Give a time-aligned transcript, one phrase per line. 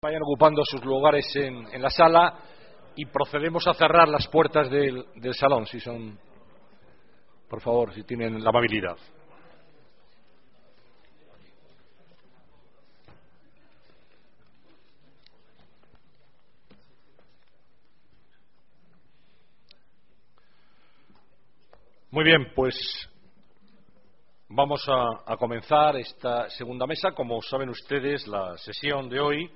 [0.00, 2.38] vayan ocupando sus lugares en, la sala
[2.94, 6.16] y procedemos a cerrar las puertas del, salón, si son,
[7.48, 8.96] por favor, si tienen la amabilidad.
[22.12, 22.76] Muy bien, pues
[24.48, 27.10] vamos a comenzar esta segunda mesa.
[27.10, 29.50] Como saben ustedes, la sesión de hoy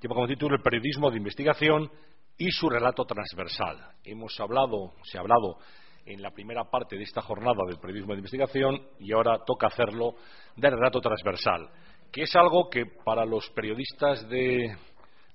[0.00, 1.90] lleva como título el periodismo de investigación
[2.38, 3.78] y su relato transversal.
[4.02, 5.58] Hemos hablado, se ha hablado
[6.06, 10.14] en la primera parte de esta jornada del periodismo de investigación y ahora toca hacerlo
[10.56, 11.68] del relato transversal,
[12.10, 14.74] que es algo que para los periodistas de,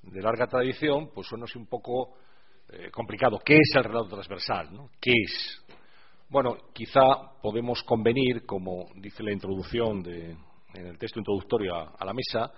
[0.02, 2.16] larga tradición pues suena un poco
[2.70, 3.40] eh, complicado.
[3.46, 4.70] ¿Qué es el relato transversal?
[5.00, 5.64] ¿Qué es?
[6.28, 7.02] Bueno, quizá
[7.40, 10.32] podemos convenir, como dice la introducción de,
[10.74, 12.52] en el texto introductorio a la mesa,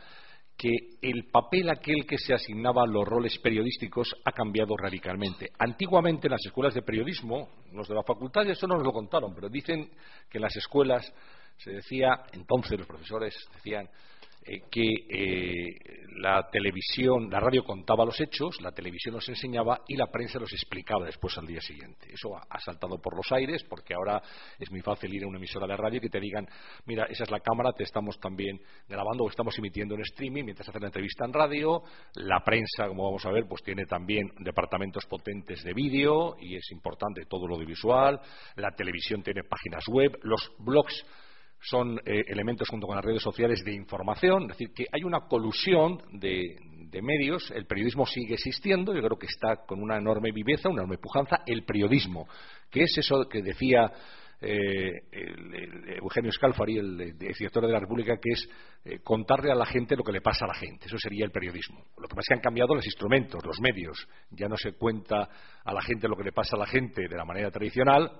[0.57, 0.71] que
[1.01, 5.51] el papel aquel que se asignaba a los roles periodísticos ha cambiado radicalmente.
[5.59, 9.35] Antiguamente en las escuelas de periodismo, los de la facultad eso no nos lo contaron,
[9.35, 9.89] pero dicen
[10.29, 11.13] que en las escuelas
[11.57, 13.87] se decía, entonces los profesores decían
[14.47, 19.95] eh, que eh, la televisión, la radio contaba los hechos, la televisión los enseñaba y
[19.95, 22.07] la prensa los explicaba después al día siguiente.
[22.11, 24.21] Eso ha, saltado por los aires porque ahora
[24.57, 26.47] es muy fácil ir a una emisora de radio y que te digan,
[26.85, 30.67] mira, esa es la cámara, te estamos también grabando o estamos emitiendo en streaming mientras
[30.69, 31.83] haces la entrevista en radio.
[32.15, 36.71] La prensa, como vamos a ver, pues tiene también departamentos potentes de vídeo y es
[36.71, 38.19] importante todo lo audiovisual.
[38.55, 41.05] La televisión tiene páginas web, los blogs
[41.69, 45.21] son eh, elementos junto con las redes sociales de información, es decir, que hay una
[45.27, 46.57] colusión de,
[47.01, 50.97] medios, el periodismo sigue existiendo, yo creo que está con una enorme viveza, una enorme
[50.97, 52.27] pujanza, el periodismo,
[52.71, 53.91] que es eso que decía
[54.41, 58.49] eh, el, Eugenio Scalfari, el, el, director de la República, que es
[58.83, 61.31] eh, contarle a la gente lo que le pasa a la gente, eso sería el
[61.31, 61.85] periodismo.
[61.97, 65.29] Lo que pasa es que han cambiado los instrumentos, los medios, ya no se cuenta
[65.63, 68.11] a la gente lo que le pasa a la gente de la manera tradicional,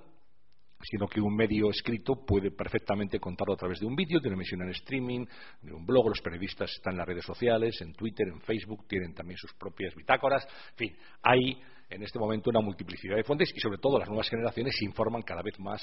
[0.84, 4.36] sino que un medio escrito puede perfectamente contarlo a través de un vídeo, de una
[4.36, 5.26] emisión en streaming,
[5.62, 6.10] de un blog.
[6.10, 9.96] Los periodistas están en las redes sociales, en Twitter, en Facebook, tienen también sus propias
[9.96, 10.46] bitácoras.
[10.72, 14.30] En fin, hay en este momento una multiplicidad de fuentes y, sobre todo, las nuevas
[14.30, 15.82] generaciones se informan cada vez más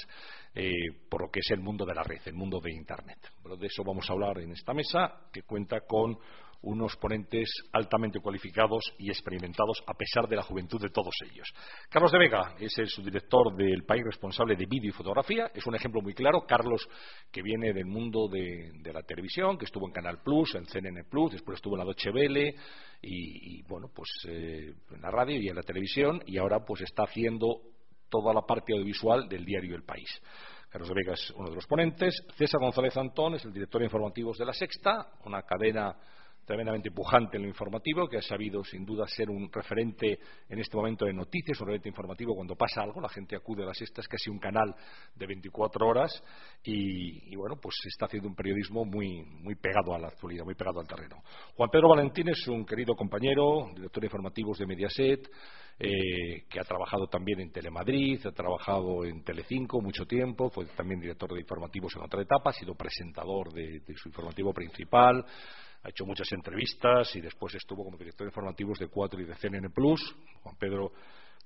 [0.53, 0.71] eh,
[1.09, 3.17] por lo que es el mundo de la red, el mundo de Internet.
[3.59, 6.17] De eso vamos a hablar en esta mesa, que cuenta con
[6.61, 11.47] unos ponentes altamente cualificados y experimentados a pesar de la juventud de todos ellos.
[11.89, 15.51] Carlos de Vega es el subdirector del país responsable de vídeo y fotografía.
[15.53, 16.45] Es un ejemplo muy claro.
[16.47, 16.87] Carlos,
[17.31, 21.33] que viene del mundo de, la televisión, que estuvo en Canal Plus, en CNN Plus,
[21.33, 22.55] después estuvo en la Deutsche Welle
[23.01, 26.81] y, y bueno, pues eh, en la radio y en la televisión y ahora pues
[26.81, 27.61] está haciendo
[28.09, 30.09] toda la parte audiovisual del diario El País.
[30.69, 32.13] Carlos de Vega es uno de los ponentes.
[32.35, 35.95] César González Antón es el director de informativos de La Sexta, una cadena
[36.45, 40.77] tremendamente pujante en lo informativo, que ha sabido sin duda ser un referente en este
[40.77, 44.07] momento de noticias, un referente informativo cuando pasa algo, la gente acude a las estas,
[44.07, 44.75] casi un canal
[45.15, 46.23] de 24 horas
[46.63, 50.79] y, bueno, pues está haciendo un periodismo muy, muy pegado a la actualidad, muy pegado
[50.79, 51.23] al terreno.
[51.55, 55.29] Juan Pedro Valentín es un querido compañero, director de informativos de Mediaset,
[55.77, 61.01] eh, que ha trabajado también en Telemadrid, ha trabajado en Telecinco mucho tiempo, fue también
[61.01, 65.25] director de informativos en otra etapa, ha sido presentador de su informativo principal,
[65.85, 69.35] ha hecho muchas entrevistas y después estuvo como director de informativos de Cuatro y de
[69.35, 70.01] CNN Plus.
[70.41, 70.91] Juan Pedro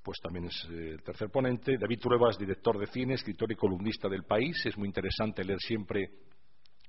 [0.02, 1.78] pues también es eh, tercer ponente.
[1.78, 4.66] David Trueba es director de cine, escritor y columnista del país.
[4.66, 6.10] Es muy interesante leer siempre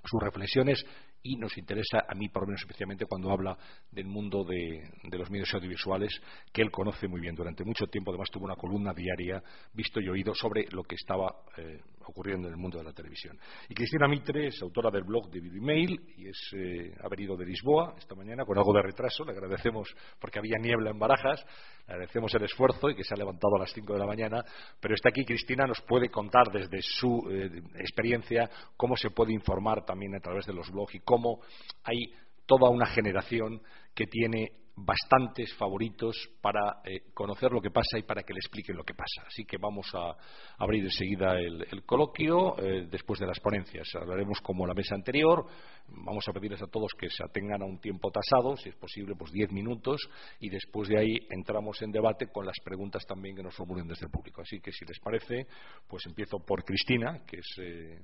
[0.04, 0.84] sus reflexiones
[1.24, 3.58] y nos interesa a mí por lo menos especialmente cuando habla
[3.90, 6.10] del mundo de, de, los medios audiovisuales
[6.52, 9.42] que él conoce muy bien durante mucho tiempo además tuvo una columna diaria
[9.74, 13.38] visto y oído sobre lo que estaba eh, ocurriendo en el mundo de la televisión.
[13.68, 17.46] Y Cristina Mitre es autora del blog de Videomail y es, eh, ha venido de
[17.46, 19.24] Lisboa esta mañana con algo de retraso.
[19.24, 19.88] Le agradecemos
[20.18, 21.44] porque había niebla en Barajas.
[21.86, 24.44] Le agradecemos el esfuerzo y que se ha levantado a las 5 de la mañana.
[24.80, 29.84] Pero está aquí Cristina nos puede contar desde su eh, experiencia cómo se puede informar
[29.84, 31.40] también a través de los blogs y cómo
[31.84, 32.12] hay
[32.50, 33.62] toda una generación
[33.94, 38.76] que tiene bastantes favoritos para eh, conocer lo que pasa y para que le expliquen
[38.76, 39.22] lo que pasa.
[39.24, 40.16] Así que vamos a
[40.58, 43.86] abrir enseguida el, el coloquio eh, después de las ponencias.
[43.94, 45.46] Hablaremos como la mesa anterior.
[45.86, 49.14] Vamos a pedirles a todos que se atengan a un tiempo tasado, si es posible,
[49.16, 50.00] pues diez minutos,
[50.40, 54.06] y después de ahí entramos en debate con las preguntas también que nos formulen desde
[54.06, 54.42] el público.
[54.42, 55.46] Así que, si les parece,
[55.86, 57.58] pues empiezo por Cristina, que es.
[57.62, 58.02] Eh,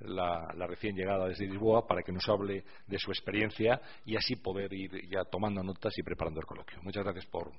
[0.00, 4.72] la, recién llegada desde Lisboa para que nos hable de su experiencia y así poder
[4.72, 6.78] ir ya tomando notas y preparando el coloquio.
[6.82, 7.52] Muchas gracias por,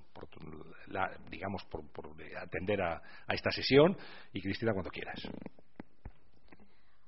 [0.87, 1.83] la, digamos, por,
[2.41, 3.95] atender a, esta sesión
[4.33, 5.21] y Cristina cuando quieras.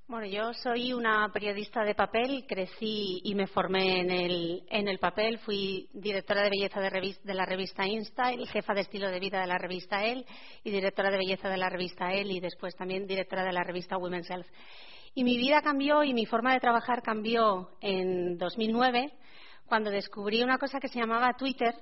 [0.05, 4.99] Bueno, yo soy una periodista de papel, crecí y me formé en el, en el
[4.99, 9.39] papel, fui directora de belleza de, de la revista InStyle, jefa de estilo de vida
[9.39, 10.25] de la revista Elle
[10.63, 13.97] y directora de belleza de la revista Elle y después también directora de la revista
[13.97, 14.47] Women's Health.
[15.15, 19.13] Y mi vida cambió y mi forma de trabajar cambió en 2009
[19.67, 21.75] cuando descubrí una cosa que se llamaba Twitter.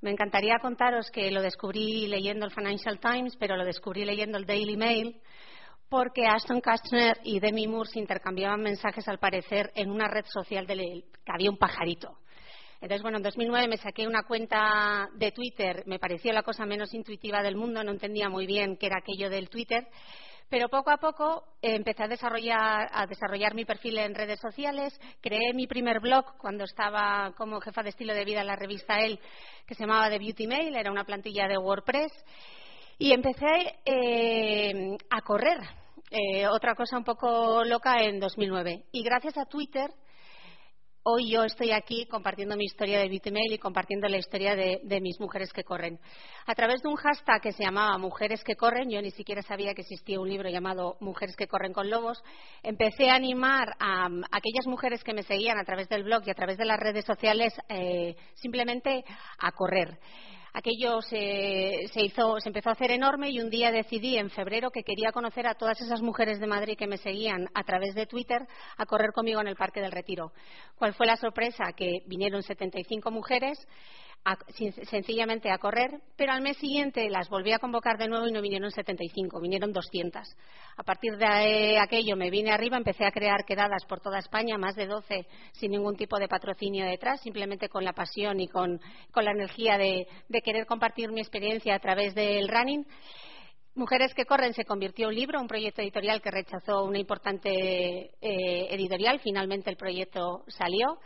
[0.00, 4.46] Me encantaría contaros que lo descubrí leyendo el Financial Times, pero lo descubrí leyendo el
[4.46, 5.20] Daily Mail
[5.88, 10.66] porque Ashton Kastner y Demi Moore se intercambiaban mensajes al parecer en una red social
[10.66, 12.18] de que había un pajarito.
[12.80, 16.92] Entonces, bueno, en 2009 me saqué una cuenta de Twitter, me pareció la cosa menos
[16.92, 19.86] intuitiva del mundo, no entendía muy bien qué era aquello del Twitter,
[20.48, 25.66] pero poco a poco empecé a desarrollar, desarrollar mi perfil en redes sociales, creé mi
[25.66, 29.18] primer blog cuando estaba como jefa de estilo de vida en la revista Elle,
[29.66, 32.12] que se llamaba The Beauty Mail, era una plantilla de WordPress,
[32.98, 35.58] y empecé eh, a correr,
[36.10, 38.84] eh, otra cosa un poco loca en 2009.
[38.92, 39.90] Y gracias a Twitter,
[41.08, 45.20] hoy yo estoy aquí compartiendo mi historia de Bitmail y compartiendo la historia de, mis
[45.20, 46.00] mujeres que corren.
[46.46, 49.72] A través de un hashtag que se llamaba Mujeres que corren, yo ni siquiera sabía
[49.72, 52.20] que existía un libro llamado Mujeres que corren con lobos,
[52.64, 56.34] empecé a animar a, aquellas mujeres que me seguían a través del blog y a
[56.34, 59.04] través de las redes sociales eh, simplemente
[59.38, 60.00] a correr
[60.56, 64.84] aquello se, hizo, se empezó a hacer enorme y un día decidí en febrero que
[64.84, 68.40] quería conocer a todas esas mujeres de Madrid que me seguían a través de Twitter
[68.78, 70.32] a correr conmigo en el Parque del Retiro.
[70.76, 71.74] ¿Cuál fue la sorpresa?
[71.76, 73.58] Que vinieron 75 mujeres
[74.90, 78.42] sencillamente a correr, pero al mes siguiente las volví a convocar de nuevo y no
[78.42, 80.36] vinieron 75, vinieron 200.
[80.76, 84.74] A partir de aquello me vine arriba, empecé a crear quedadas por toda España, más
[84.74, 88.80] de 12, sin ningún tipo de patrocinio detrás, simplemente con la pasión y con,
[89.14, 90.06] la energía de,
[90.44, 92.84] querer compartir mi experiencia a través del running.
[93.74, 97.50] Mujeres que corren se convirtió en un libro, un proyecto editorial que rechazó una importante
[97.50, 99.20] eh, editorial.
[99.20, 100.98] Finalmente el proyecto salió.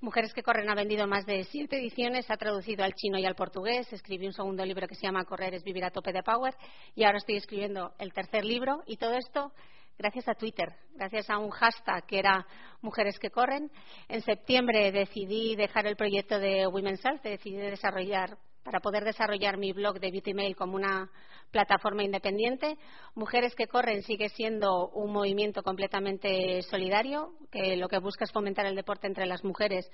[0.00, 3.34] Mujeres que corren ha vendido más de siete ediciones, ha traducido al chino y al
[3.34, 6.54] portugués, escribí un segundo libro que se llama Correr es vivir a tope de power
[6.94, 9.52] y ahora estoy escribiendo el tercer libro y todo esto
[9.96, 12.46] gracias a Twitter, gracias a un hashtag que era
[12.82, 13.70] Mujeres que corren.
[14.08, 19.72] En septiembre decidí dejar el proyecto de Women's Health, decidí desarrollar para poder desarrollar mi
[19.72, 21.08] blog de Beauty Mail como una
[21.52, 22.76] plataforma independiente.
[23.14, 28.66] Mujeres que corren sigue siendo un movimiento completamente solidario, que lo que busca es fomentar
[28.66, 29.88] el deporte entre las mujeres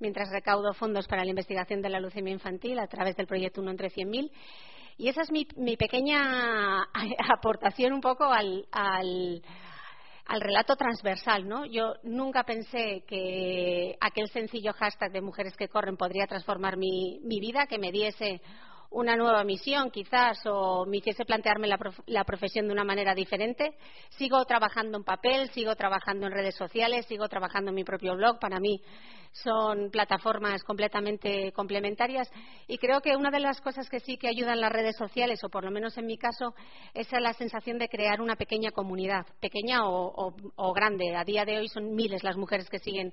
[0.00, 3.72] mientras recaudo fondos para la investigación de la leucemia infantil a través del proyecto Uno
[3.72, 4.30] entre 100.000.
[4.96, 5.44] Y esa es mi,
[5.76, 6.82] pequeña
[7.30, 9.42] aportación un poco al al
[10.40, 11.66] relato transversal, ¿no?
[11.66, 17.40] Yo nunca pensé que aquel sencillo hashtag de mujeres que corren podría transformar mi, mi
[17.40, 18.40] vida, que me diese
[18.94, 23.76] una nueva misión quizás o me hiciese plantearme la, profesión de una manera diferente.
[24.10, 28.38] Sigo trabajando en papel, sigo trabajando en redes sociales, sigo trabajando en mi propio blog.
[28.38, 28.80] Para mí
[29.32, 32.30] son plataformas completamente complementarias
[32.68, 35.48] y creo que una de las cosas que sí que ayudan las redes sociales, o
[35.48, 36.54] por lo menos en mi caso,
[36.94, 41.16] es la sensación de crear una pequeña comunidad, pequeña o, grande.
[41.16, 43.12] A día de hoy son miles las mujeres que siguen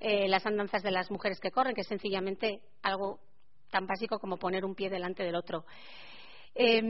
[0.00, 3.20] eh, las andanzas de las mujeres que corren, que es sencillamente algo
[3.70, 5.64] tan básico como poner un pie delante del otro.
[6.54, 6.82] Eh,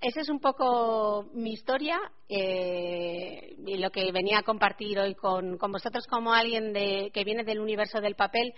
[0.00, 5.56] esa es un poco mi historia eh, y lo que venía a compartir hoy con,
[5.58, 8.52] vosotros como alguien que viene del universo del papel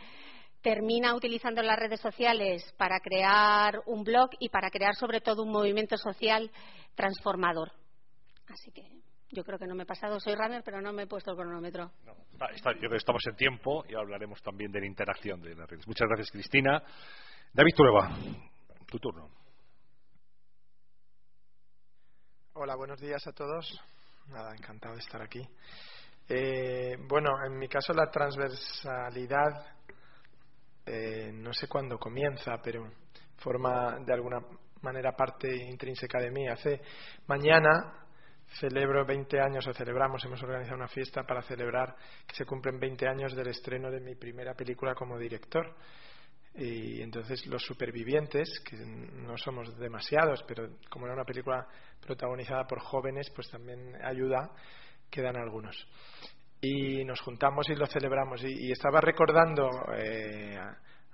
[0.63, 5.53] termina utilizando las redes sociales para crear un blog y para crear sobre todo un
[5.53, 6.51] movimiento social
[6.95, 7.73] transformador.
[8.49, 8.83] Así que
[9.31, 11.37] yo creo que no me he pasado, soy runner, pero no me he puesto el
[11.37, 11.93] cronómetro.
[12.03, 15.87] yo creo que estamos en tiempo y hablaremos también de la interacción de las redes.
[15.87, 16.83] Muchas gracias, Cristina.
[17.53, 18.11] David Trueba,
[18.87, 19.31] tu turno.
[22.53, 23.83] Hola, buenos días a todos.
[24.29, 25.47] Nada, encantado de estar aquí.
[26.29, 29.79] Eh, bueno, en mi caso la transversalidad
[30.85, 32.91] eh, no sé cuándo comienza, pero
[33.39, 34.41] forma de alguna
[34.83, 36.47] manera parte intrínseca de mí.
[36.49, 36.81] Hace
[37.27, 38.07] mañana
[38.61, 43.09] celebro 20 años o celebramos, hemos organizado una fiesta para celebrar que se cumplen 20
[43.09, 45.75] años del estreno de mi primera película como director.
[46.55, 51.67] Y entonces los supervivientes, que no somos demasiados, pero como era una película
[52.01, 54.51] protagonizada por jóvenes, pues también ayuda,
[55.11, 55.77] quedan algunos.
[56.61, 58.43] Y nos juntamos y lo celebramos.
[58.43, 60.59] Y, estaba recordando, eh,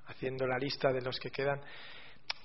[0.06, 1.60] haciendo la lista de los que quedan,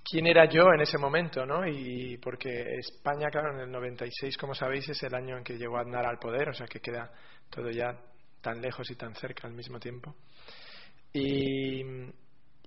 [0.03, 1.65] quién era yo en ese momento, ¿no?
[1.65, 5.77] Y porque España, claro, en el 96, como sabéis, es el año en que llegó
[5.77, 7.11] a andar al poder, o sea que queda
[7.49, 7.97] todo ya
[8.41, 10.15] tan lejos y tan cerca al mismo tiempo.
[11.13, 11.83] Y,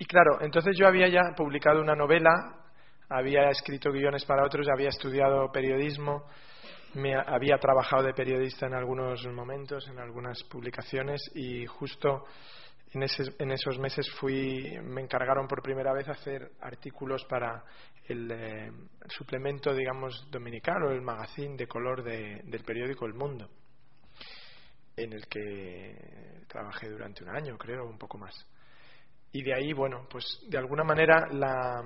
[0.02, 2.56] y claro, entonces yo había ya publicado una novela,
[3.09, 6.25] había escrito guiones para otros, había estudiado periodismo
[6.94, 12.25] me había trabajado de periodista en algunos momentos, en algunas publicaciones y justo
[12.92, 13.04] en,
[13.38, 17.62] en, esos meses fui, me encargaron por primera vez hacer artículos para
[18.09, 18.73] el, eh,
[19.06, 23.49] suplemento, digamos, dominical o el magazine de color del periódico El Mundo,
[24.97, 28.35] en el que trabajé durante un año, creo, un poco más.
[29.32, 31.82] Y de ahí, bueno, pues de alguna manera la,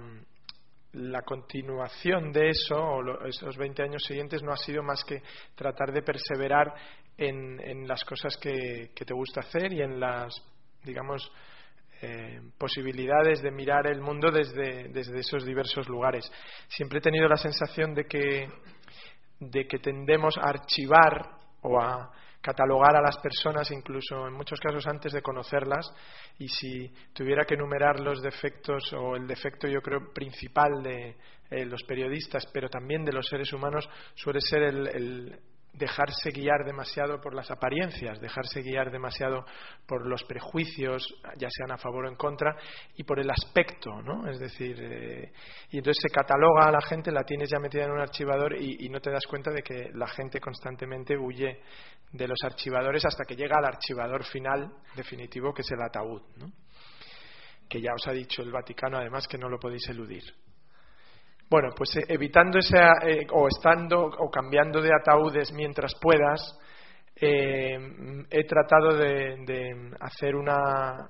[0.92, 5.22] la continuación de eso, o esos 20 años siguientes, no ha sido más que
[5.54, 6.74] tratar de perseverar
[7.16, 10.42] en, en las cosas que, que te gusta hacer y en las
[10.86, 11.30] digamos,
[12.00, 16.30] eh, posibilidades de mirar el mundo desde, desde, esos diversos lugares.
[16.68, 18.48] Siempre he tenido la sensación de que,
[19.40, 22.10] de que tendemos a archivar o a
[22.46, 25.92] catalogar a las personas, incluso en muchos casos antes de conocerlas,
[26.38, 31.16] y si tuviera que enumerar los defectos o el defecto yo creo principal de
[31.50, 35.40] eh, los periodistas, pero también de los seres humanos, suele ser el
[35.76, 39.44] dejarse guiar demasiado por las apariencias, dejarse guiar demasiado
[39.86, 41.06] por los prejuicios,
[41.36, 42.56] ya sean a favor o en contra,
[42.96, 44.28] y por el aspecto, ¿no?
[44.28, 45.32] Es decir, eh,
[45.70, 48.88] y entonces se cataloga a la gente, la tienes ya metida en un archivador y,
[48.88, 51.60] no te das cuenta de que la gente constantemente huye
[52.12, 56.50] de los archivadores hasta que llega al archivador final definitivo, que es el ataúd, ¿no?
[57.68, 60.22] que ya os ha dicho el Vaticano además que no lo podéis eludir.
[61.48, 66.58] Bueno, pues eh, evitando ese, eh, o estando o cambiando de ataúdes mientras puedas,
[67.14, 67.78] eh,
[68.30, 71.08] he tratado de, hacer una,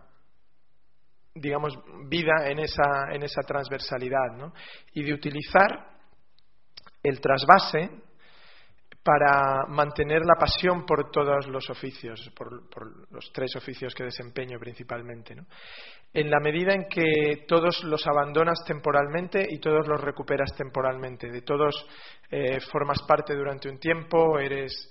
[1.35, 1.79] digamos,
[2.09, 4.53] vida en esa, en esa transversalidad, ¿no?
[4.93, 5.89] Y de utilizar
[7.03, 7.91] el trasvase
[9.07, 12.51] para mantener la pasión por todos los oficios, por,
[13.13, 15.37] los tres oficios que desempeño principalmente.
[15.37, 15.47] ¿no?
[16.13, 21.43] En la medida en que todos los abandonas temporalmente y todos los recuperas temporalmente, de
[21.43, 21.87] todos
[22.33, 24.91] eh, formas parte durante un tiempo, eres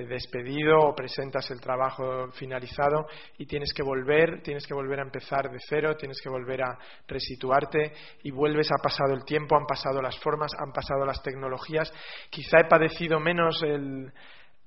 [0.00, 3.06] despedido o presentas el trabajo finalizado
[3.38, 6.78] y tienes que volver, tienes que volver a empezar de cero, tienes que volver a
[7.06, 11.92] resituarte y vuelves, ha pasado el tiempo, han pasado las formas, han pasado las tecnologías.
[12.30, 14.12] Quizá he padecido menos el,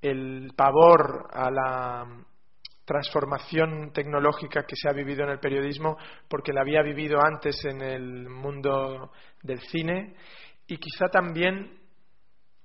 [0.01, 2.05] el pavor a la
[2.85, 5.97] transformación tecnológica que se ha vivido en el periodismo
[6.29, 9.11] porque la había vivido antes en el mundo
[9.43, 10.15] del cine
[10.67, 11.79] y quizá también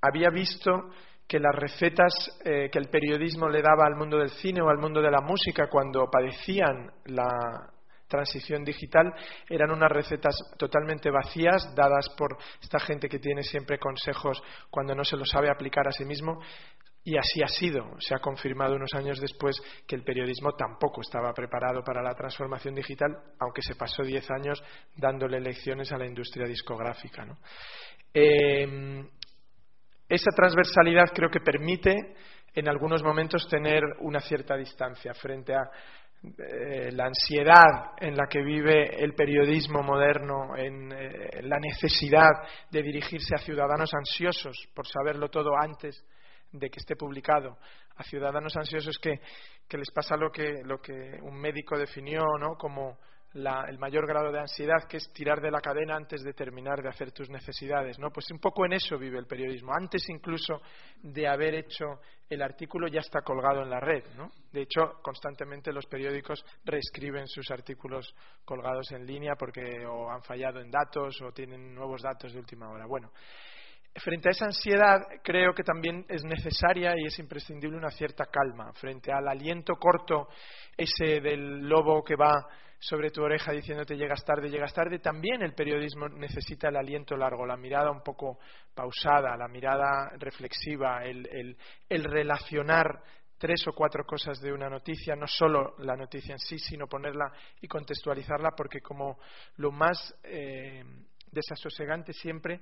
[0.00, 0.90] había visto
[1.33, 2.12] que las recetas
[2.45, 5.23] eh, que el periodismo le daba al mundo del cine o al mundo de la
[5.23, 7.71] música cuando padecían la
[8.07, 9.11] transición digital
[9.49, 15.05] eran unas recetas totalmente vacías dadas por esta gente que tiene siempre consejos cuando no
[15.05, 16.39] se lo sabe aplicar a sí mismo
[17.03, 17.99] y así ha sido.
[17.99, 19.57] Se ha confirmado unos años después
[19.89, 23.11] que el periodismo tampoco estaba preparado para la transformación digital,
[23.41, 24.62] aunque se pasó diez años
[24.97, 27.25] dándole lecciones a la industria discográfica.
[27.25, 27.39] ¿no?
[28.12, 29.09] Eh,
[30.14, 32.14] esa transversalidad creo que permite
[32.54, 35.71] en algunos momentos tener una cierta distancia frente a
[36.23, 42.31] eh, la ansiedad en la que vive el periodismo moderno, en eh, la necesidad
[42.71, 46.04] de dirigirse a ciudadanos ansiosos por saberlo todo antes
[46.52, 47.57] de que esté publicado,
[47.97, 49.19] a ciudadanos ansiosos que,
[49.66, 50.92] que les pasa lo que, lo que
[51.23, 52.54] un médico definió ¿no?
[52.59, 52.99] como
[53.35, 56.89] el mayor grado de ansiedad, que es tirar de la cadena antes de terminar de
[56.89, 57.99] hacer tus necesidades.
[57.99, 58.11] ¿no?
[58.11, 59.73] Pues un poco en eso vive el periodismo.
[59.73, 60.61] Antes incluso
[61.03, 64.05] de haber hecho el artículo ya está colgado en la red.
[64.17, 64.31] ¿no?
[64.53, 70.61] De hecho, constantemente los periódicos reescriben sus artículos colgados en línea porque o han fallado
[70.61, 72.87] en datos o tienen nuevos datos de última hora.
[72.87, 73.12] Bueno,
[73.97, 78.73] frente a esa ansiedad creo que también es necesaria y es imprescindible una cierta calma.
[78.75, 80.29] Frente al aliento corto
[80.77, 82.47] ese del lobo que va
[82.83, 87.47] sobre tu oreja diciéndote llegas tarde, llegas tarde, también el periodismo necesita el aliento largo,
[87.47, 88.41] la mirada un poco
[88.75, 91.57] pausada, la mirada reflexiva, el,
[91.89, 93.01] relacionar
[93.39, 97.33] tres o cuatro cosas de una noticia, no solo la noticia en sí, sino ponerla
[97.61, 99.21] y contextualizarla, porque como
[99.59, 100.83] lo más eh,
[101.31, 102.61] desasosegante siempre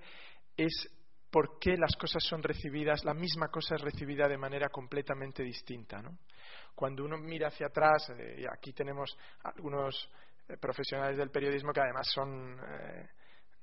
[0.55, 0.87] es
[1.31, 6.03] por qué las cosas son recibidas, la misma cosa es recibida de manera completamente distinta.
[6.03, 6.19] ¿no?
[6.81, 10.09] Cuando uno mira hacia atrás, eh, y aquí tenemos algunos
[10.49, 13.07] eh, profesionales del periodismo que además son eh,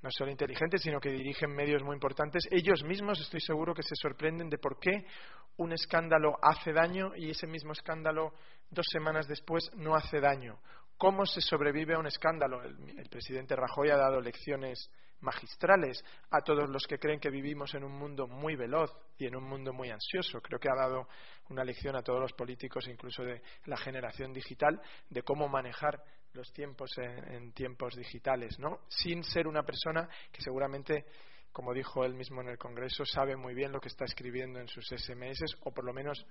[0.03, 3.95] no solo inteligentes, sino que dirigen medios muy importantes, ellos mismos estoy seguro que se
[3.95, 5.07] sorprenden de por qué
[5.55, 8.33] un escándalo hace daño y ese mismo escándalo
[8.69, 10.59] dos semanas después no hace daño.
[10.95, 12.61] ¿Cómo se sobrevive a un escándalo?
[12.61, 17.83] el presidente Rajoy ha dado lecciones magistrales a todos los que creen que vivimos en
[17.83, 20.41] un mundo muy veloz y en un mundo muy ansioso.
[20.41, 21.07] Creo que ha dado
[21.49, 26.01] una lección a todos los políticos, incluso de la generación digital, de cómo manejar
[26.33, 28.81] los tiempos en, tiempos digitales, ¿no?
[28.87, 31.05] Sin ser una persona que seguramente
[31.51, 34.67] como dijo él mismo en el Congreso, sabe muy bien lo que está escribiendo en
[34.67, 36.23] sus SMS, o por lo menos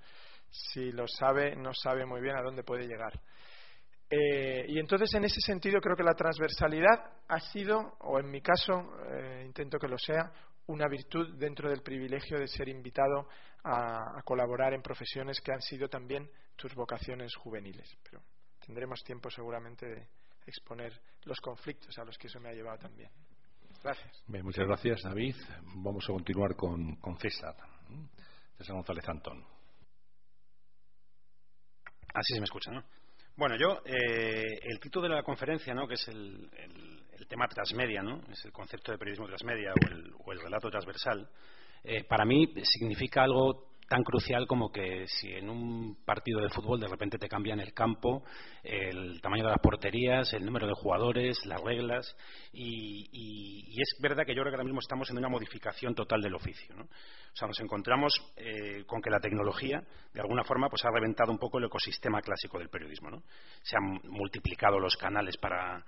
[0.49, 3.19] si lo sabe, no sabe muy bien a dónde puede llegar.
[4.09, 8.41] Eh, y entonces, en ese sentido, creo que la transversalidad ha sido, o en mi
[8.41, 8.73] caso,
[9.11, 10.31] eh, intento que lo sea,
[10.67, 13.27] una virtud dentro del privilegio de ser invitado
[13.63, 17.97] a, colaborar en profesiones que han sido también tus vocaciones juveniles.
[18.03, 18.21] Pero
[18.65, 20.07] tendremos tiempo seguramente de
[20.45, 23.09] exponer los conflictos a los que eso me ha llevado también.
[23.83, 24.23] Gracias.
[24.27, 25.35] muchas gracias, David.
[25.75, 27.55] Vamos a continuar con, con César.
[28.57, 29.45] César González Antón.
[32.13, 32.83] Así se me escucha, ¿no?
[33.37, 35.87] Bueno, yo, eh, el título de la conferencia, ¿no?
[35.87, 36.49] que es el,
[37.29, 38.21] tema transmedia, ¿no?
[38.31, 39.73] es el concepto de periodismo transmedia
[40.25, 41.29] o el, relato transversal,
[41.83, 46.79] eh, para mí significa algo tan crucial como que si en un partido de fútbol
[46.79, 48.23] de repente te cambian el campo,
[48.63, 52.15] el tamaño de las porterías, el número de jugadores, las reglas,
[52.51, 56.33] y, es verdad que yo creo que ahora mismo estamos en una modificación total del
[56.33, 56.75] oficio.
[56.75, 56.83] ¿no?
[56.83, 61.31] O sea, nos encontramos eh, con que la tecnología, de alguna forma, pues ha reventado
[61.31, 63.11] un poco el ecosistema clásico del periodismo.
[63.11, 63.21] ¿no?
[63.61, 65.85] Se han multiplicado los canales para,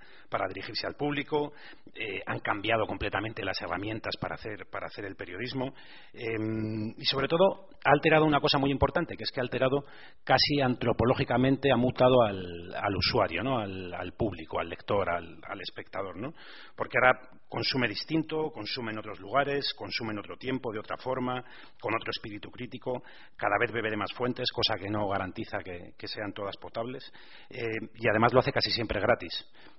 [0.48, 1.52] dirigirse al público,
[1.94, 5.74] eh, han cambiado completamente las herramientas para hacer, para hacer el periodismo,
[6.12, 9.84] em, y sobre todo ha alterado una cosa muy importante, que es que ha alterado
[10.24, 13.58] casi antropológicamente, ha mutado al, al usuario, ¿no?
[13.58, 16.16] al, al, público, al lector, al, al espectador.
[16.16, 16.32] ¿no?
[16.76, 17.20] Porque ahora
[17.50, 21.44] consume distinto, consume en otros lugares, consume en otro tiempo, de otra forma,
[21.80, 23.02] con otro espíritu crítico,
[23.36, 27.12] cada vez bebe de más fuentes, cosa que no garantiza que, sean todas potables,
[27.50, 27.60] eh,
[27.94, 29.32] y además lo hace casi siempre gratis,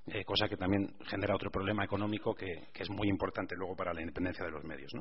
[0.08, 4.02] eh, cosa que también genera otro problema económico que, es muy importante luego para la
[4.02, 4.92] independencia de los medios.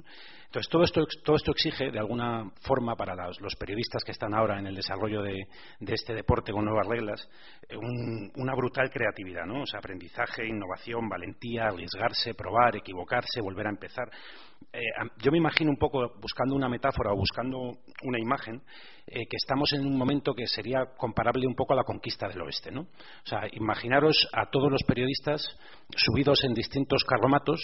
[0.45, 4.59] Entonces, todo esto, todo esto exige, de alguna forma, para los, periodistas que están ahora
[4.59, 5.47] en el desarrollo de,
[5.81, 7.29] este deporte con nuevas reglas,
[7.69, 9.63] eh, una brutal creatividad, ¿no?
[9.63, 12.35] o sea, aprendizaje, innovación, valentía, arriesgarse,
[12.75, 14.11] equivocarse, volver a empezar.
[14.73, 14.81] Eh,
[15.19, 17.59] yo me imagino un poco, buscando una metáfora o buscando
[18.03, 18.63] una imagen,
[19.07, 22.43] eh, que estamos en un momento que sería comparable un poco a la conquista del
[22.43, 22.71] oeste.
[22.71, 22.83] ¿no?
[22.83, 25.43] O sea, imaginaros a todos los periodistas
[25.97, 27.61] subidos en distintos carromatos,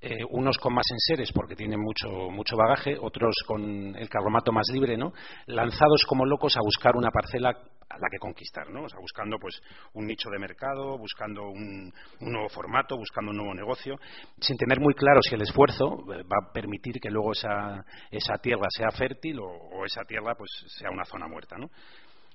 [0.00, 4.68] eh, unos con más enseres porque tienen mucho, mucho bagaje, otros con el carromato más
[4.72, 5.12] libre, ¿no?
[5.46, 7.52] lanzados como locos a buscar una parcela
[7.88, 8.84] a la que conquistar, ¿no?
[8.84, 9.60] O sea, buscando pues
[9.94, 13.96] un nicho de mercado, buscando un, nuevo formato, buscando un nuevo negocio,
[14.40, 18.38] sin tener muy claro si el esfuerzo eh, va a permitir que luego esa, esa
[18.38, 21.70] tierra sea fértil o, o esa tierra pues sea una zona muerta, ¿no?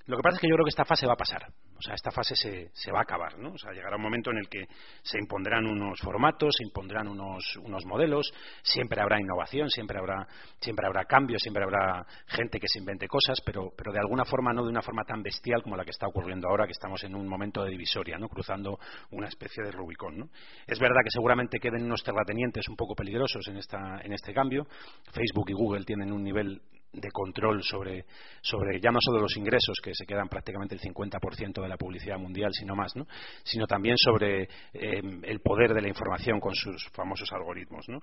[0.05, 1.47] Lo que pasa es que yo creo que esta fase va a pasar.
[1.77, 3.53] O sea, esta fase se, se, va a acabar, ¿no?
[3.53, 4.67] O sea, llegará un momento en el que
[5.01, 10.27] se impondrán unos formatos, se impondrán unos, unos modelos, siempre habrá innovación, siempre habrá,
[10.59, 14.53] siempre habrá cambios, siempre habrá gente que se invente cosas, pero, pero de alguna forma
[14.53, 17.15] no de una forma tan bestial como la que está ocurriendo ahora, que estamos en
[17.15, 18.29] un momento de divisoria, ¿no?
[18.29, 18.77] Cruzando
[19.09, 20.29] una especie de Rubicón, ¿no?
[20.67, 24.67] Es verdad que seguramente queden unos terratenientes un poco peligrosos en, esta, en este cambio.
[25.11, 26.61] Facebook y Google tienen un nivel
[26.93, 28.05] de control sobre,
[28.41, 32.17] sobre ya no solo los ingresos, que se quedan prácticamente el 50% de la publicidad
[32.17, 33.05] mundial, sino más, ¿no?
[33.43, 37.85] sino también sobre eh, el poder de la información con sus famosos algoritmos.
[37.87, 37.99] ¿no?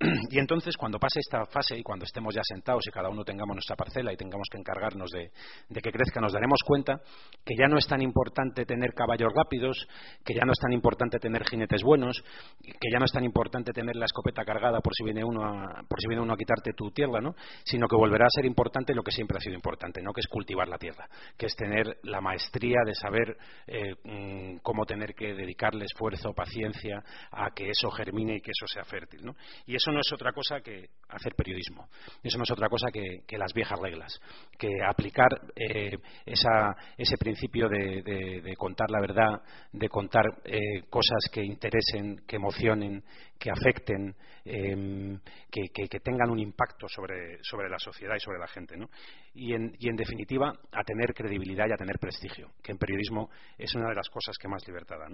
[0.30, 3.54] Y entonces, cuando pase esta fase y cuando estemos ya sentados y cada uno tengamos
[3.54, 5.30] nuestra parcela y tengamos que encargarnos de,
[5.68, 7.00] de que crezca, nos daremos cuenta
[7.44, 9.86] que ya no es tan importante tener caballos rápidos,
[10.24, 12.24] que ya no es tan importante tener jinetes buenos,
[12.62, 15.82] que ya no es tan importante tener la escopeta cargada por si viene uno a,
[15.88, 17.34] por si viene uno a quitarte tu tierra, ¿no?
[17.64, 20.12] sino que volverá a ser importante lo que siempre ha sido importante, ¿no?
[20.12, 24.84] que es cultivar la tierra, que es tener la maestría de saber eh, mm, cómo
[24.84, 29.24] tener que dedicarle esfuerzo, paciencia a que eso germine y que eso sea fértil.
[29.24, 29.34] ¿no?
[29.66, 31.88] Y eso no es otra cosa que hacer periodismo,
[32.22, 34.20] eso no es otra cosa que, las viejas reglas,
[34.58, 42.22] que aplicar eh, ese principio de, contar la verdad, de contar eh, cosas que interesen,
[42.26, 43.02] que emocionen,
[43.38, 45.18] que afecten, em,
[45.50, 48.76] que, tengan un impacto sobre, la sociedad y sobre la gente.
[48.76, 48.88] ¿no?
[49.34, 53.30] Y, en, y, en, definitiva, a tener credibilidad y a tener prestigio, que en periodismo
[53.58, 55.08] es una de las cosas que más libertad da.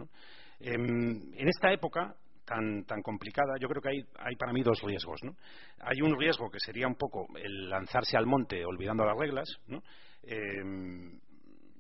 [0.61, 2.15] Em, en esta época
[2.51, 5.23] tan, tan complicada, yo creo que hay, hay para mí dos riesgos.
[5.23, 5.37] ¿no?
[5.83, 9.81] Hay un riesgo que sería un poco el lanzarse al monte olvidando las reglas, ¿no?
[10.25, 11.17] Em,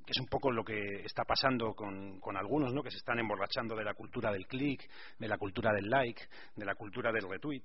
[0.06, 2.82] que es un poco lo que está pasando con, algunos, ¿no?
[2.82, 6.22] que se están emborrachando de la cultura del click, de la cultura del like,
[6.54, 7.62] de la cultura del retweet.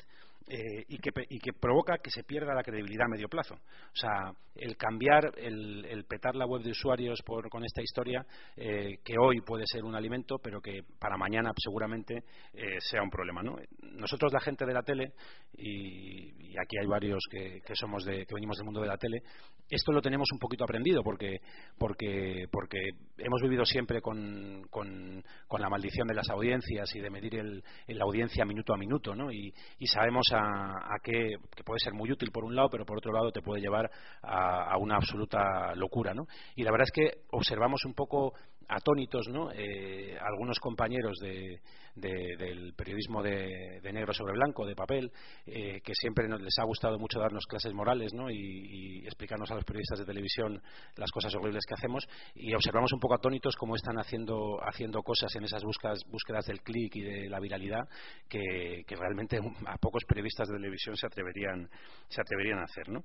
[0.47, 3.55] Eh, y, que, y, que, provoca que se pierda la credibilidad a medio plazo.
[3.55, 8.23] O sea, el cambiar, el, petar la web de usuarios por, con esta historia,
[8.55, 13.09] eh, que hoy puede ser un alimento, pero que para mañana seguramente eh, sea un
[13.09, 13.41] problema.
[13.41, 13.55] ¿no?
[13.81, 15.13] Nosotros, la gente de la tele,
[15.57, 19.23] y, aquí hay varios que, que, somos de, que venimos del mundo de la tele,
[19.67, 21.39] esto lo tenemos un poquito aprendido, porque,
[21.77, 22.79] porque porque,
[23.17, 25.23] hemos vivido siempre con, con,
[25.59, 29.31] la maldición de las audiencias y de medir el, la audiencia minuto a minuto, ¿no?
[29.31, 29.53] Y,
[29.85, 33.31] sabemos a, qué que puede ser muy útil por un lado, pero por otro lado
[33.31, 33.89] te puede llevar
[34.21, 36.27] a, una absoluta locura, ¿no?
[36.55, 38.33] Y la verdad es que observamos un poco
[38.67, 39.51] atónitos, ¿no?
[39.51, 41.59] Eh, algunos compañeros de,
[41.95, 45.11] del periodismo de, negro sobre blanco, de papel,
[45.45, 48.29] eh, que siempre nos, les ha gustado mucho darnos clases morales, ¿no?
[48.29, 50.61] Y, explicarnos a los periodistas de televisión
[50.95, 55.33] las cosas horribles que hacemos, y observamos un poco atónitos cómo están haciendo, haciendo cosas
[55.35, 57.87] en esas búsquedas, búsquedas del clic y de la viralidad
[58.27, 61.69] que, que, realmente a pocos periodistas de televisión se atreverían,
[62.09, 63.03] se atreverían a hacer, ¿no?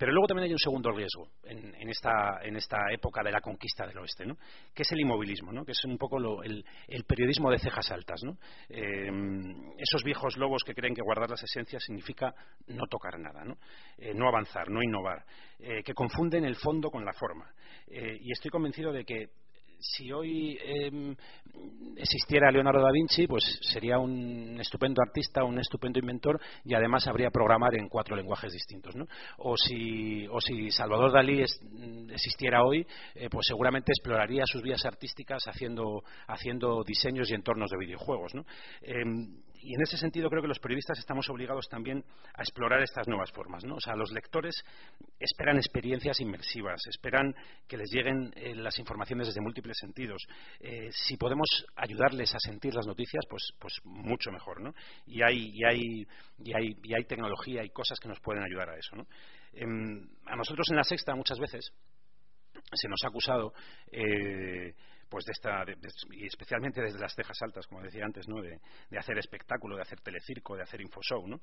[0.00, 3.42] Pero luego también hay un segundo riesgo en, en, esta, en esta época de la
[3.42, 4.34] conquista del oeste, ¿no?
[4.74, 5.62] que es el inmovilismo, ¿no?
[5.62, 6.64] que es un poco el,
[7.06, 8.22] periodismo de cejas altas.
[8.24, 8.38] ¿no?
[8.70, 9.10] Eh,
[9.76, 12.34] esos viejos lobos que creen que guardar las esencias significa
[12.68, 13.58] no tocar nada, no,
[13.98, 15.22] eh, no avanzar, no innovar,
[15.58, 17.52] eh, que confunden el fondo con la forma.
[17.86, 19.28] y estoy convencido de que
[19.80, 21.16] si hoy em,
[21.96, 27.30] existiera Leonardo da Vinci, pues sería un estupendo artista, un estupendo inventor y además sabría
[27.30, 28.94] programar en cuatro lenguajes distintos.
[28.94, 29.06] ¿no?
[29.38, 31.42] O, si, o si Salvador Dalí
[32.12, 37.78] existiera hoy, eh, pues seguramente exploraría sus vías artísticas haciendo, haciendo diseños y entornos de
[37.78, 38.34] videojuegos.
[38.34, 38.44] ¿no?
[38.82, 43.06] Em, y en ese sentido creo que los periodistas estamos obligados también a explorar estas
[43.08, 43.64] nuevas formas.
[43.64, 43.76] ¿no?
[43.76, 44.54] O sea, los lectores
[45.18, 47.34] esperan experiencias inmersivas, esperan
[47.68, 50.22] que les lleguen eh, las informaciones desde múltiples sentidos.
[50.60, 54.60] Eh, si podemos ayudarles a sentir las noticias, pues, pues mucho mejor.
[54.60, 54.72] ¿no?
[55.06, 56.06] Y, hay, y, hay,
[56.38, 58.96] y, hay, y hay tecnología y cosas que nos pueden ayudar a eso.
[59.52, 61.72] Em, a nosotros en la sexta muchas veces
[62.72, 63.52] se nos ha acusado
[63.90, 64.74] eh,
[65.10, 65.64] pues de esta
[66.12, 68.58] y especialmente desde las cejas altas como decía antes no de,
[68.96, 71.40] hacer espectáculo de hacer telecirco de hacer infoshow ¿no?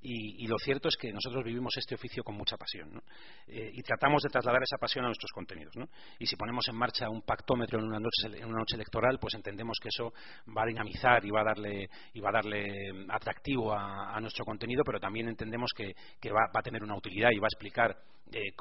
[0.00, 3.00] y, lo cierto es que nosotros vivimos este oficio con mucha pasión ¿no?
[3.46, 5.86] Eh, y tratamos de trasladar esa pasión a nuestros contenidos ¿no?
[6.18, 9.34] y si ponemos en marcha un pactómetro en una noche en una noche electoral pues
[9.34, 10.12] entendemos que eso
[10.56, 14.82] va a dinamizar y va a darle y va a darle atractivo a, nuestro contenido
[14.84, 15.94] pero también entendemos que,
[16.30, 17.96] va, a tener una utilidad y va a explicar
[18.32, 18.52] eh,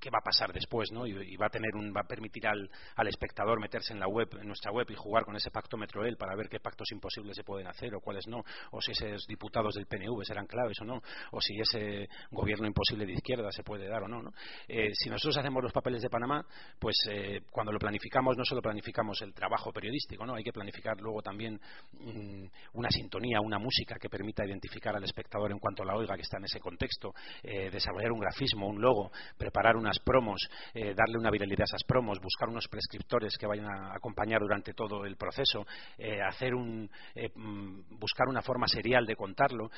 [0.00, 1.06] qué va a pasar después, ¿no?
[1.06, 2.68] Y, va a tener un, va a permitir al,
[3.06, 6.34] espectador meterse en la web, en nuestra web y jugar con ese pactómetro él para
[6.36, 9.86] ver qué pactos imposibles se pueden hacer o cuáles no, o si esos diputados del
[9.86, 14.02] PNV serán claves o no, o si ese gobierno imposible de izquierda se puede dar
[14.02, 14.32] o no, ¿no?
[14.68, 16.44] Eh, si nosotros hacemos los papeles de Panamá,
[16.78, 20.34] pues eh, cuando lo planificamos no solo planificamos el trabajo periodístico, ¿no?
[20.34, 21.60] Hay que planificar luego también
[21.92, 26.22] mm, una sintonía, una música que permita identificar al espectador en cuanto la oiga que
[26.22, 31.18] está en ese contexto, eh, desarrollar un grafismo, un logo, preparar una promos, eh, darle
[31.18, 35.16] una viralidad a esas promos, buscar unos prescriptores que vayan a acompañar durante todo el
[35.16, 35.66] proceso,
[35.98, 39.70] eh, hacer un, eh, mm, buscar una forma serial de contarlo,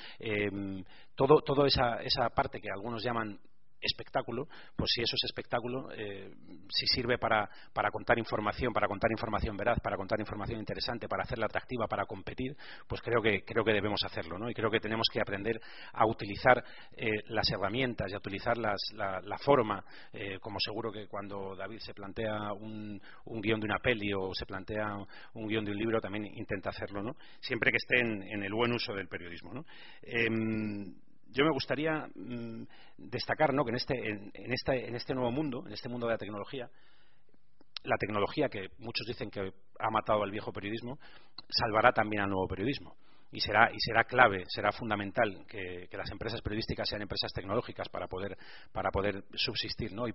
[1.15, 3.39] todo, toda esa, esa parte que algunos llaman
[3.83, 6.31] espectáculo, pues si eso es espectáculo, eh,
[6.69, 7.49] si sirve para,
[7.91, 12.57] contar información, para contar información veraz, para contar información interesante, para hacerla atractiva, para competir,
[12.89, 14.49] pues creo que, creo que debemos hacerlo, ¿no?
[14.49, 15.61] Y creo que tenemos que aprender
[15.93, 16.63] a utilizar
[16.97, 21.79] eh, las herramientas y a utilizar las, la, forma, eh, como seguro que cuando David
[21.79, 24.95] se plantea un, un, guion de una peli o se plantea
[25.35, 27.17] un guion de un libro, también intenta hacerlo, ¿no?
[27.41, 29.65] Siempre que esté en, en el buen uso del periodismo, ¿no?
[31.33, 32.65] Yo me gustaría mm,
[32.99, 33.65] destacar ¿no?
[33.65, 36.69] que en este, en, este, en este nuevo mundo, en este mundo de la tecnología,
[37.85, 40.99] la tecnología que muchos dicen que ha matado al viejo periodismo,
[41.49, 42.95] salvará también al nuevo periodismo.
[43.35, 48.07] Y será, y será clave, será fundamental que, las empresas periodísticas sean empresas tecnológicas para
[48.07, 48.37] poder,
[48.73, 50.07] para poder subsistir, ¿no?
[50.07, 50.13] Y,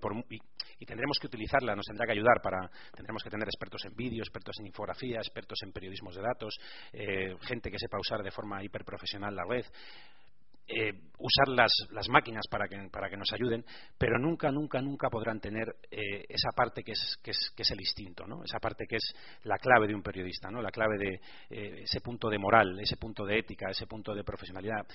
[0.86, 4.58] tendremos que utilizarla, nos tendrá que ayudar para, tendremos que tener expertos en vídeo, expertos
[4.60, 6.60] en infografía, expertos en periodismos de datos,
[6.94, 9.66] eh, gente que sepa usar de forma hiperprofesional la red.
[10.68, 11.72] Eh, usar las,
[12.10, 13.66] máquinas para que, para que, nos ayuden,
[13.98, 17.72] pero nunca, nunca, nunca podrán tener eh, esa parte que es, que, es, que es,
[17.72, 18.44] el instinto, ¿no?
[18.44, 20.62] esa parte que es la clave de un periodista, ¿no?
[20.62, 24.24] la clave de eh, ese punto de moral, ese punto de ética, ese punto de
[24.24, 24.86] profesionalidad.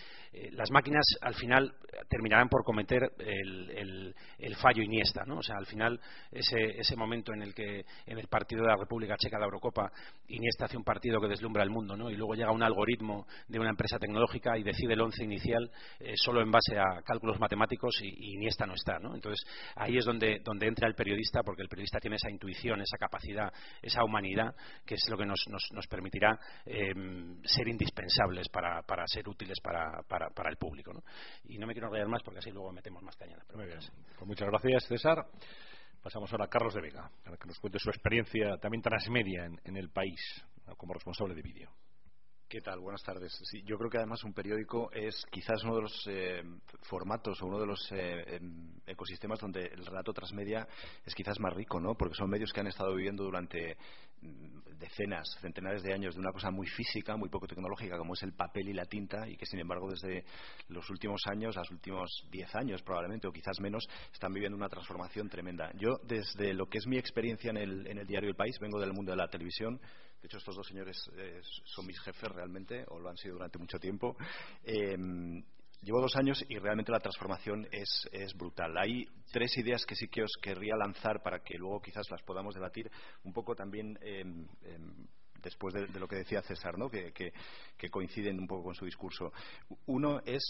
[0.53, 1.75] las máquinas al final
[2.09, 4.15] terminarán por cometer el,
[4.61, 5.39] fallo Iniesta, ¿no?
[5.39, 5.99] o sea, al final
[6.31, 9.47] ese, ese momento en el que en el partido de la República Checa de la
[9.47, 9.91] Eurocopa
[10.29, 13.71] Iniesta hace un partido que deslumbra el mundo y luego llega un algoritmo de una
[13.71, 15.62] empresa tecnológica y decide el once inicial
[16.01, 18.99] eh, solo en base a cálculos matemáticos y, ni esta no está.
[18.99, 19.15] ¿no?
[19.15, 19.45] Entonces,
[19.77, 23.53] ahí es donde, donde entra el periodista, porque el periodista tiene esa intuición, esa capacidad,
[23.81, 26.93] esa humanidad, que es lo que nos, nos, permitirá eh,
[27.45, 30.93] ser indispensables para, para ser útiles para, para, para, el público.
[30.93, 31.03] ¿no?
[31.45, 33.37] Y no me quiero enrollar más porque así luego metemos más caña.
[33.55, 33.79] Muy bien.
[33.79, 35.27] Pues muchas gracias, César.
[36.03, 39.61] Pasamos ahora a Carlos de Vega, para que nos cuente su experiencia también transmedia en,
[39.65, 40.21] en el país
[40.77, 41.71] como responsable de vídeo.
[42.53, 42.81] ¿Qué tal?
[42.81, 43.33] Buenas tardes.
[43.65, 46.43] Yo creo que además un periódico es quizás uno de los eh,
[46.83, 50.69] formatos o uno de los eh, em, ecosistemas donde el relato transmedia
[51.03, 51.95] es quizás más rico, ¿no?
[51.95, 53.79] Porque son medios que han estado viviendo durante
[54.21, 58.23] mm, decenas, centenares de años de una cosa muy física, muy poco tecnológica, como es
[58.23, 60.27] el papel y la tinta, y que sin embargo desde
[60.69, 65.31] los últimos años, los últimos diez años probablemente, o quizás menos, están viviendo una transformación
[65.31, 65.73] tremenda.
[65.79, 68.79] Yo, desde lo que es mi experiencia en el, en el diario El País, vengo
[68.79, 69.81] del mundo de la televisión,
[70.23, 73.59] de hecho, estos dos señores eh, son mis jefes realmente, o lo han sido durante
[73.59, 74.17] mucho tiempo.
[74.63, 75.43] Em,
[75.83, 78.73] llevo dos años y realmente la transformación es, brutal.
[78.79, 82.55] Hay tres ideas que sí que os querría lanzar para que luego quizás las podamos
[82.55, 82.89] debatir
[83.25, 83.99] un poco también.
[84.01, 85.07] Em, em,
[85.43, 86.89] después de, lo que decía César, ¿no?
[86.89, 87.33] que,
[87.91, 89.33] coinciden un poco con su discurso.
[89.87, 90.41] Uno es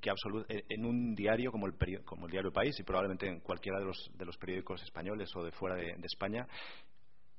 [0.00, 0.08] que
[0.68, 4.08] en un diario como el, como el diario País y probablemente en cualquiera de los,
[4.14, 6.46] de los periódicos españoles o de fuera de España,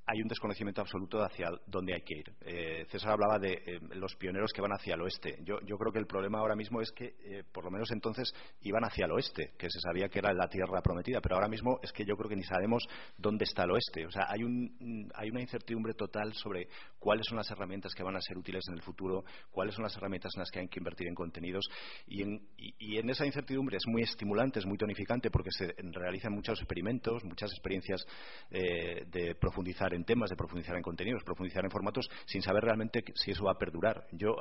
[0.08, 2.32] hay un desconocimiento absoluto de hacia dónde hay que ir.
[2.40, 5.38] Eh, César hablaba de eh, los pioneros que van hacia el oeste.
[5.42, 8.82] Yo, creo que el problema ahora mismo es que, eh, por lo menos entonces, iban
[8.84, 11.92] hacia el oeste, que se sabía que era la tierra prometida, pero ahora mismo es
[11.92, 12.84] que yo creo que ni sabemos
[13.18, 14.06] dónde está el oeste.
[14.06, 16.68] O sea, hay, un, hay una incertidumbre total sobre
[16.98, 19.94] cuáles son las herramientas que van a ser útiles en el futuro, cuáles son las
[19.94, 21.68] herramientas en las que hay que invertir en contenidos.
[22.06, 26.32] Y en, y en esa incertidumbre es muy estimulante, es muy tonificante, porque se realizan
[26.32, 28.06] muchos experimentos, muchas experiencias
[28.50, 33.30] de profundizar en temas, de profundizar en contenidos, profundizar en formatos, sin saber realmente si
[33.30, 34.06] eso va a perdurar.
[34.12, 34.34] Yo,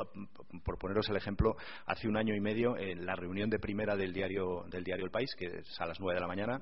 [0.64, 4.14] por poneros el ejemplo, hace un año y medio, en la reunión de primera del
[4.14, 6.62] diario, del diario El País, que es a las nueve de la mañana,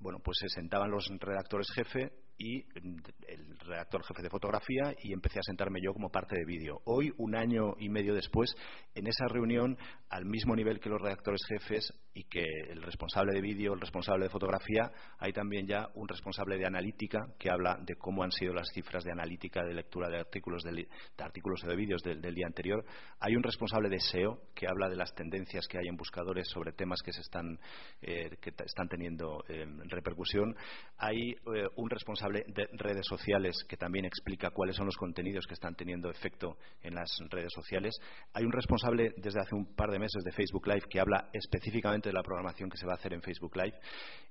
[0.00, 5.40] bueno, pues se sentaban los redactores jefe y el redactor jefe de fotografía y empecé
[5.40, 6.80] a sentarme yo como parte de vídeo.
[6.86, 8.54] Hoy, un año y medio después,
[8.94, 9.76] en esa reunión,
[10.08, 14.24] al mismo nivel que los redactores jefes y que el responsable de vídeo, el responsable
[14.24, 18.52] de fotografía, hay también ya un responsable de analítica que habla de cómo han sido
[18.52, 22.46] las cifras de analítica de lectura de artículos, de, artículos o de vídeos del, día
[22.46, 22.84] anterior.
[23.20, 26.72] Hay un responsable de SEO que habla de las tendencias que hay en buscadores sobre
[26.72, 27.58] temas que se están,
[28.02, 30.54] eh, que están teniendo eh, repercusión.
[30.98, 35.54] Hay eh, un responsable de redes sociales que también explica cuáles son los contenidos que
[35.54, 37.94] están teniendo efecto en las redes sociales.
[38.32, 41.99] Hay un responsable desde hace un par de meses de Facebook Live que habla específicamente
[42.08, 43.78] de la programación que se va a hacer en Facebook Live.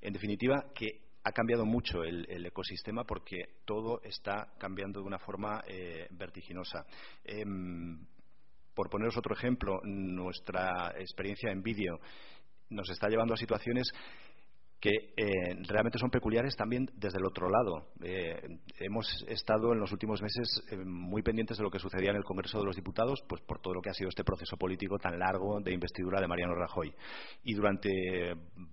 [0.01, 5.62] En definitiva, que ha cambiado mucho el, ecosistema porque todo está cambiando de una forma
[5.67, 6.86] eh, vertiginosa.
[7.23, 7.99] Em,
[8.73, 11.99] por poneros otro ejemplo, nuestra experiencia en vídeo
[12.69, 13.91] nos está llevando a situaciones
[14.79, 17.87] que eh, realmente son peculiares también desde el otro lado.
[18.01, 22.15] Eh, hemos estado en los últimos meses eh, muy pendientes de lo que sucedía en
[22.15, 24.97] el Congreso de los Diputados, pues por todo lo que ha sido este proceso político
[24.97, 26.93] tan largo de investidura de Mariano Rajoy.
[27.43, 27.91] Y durante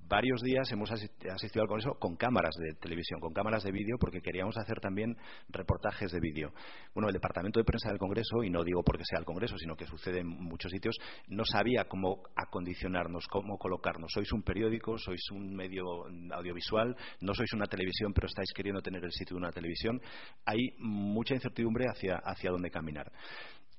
[0.08, 4.20] varios días hemos asistido al Congreso con cámaras de televisión, con cámaras de vídeo, porque
[4.20, 5.16] queríamos hacer también
[5.48, 6.52] reportajes de vídeo.
[6.94, 9.76] Bueno, el Departamento de Prensa del Congreso, y no digo porque sea el Congreso, sino
[9.76, 10.96] que sucede en muchos sitios,
[11.28, 14.12] no sabía cómo acondicionarnos, cómo colocarnos.
[14.12, 15.95] Sois un periódico, sois un medio
[16.32, 20.00] audiovisual, no sois una televisión, pero estáis queriendo tener el sitio de una televisión,
[20.44, 23.10] hay mucha incertidumbre hacia, hacia dónde caminar.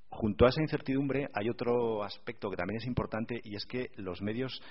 [0.10, 4.22] Junto a esa incertidumbre hay otro aspecto que también es importante y es que los
[4.22, 4.62] medios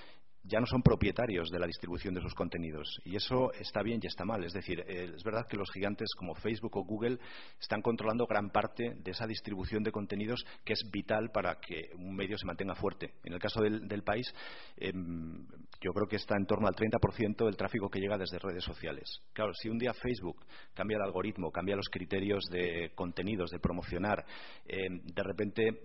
[0.47, 2.99] ya no son propietarios de la distribución de sus contenidos.
[3.03, 4.43] Y eso está bien y está mal.
[4.43, 7.19] Es decir, eh, es verdad que los gigantes como Facebook o Google
[7.59, 12.15] están controlando gran parte de esa distribución de contenidos que es vital para que un
[12.15, 13.13] medio se mantenga fuerte.
[13.23, 14.33] En el caso del, país,
[14.77, 15.45] em,
[15.81, 19.21] yo creo que está en torno al 30% del tráfico que llega desde redes sociales.
[19.33, 24.25] Claro, si un día Facebook cambia el algoritmo, cambia los criterios de contenidos, de promocionar,
[24.65, 25.81] em, de repente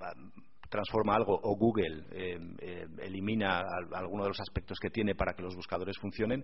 [0.72, 3.60] transforma algo o Google eh, eh, elimina
[3.92, 6.42] alguno de los aspectos que tiene para que los buscadores funcionen,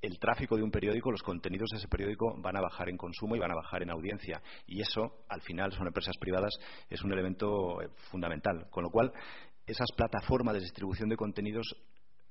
[0.00, 3.36] el tráfico de un periódico, los contenidos de ese periódico van a bajar en consumo
[3.36, 4.40] y van a bajar en audiencia.
[4.66, 6.54] Y eso, al final, son empresas privadas,
[6.88, 8.66] es un elemento eh, fundamental.
[8.70, 9.12] Con lo cual,
[9.66, 11.66] esas plataformas de distribución de contenidos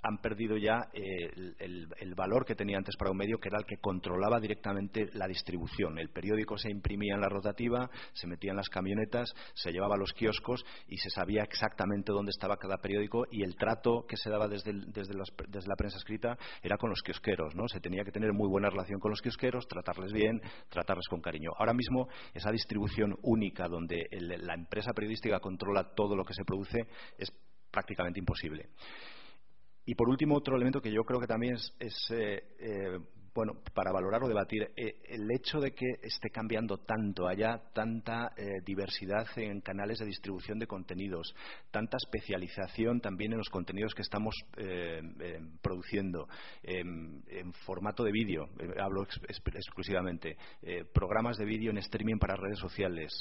[0.06, 3.66] han perdido ya eh, el, valor que tenía antes para un medio, que era el
[3.66, 5.98] que controlaba directamente la distribución.
[5.98, 9.98] El periódico se imprimía en la rotativa, se metía en las camionetas, se llevaba a
[9.98, 14.30] los kioscos y se sabía exactamente dónde estaba cada periódico y el trato que se
[14.30, 17.54] daba desde, la prensa escrita era con los kiosqueros.
[17.68, 20.40] Se tenía que tener muy buena relación con los kiosqueros, tratarles bien,
[20.70, 21.52] tratarles con cariño.
[21.58, 26.88] Ahora mismo esa distribución única donde la empresa periodística controla todo lo que se produce
[27.18, 27.32] es
[27.72, 28.70] prácticamente imposible.
[29.86, 33.00] Y por último, otro elemento que yo creo que también es, eh, eh,
[33.36, 38.32] bueno, para valorar o debatir, eh, el hecho de que esté cambiando tanto, haya tanta
[38.38, 41.36] eh, diversidad en canales de distribución de contenidos,
[41.70, 45.02] tanta especialización también en los contenidos que estamos eh,
[45.62, 46.30] produciendo,
[46.64, 48.48] en formato de vídeo,
[48.80, 50.38] hablo exclusivamente,
[50.94, 53.12] programas de vídeo en streaming para redes sociales,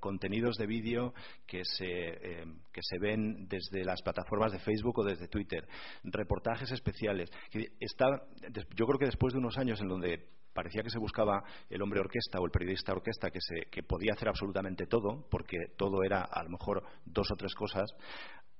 [0.00, 1.12] contenidos de vídeo
[1.46, 5.66] que se, que se ven desde las plataformas de Facebook o desde Twitter,
[6.04, 7.30] reportajes especiales.
[7.52, 12.00] Yo creo que después de unos años en donde parecía que se buscaba el hombre
[12.00, 16.22] orquesta o el periodista orquesta que, se, que podía hacer absolutamente todo, porque todo era
[16.22, 17.90] a lo mejor dos o tres cosas,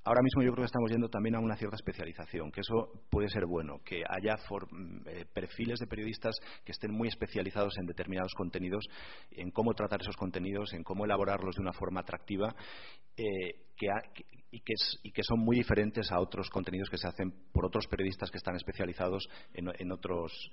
[0.08, 3.28] Ahora mismo yo creo que estamos yendo también a una cierta especialización, que eso puede
[3.28, 6.34] ser bueno, que haya mm, eh, perfiles de periodistas
[6.64, 8.86] que estén muy especializados en determinados contenidos,
[9.32, 12.54] en cómo tratar esos contenidos, en cómo elaborarlos de una forma atractiva
[13.18, 13.67] eh,
[14.50, 18.38] y, que son muy diferentes a otros contenidos que se hacen por otros periodistas que
[18.38, 20.50] están especializados en, otros,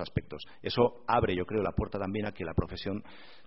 [0.00, 0.42] aspectos.
[0.62, 3.02] Eso abre, yo creo, la puerta también a que la profesión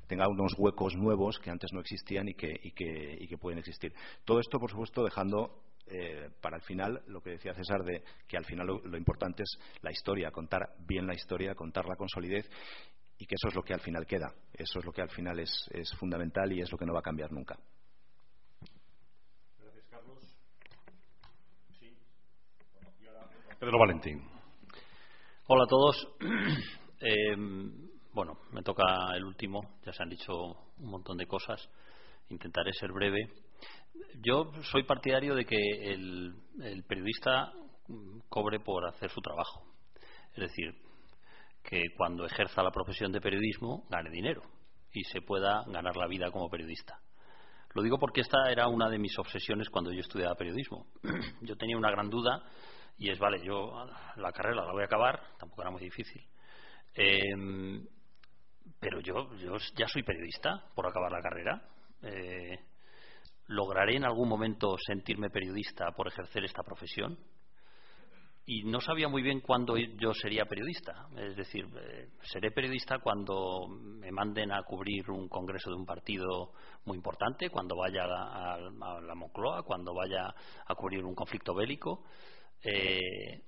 [0.08, 3.94] tenga unos huecos nuevos que antes no existían y que, y que pueden existir.
[4.26, 8.38] Todo esto, por supuesto, dejando eh, para el final, lo que decía César, de que
[8.38, 12.50] al final lo, importante es la historia, contar bien la historia, contarla con solidez
[13.18, 14.34] y que eso es lo que al final queda.
[14.54, 17.04] Eso es lo que al final es, fundamental y es lo que no va a
[17.04, 17.60] cambiar nunca.
[19.60, 20.38] Gracias, Carlos.
[23.62, 24.28] Pedro Valentín.
[25.46, 26.08] Hola a todos.
[27.04, 27.36] Eh,
[28.14, 28.84] bueno, me toca
[29.16, 29.80] el último.
[29.84, 30.32] Ya se han dicho
[30.78, 31.68] un montón de cosas.
[32.30, 33.28] Intentaré ser breve
[34.22, 36.36] yo soy partidario de que el,
[36.88, 37.52] periodista
[38.30, 39.64] cobre por hacer su trabajo.
[40.34, 40.76] Es decir,
[41.64, 44.44] que cuando ejerza la profesión de periodismo gane dinero
[44.94, 47.00] y se pueda ganar la vida como periodista.
[47.74, 50.86] Lo digo porque esta era una de mis obsesiones cuando yo estudiaba periodismo.
[51.42, 52.44] Yo tenía una gran duda
[52.98, 53.86] y es, vale, yo
[54.18, 56.24] la carrera la voy a acabar, tampoco era muy difícil.
[56.94, 57.86] Em,
[58.80, 61.62] pero yo, yo ya soy periodista por acabar la carrera.
[62.04, 62.60] Eh,
[63.48, 67.18] ¿Lograré en algún momento sentirme periodista por ejercer esta profesión?
[68.46, 71.08] Y no sabía muy bien cuándo yo sería periodista.
[71.16, 76.52] Es decir, eh, seré periodista cuando me manden a cubrir un congreso de un partido
[76.86, 80.34] muy importante, cuando vaya a, la Moncloa, cuando vaya
[80.66, 82.04] a cubrir un conflicto bélico.
[82.64, 83.44] Eh,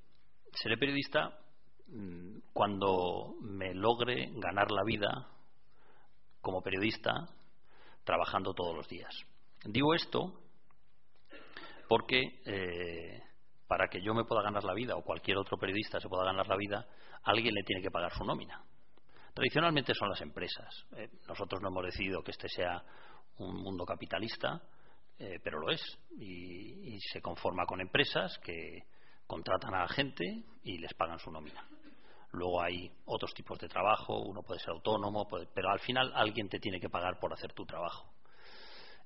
[0.53, 1.39] seré periodista
[1.87, 5.27] mm, cuando me logre ganar la vida
[6.41, 7.27] como periodista
[8.03, 9.13] trabajando todos los días.
[9.65, 10.39] Digo esto
[11.87, 13.21] porque eh,
[13.67, 16.47] para que yo me pueda ganar la vida o cualquier otro periodista se pueda ganar
[16.47, 16.85] la vida,
[17.23, 18.63] alguien le tiene que pagar su nómina.
[19.33, 20.85] Tradicionalmente son las empresas.
[20.95, 22.83] Eh, nosotros no hemos decidido que este sea
[23.37, 24.61] un mundo capitalista,
[25.17, 25.81] eh, pero lo es.
[26.19, 28.83] Y, se conforma con empresas que
[29.27, 31.67] contratan a la gente y les pagan su nómina.
[32.31, 36.59] Luego hay otros tipos de trabajo, uno puede ser autónomo, pero al final alguien te
[36.59, 38.11] tiene que pagar por hacer tu trabajo.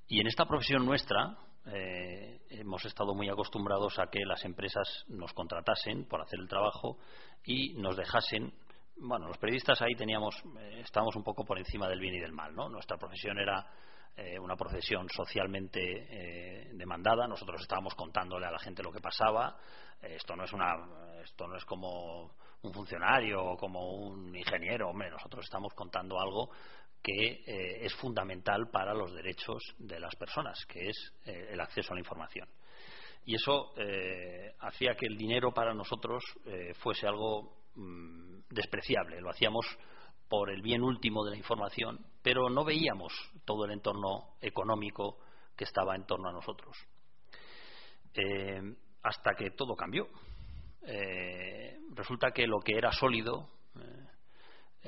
[0.07, 5.33] Y en esta profesión nuestra eh, hemos estado muy acostumbrados a que las empresas nos
[5.33, 6.97] contratasen por hacer el trabajo
[7.43, 8.53] y nos dejasen.
[8.95, 12.31] Bueno, los periodistas ahí teníamos, eh, estábamos un poco por encima del bien y del
[12.31, 12.69] mal, ¿no?
[12.69, 13.69] Nuestra profesión era
[14.17, 17.27] eh, una profesión socialmente demandada.
[17.27, 19.57] Nosotros estábamos contándole a la gente lo que pasaba.
[20.01, 20.73] esto no es una,
[21.23, 25.09] esto no es como un funcionario o como un ingeniero, hombre.
[25.09, 26.49] Nosotros estamos contando algo
[27.01, 31.93] que eh, es fundamental para los derechos de las personas, que es eh, el acceso
[31.93, 32.47] a la información.
[33.25, 36.23] Y eso eh, hacía que el dinero para nosotros
[36.79, 39.19] fuese algo mm, despreciable.
[39.19, 39.65] Lo hacíamos
[40.29, 43.13] por el bien último de la información, pero no veíamos
[43.45, 45.19] todo el entorno económico
[45.55, 46.77] que estaba en torno a nosotros.
[49.03, 50.07] hasta que todo cambió.
[51.95, 53.49] resulta que lo que era sólido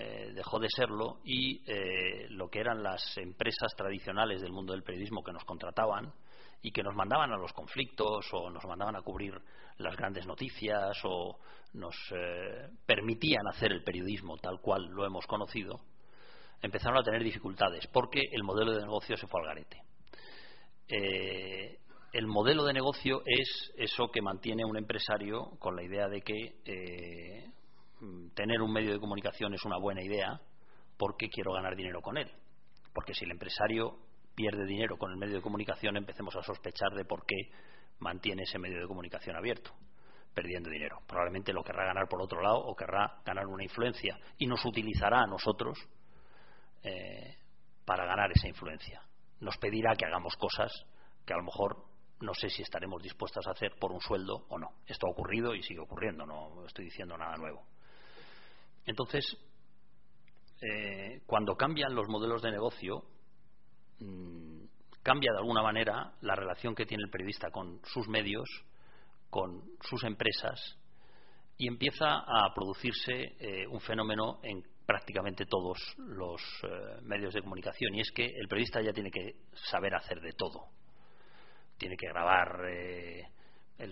[0.01, 4.83] eh, dejó de serlo y eh, lo que eran las empresas tradicionales del mundo del
[4.83, 6.13] periodismo que nos contrataban
[6.61, 9.33] y que nos mandaban a los conflictos o nos mandaban a cubrir
[9.77, 11.39] las grandes noticias o
[11.73, 15.79] nos eh, permitían hacer el periodismo tal cual lo hemos conocido,
[16.61, 19.81] empezaron a tener dificultades porque el modelo de negocio se fue al garete.
[22.11, 27.49] el modelo de negocio es eso que mantiene un empresario con la idea de que
[28.01, 30.39] Mm, tener un medio de comunicación es una buena idea
[30.97, 32.31] porque quiero ganar dinero con él.
[32.93, 33.97] Porque si el empresario
[34.39, 37.51] pierde dinero con el medio de comunicación, empecemos a sospechar de por qué
[37.99, 39.73] mantiene ese medio de comunicación abierto,
[40.33, 41.01] perdiendo dinero.
[41.05, 45.23] Probablemente lo querrá ganar por otro lado o querrá ganar una influencia y nos utilizará
[45.23, 45.77] a nosotros
[46.83, 47.35] eh,
[47.83, 49.01] para ganar esa influencia.
[49.41, 50.71] Nos pedirá que hagamos cosas
[51.25, 51.83] que a lo mejor
[52.21, 54.69] no sé si estaremos dispuestos a hacer por un sueldo o no.
[54.87, 57.65] Esto ha ocurrido y sigue ocurriendo, no estoy diciendo nada nuevo.
[58.85, 59.25] Entonces,
[60.61, 63.03] eh, cuando cambian los modelos de negocio,
[63.99, 64.65] mm,
[65.03, 68.49] cambia de alguna manera la relación que tiene el periodista con sus medios,
[69.29, 70.77] con sus empresas,
[71.57, 77.93] y empieza a producirse eh, un fenómeno en prácticamente todos los eh, medios de comunicación,
[77.95, 79.35] y es que el periodista ya tiene que
[79.69, 80.67] saber hacer de todo.
[81.77, 82.59] Tiene que grabar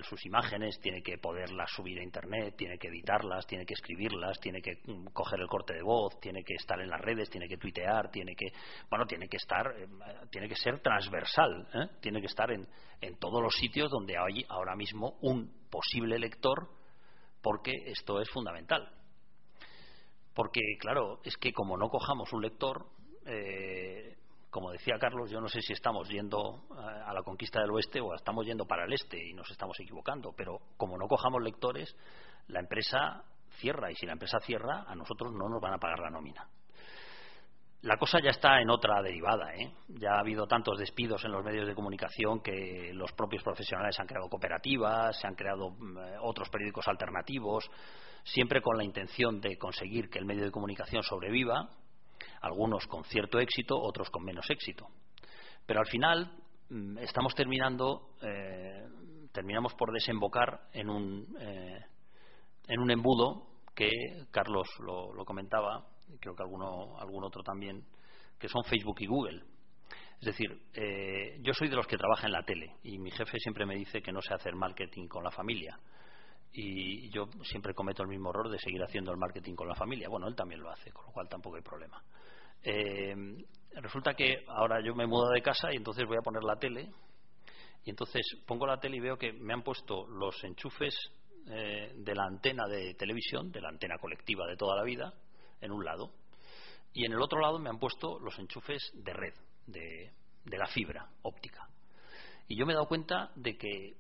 [0.03, 4.61] sus imágenes, tiene que poderlas subir a internet, tiene que editarlas, tiene que escribirlas, tiene
[4.61, 7.57] que mm, coger el corte de voz, tiene que estar en las redes, tiene que
[7.57, 8.47] tuitear, tiene que,
[8.89, 9.88] bueno, tiene que estar, eh,
[10.29, 11.88] tiene que ser transversal, ¿eh?
[12.01, 12.67] tiene que estar en,
[13.01, 16.67] en todos los sitios donde hay ahora mismo un posible lector,
[17.41, 18.91] porque esto es fundamental.
[20.33, 22.85] Porque, claro, es que como no cojamos un lector,
[23.25, 24.07] eh,
[24.58, 28.01] como decía Carlos, yo no sé si estamos yendo eh, a la conquista del oeste
[28.01, 31.95] o estamos yendo para el este y nos estamos equivocando, pero como no cojamos lectores,
[32.47, 33.24] la empresa
[33.60, 36.49] cierra y si la empresa cierra, a nosotros no nos van a pagar la nómina.
[37.84, 39.53] La cosa ya está en otra derivada.
[39.53, 39.72] ¿eh?
[39.89, 44.08] Ya ha habido tantos despidos en los medios de comunicación que los propios profesionales han
[44.08, 47.70] creado cooperativas, se han creado mm, otros periódicos alternativos,
[48.24, 51.70] siempre con la intención de conseguir que el medio de comunicación sobreviva
[52.41, 54.88] algunos con cierto éxito, otros con menos éxito.
[55.65, 56.31] Pero al final
[56.69, 58.88] mm, estamos terminando, eh,
[59.31, 61.79] terminamos por desembocar en un, eh,
[62.67, 63.91] en un embudo que
[64.31, 65.85] Carlos lo, comentaba,
[66.19, 67.85] creo que alguno, algún otro también,
[68.39, 69.43] que son Facebook y Google.
[70.19, 73.38] Es decir, eh, yo soy de los que trabaja en la tele y mi jefe
[73.38, 75.79] siempre me dice que no sé hacer marketing con la familia.
[76.53, 80.09] Y yo siempre cometo el mismo error de seguir haciendo el marketing con la familia.
[80.09, 82.01] Bueno, él también lo hace, con lo cual tampoco hay problema.
[82.63, 83.15] Eh,
[83.73, 86.89] resulta que ahora yo me mudo de casa y entonces voy a poner la tele
[87.83, 90.95] y entonces pongo la tele y veo que me han puesto los enchufes
[91.49, 95.13] eh, de la antena de televisión, de la antena colectiva de toda la vida,
[95.61, 96.11] en un lado
[96.97, 99.33] y en el otro lado me han puesto los enchufes de red,
[99.67, 100.11] de,
[100.43, 101.69] de la fibra óptica.
[102.47, 103.95] Y yo me he dado cuenta de que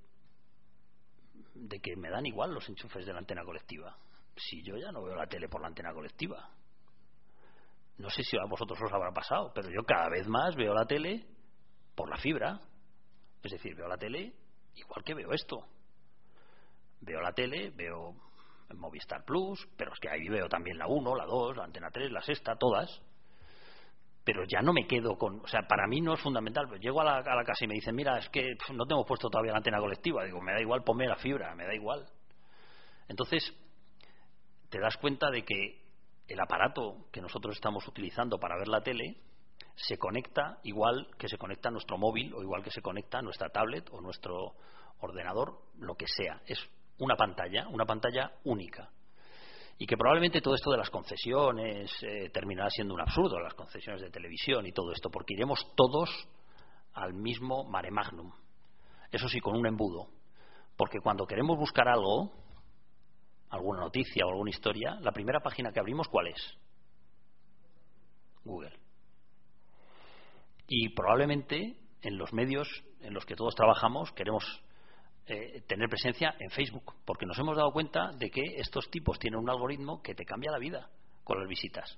[1.53, 3.97] de que me dan igual los enchufes de la antena colectiva.
[4.35, 6.49] Si yo ya no veo la tele por la antena colectiva,
[7.97, 10.85] no sé si a vosotros os habrá pasado, pero yo cada vez más veo la
[10.85, 11.25] tele
[11.95, 12.59] por la fibra.
[13.43, 14.33] Es decir, veo la tele
[14.75, 15.65] igual que veo esto.
[17.01, 18.15] Veo la tele, veo
[18.75, 22.11] Movistar Plus, pero es que ahí veo también la 1, la 2, la Antena 3,
[22.11, 23.01] la sexta, todas.
[24.27, 25.39] Pero ya no me quedo con.
[25.39, 26.67] O sea, para mí no es fundamental.
[26.81, 29.29] Llego a la, a la casa y me dicen, mira, es que no tengo puesto
[29.29, 30.25] todavía la antena colectiva.
[30.25, 32.05] Digo, me da igual, ponme la fibra, me da igual.
[33.07, 33.55] Entonces,
[34.67, 35.81] te das cuenta de que
[36.27, 39.15] el aparato que nosotros estamos utilizando para ver la tele
[39.75, 43.87] se conecta igual que se conecta nuestro móvil o igual que se conecta nuestra tablet
[43.93, 44.55] o nuestro
[44.99, 46.41] ordenador, lo que sea.
[46.45, 46.59] Es
[46.97, 48.89] una pantalla, una pantalla única.
[49.79, 54.01] Y que probablemente todo esto de las concesiones eh, terminará siendo un absurdo, las concesiones
[54.01, 56.09] de televisión y todo esto, porque iremos todos
[56.93, 58.31] al mismo mare magnum.
[59.11, 60.07] Eso sí, con un embudo.
[60.75, 62.31] Porque cuando queremos buscar algo,
[63.49, 66.57] alguna noticia o alguna historia, la primera página que abrimos, ¿cuál es?
[68.43, 68.73] Google.
[70.67, 72.67] Y probablemente en los medios
[73.01, 74.43] en los que todos trabajamos queremos
[75.27, 79.39] eh, tener presencia en Facebook, porque nos hemos dado cuenta de que estos tipos tienen
[79.39, 80.89] un algoritmo que te cambia la vida
[81.23, 81.97] con las visitas.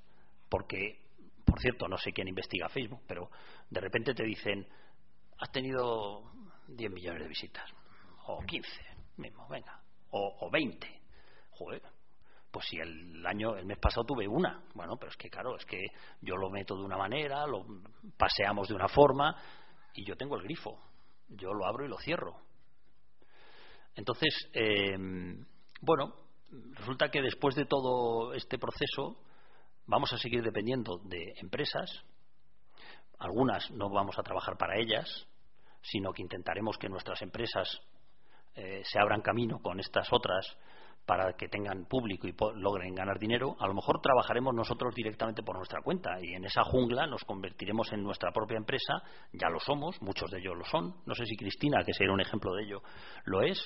[0.49, 0.99] Porque,
[1.45, 3.30] por cierto, no sé quién investiga Facebook, pero
[3.69, 4.67] de repente te dicen,
[5.38, 6.32] has tenido
[6.67, 7.69] 10 millones de visitas,
[8.25, 8.69] o 15
[9.17, 9.80] mismo, venga,
[10.11, 10.99] o, o 20
[12.51, 15.65] pues si el año, el mes pasado tuve una, bueno, pero es que claro, es
[15.65, 15.80] que
[16.21, 17.65] yo lo meto de una manera, lo
[18.17, 19.36] paseamos de una forma
[19.93, 20.80] y yo tengo el grifo,
[21.27, 22.48] yo lo abro y lo cierro.
[23.95, 25.45] Entonces, em,
[25.81, 26.13] bueno,
[26.73, 29.17] resulta que después de todo este proceso
[29.85, 32.03] vamos a seguir dependiendo de empresas,
[33.17, 35.27] algunas no vamos a trabajar para ellas,
[35.81, 37.81] sino que intentaremos que nuestras empresas
[38.55, 40.45] eh, se abran camino con estas otras
[41.10, 45.57] para que tengan público y logren ganar dinero, a lo mejor trabajaremos nosotros directamente por
[45.57, 48.93] nuestra cuenta y en esa jungla nos convertiremos en nuestra propia empresa,
[49.34, 52.22] ya lo somos, muchos de ellos lo son, no sé si Cristina, que sería un
[52.22, 52.84] ejemplo de ello,
[53.26, 53.57] lo es,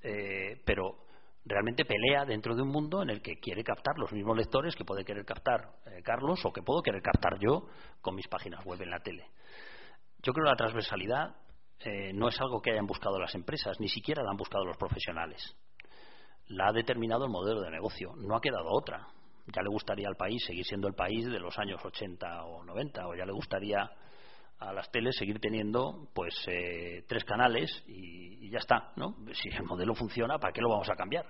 [0.00, 0.98] eh, pero
[1.44, 4.84] realmente pelea dentro de un mundo en el que quiere captar los mismos lectores que
[4.84, 7.66] puede querer captar eh, Carlos o que puedo querer captar yo
[8.00, 9.26] con mis páginas web en la tele.
[10.22, 11.34] Yo creo que la transversalidad
[11.80, 14.76] eh, no es algo que hayan buscado las empresas, ni siquiera la han buscado los
[14.76, 15.56] profesionales
[16.48, 18.14] la ha determinado el modelo de negocio.
[18.16, 19.06] No ha quedado otra.
[19.46, 23.08] Ya le gustaría al país seguir siendo el país de los años 80 o 90,
[23.08, 23.90] o ya le gustaría
[24.58, 29.16] a las teles seguir teniendo pues eh, tres canales y, ya está, ¿no?
[29.32, 31.26] Si el modelo funciona, ¿para qué lo vamos a cambiar?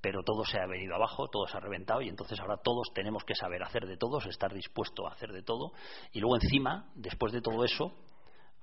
[0.00, 3.24] pero todo se ha venido abajo, todo se ha reventado y entonces ahora todos tenemos
[3.24, 5.72] que saber hacer de todos, estar dispuesto a hacer de todo
[6.12, 7.92] y luego encima, después de todo eso,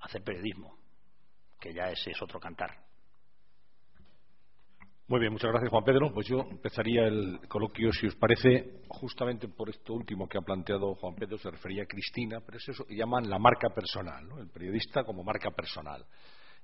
[0.00, 0.78] hacer periodismo,
[1.60, 2.85] que ya ese es otro cantar.
[5.08, 6.12] Muy bien, muchas gracias Juan Pedro.
[6.12, 10.96] Pues yo empezaría el coloquio, si os parece, justamente por esto último que ha planteado
[10.96, 14.40] Juan Pedro, se refería a Cristina, pero es eso que llaman la marca personal, ¿no?
[14.40, 16.04] el periodista como marca personal.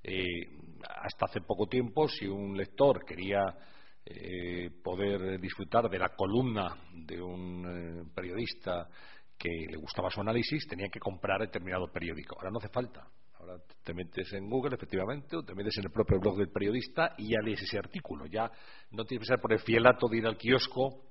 [0.03, 3.45] Eh, hasta hace poco tiempo, si un lector quería
[4.05, 8.89] eh, poder disfrutar de la columna de un eh, periodista
[9.37, 12.35] que le gustaba su análisis, tenía que comprar determinado periódico.
[12.35, 13.07] Ahora no hace falta.
[13.43, 17.13] Ahora te metes en Google, efectivamente, o te metes en el propio blog del periodista
[17.17, 18.25] y ya lees ese artículo.
[18.25, 18.49] Ya
[18.91, 21.03] no tienes que ser por el fielato de ir al kiosco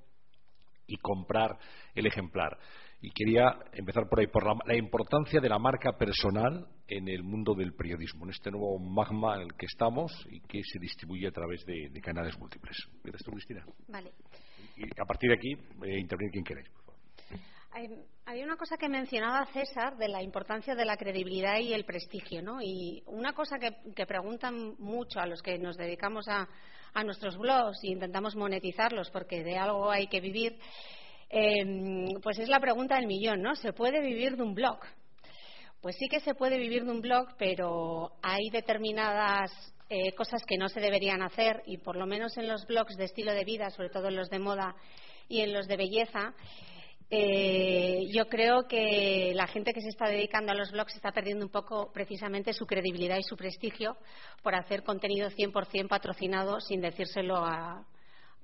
[0.87, 1.59] y comprar
[1.95, 2.57] el ejemplar.
[3.03, 7.55] Y quería empezar por ahí, por la, importancia de la marca personal en el mundo
[7.55, 11.33] del periodismo, en este nuevo magma en el que estamos y que se distribuye a
[11.33, 12.76] través de, canales múltiples.
[13.03, 13.62] ¿Quieres tú, Cristina?
[13.89, 14.11] Vale.
[14.78, 15.53] Y a partir de aquí,
[15.85, 16.82] eh, intervenir quien queráis.
[17.75, 22.43] Hay, una cosa que mencionaba César de la importancia de la credibilidad y el prestigio,
[22.43, 22.61] ¿no?
[22.61, 26.47] Y una cosa que, preguntan mucho a los que nos dedicamos a,
[27.03, 30.59] nuestros blogs e intentamos monetizarlos porque de algo hay que vivir,
[31.31, 33.55] em, pues es la pregunta del millón, ¿no?
[33.57, 34.79] ¿Se puede vivir de un blog?
[35.81, 39.51] Pues sí que se puede vivir de un blog, pero hay determinadas
[39.89, 43.05] eh, cosas que no se deberían hacer y por lo menos en los blogs de
[43.05, 44.77] estilo de vida, sobre todo en los de moda
[45.29, 46.35] y en los de belleza,
[47.15, 51.45] eh, yo creo que la gente que se está dedicando a los blogs está perdiendo
[51.45, 53.99] un poco precisamente su credibilidad y su prestigio
[54.43, 57.85] por hacer contenido 100% patrocinado sin decírselo a,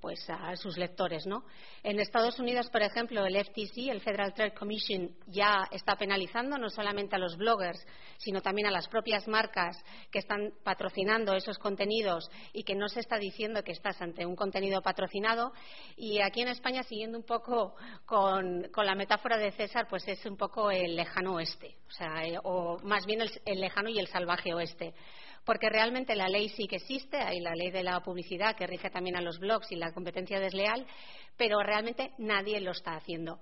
[0.00, 1.44] pues a sus lectores, ¿no?
[1.82, 6.68] En Estados Unidos, por ejemplo, el FTC, el Federal Trade Commission, ya está penalizando no
[6.70, 7.84] solamente a los bloggers,
[8.18, 9.76] sino también a las propias marcas
[10.10, 14.36] que están patrocinando esos contenidos y que no se está diciendo que estás ante un
[14.36, 15.52] contenido patrocinado.
[15.96, 17.74] Y aquí en España, siguiendo un poco
[18.06, 22.38] con, la metáfora de César, pues es un poco el lejano oeste, o sea, eh,
[22.42, 24.94] o más bien el lejano y el salvaje oeste
[25.48, 28.90] porque realmente la ley sí que existe, hay la ley de la publicidad que rige
[28.90, 30.86] también a los blogs y la competencia desleal,
[31.38, 33.40] pero realmente nadie lo está haciendo.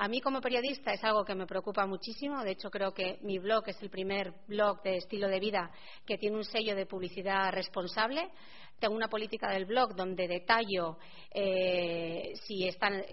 [0.00, 2.44] A mí como periodista es algo que me preocupa muchísimo.
[2.44, 5.72] De hecho, creo que mi blog es el primer blog de estilo de vida
[6.06, 8.30] que tiene un sello de publicidad responsable.
[8.78, 10.98] Tengo una política del blog donde detallo
[11.32, 12.70] eh, si,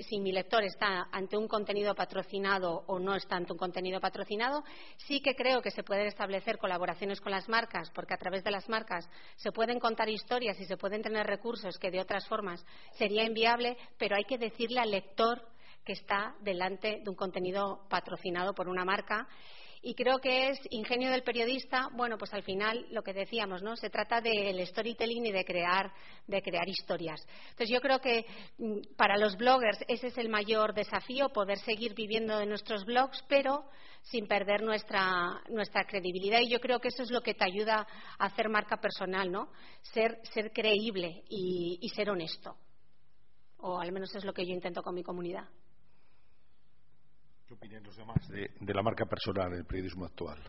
[0.08, 4.64] si, mi lector está ante un contenido patrocinado o no está ante un contenido patrocinado.
[5.08, 8.52] Sí que creo que se pueden establecer colaboraciones con las marcas, porque a través de
[8.52, 12.64] las marcas se pueden contar historias y se pueden tener recursos que de otras formas
[13.00, 15.55] sería inviable, pero hay que decirle al lector
[15.86, 19.28] que está delante de un contenido patrocinado por una marca.
[19.88, 21.90] Y creo que es ingenio del periodista.
[21.94, 25.94] Bueno pues al final lo que decíamos no se trata del storytelling y de crear
[26.26, 27.22] de crear historias.
[27.52, 28.26] Entonces yo creo que
[28.58, 33.24] mm, para los bloggers ese es el mayor desafío poder seguir viviendo de nuestros blogs
[33.30, 33.66] pero
[34.02, 36.40] sin perder nuestra nuestra credibilidad.
[36.40, 37.86] Y yo creo que eso es lo que te ayuda
[38.18, 39.52] a hacer marca personal no
[39.94, 42.58] ser ser creíble y, y ser honesto.
[43.58, 45.48] O al menos es lo que yo intento con mi comunidad
[47.48, 50.42] ¿Qué opinan los demás de, la marca personal en el periodismo actual?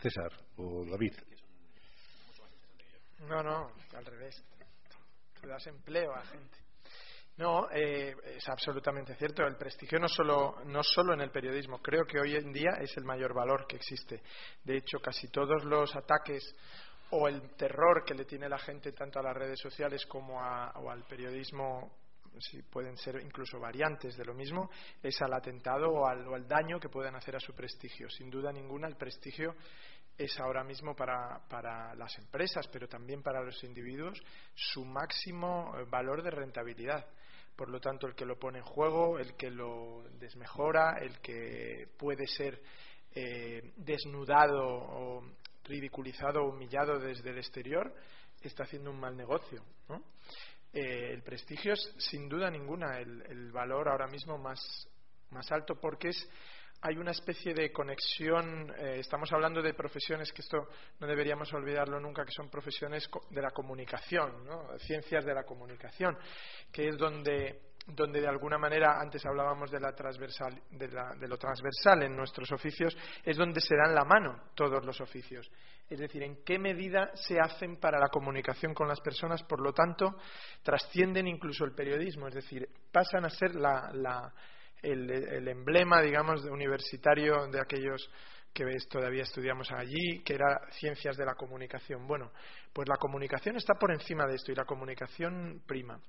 [0.00, 1.12] César o David.
[3.28, 4.42] No, no, al revés.
[5.38, 6.56] Tú das empleo a gente.
[7.36, 9.46] No, eh, es absolutamente cierto.
[9.46, 11.78] El prestigio no solo, no solo en el periodismo.
[11.82, 14.22] Creo que hoy en día es el mayor valor que existe.
[14.64, 16.54] De hecho, casi todos los ataques
[17.10, 20.90] o el terror que le tiene la gente tanto a las redes sociales como o
[20.90, 21.99] al periodismo
[22.38, 24.70] si pueden ser incluso variantes de lo mismo,
[25.02, 28.08] es al atentado o al, daño que pueden hacer a su prestigio.
[28.08, 29.54] Sin duda ninguna, el prestigio
[30.16, 34.20] es ahora mismo para, para, las empresas, pero también para los individuos,
[34.54, 37.06] su máximo eh, valor de rentabilidad.
[37.56, 41.88] Por lo tanto, el que lo pone en juego, el que lo desmejora, el que
[41.98, 42.60] puede ser
[43.14, 45.22] eh, desnudado o
[45.64, 47.92] ridiculizado o humillado desde el exterior,
[48.40, 49.62] está haciendo un mal negocio.
[49.88, 50.02] ¿no?
[50.72, 54.60] Eh, el prestigio es sin duda ninguna el, valor ahora mismo más,
[55.30, 56.30] más, alto porque es
[56.82, 60.68] hay una especie de conexión eh, estamos hablando de profesiones que esto
[61.00, 64.78] no deberíamos olvidarlo nunca que son profesiones de la comunicación ¿no?
[64.78, 66.16] ciencias de la comunicación
[66.70, 71.36] que es donde donde de alguna manera antes hablábamos de, la transversal, de, de, lo
[71.36, 75.50] transversal en nuestros oficios, es donde se dan la mano todos los oficios.
[75.90, 79.72] Es decir, en qué medida se hacen para la comunicación con las personas, por lo
[79.72, 80.16] tanto,
[80.62, 84.32] trascienden incluso el periodismo, es decir, pasan a ser la,
[84.82, 88.08] el, emblema, digamos, universitario de aquellos
[88.54, 92.06] que todavía estudiamos allí, que era ciencias de la comunicación.
[92.06, 92.30] Bueno,
[92.72, 96.00] pues la comunicación está por encima de esto y la comunicación prima.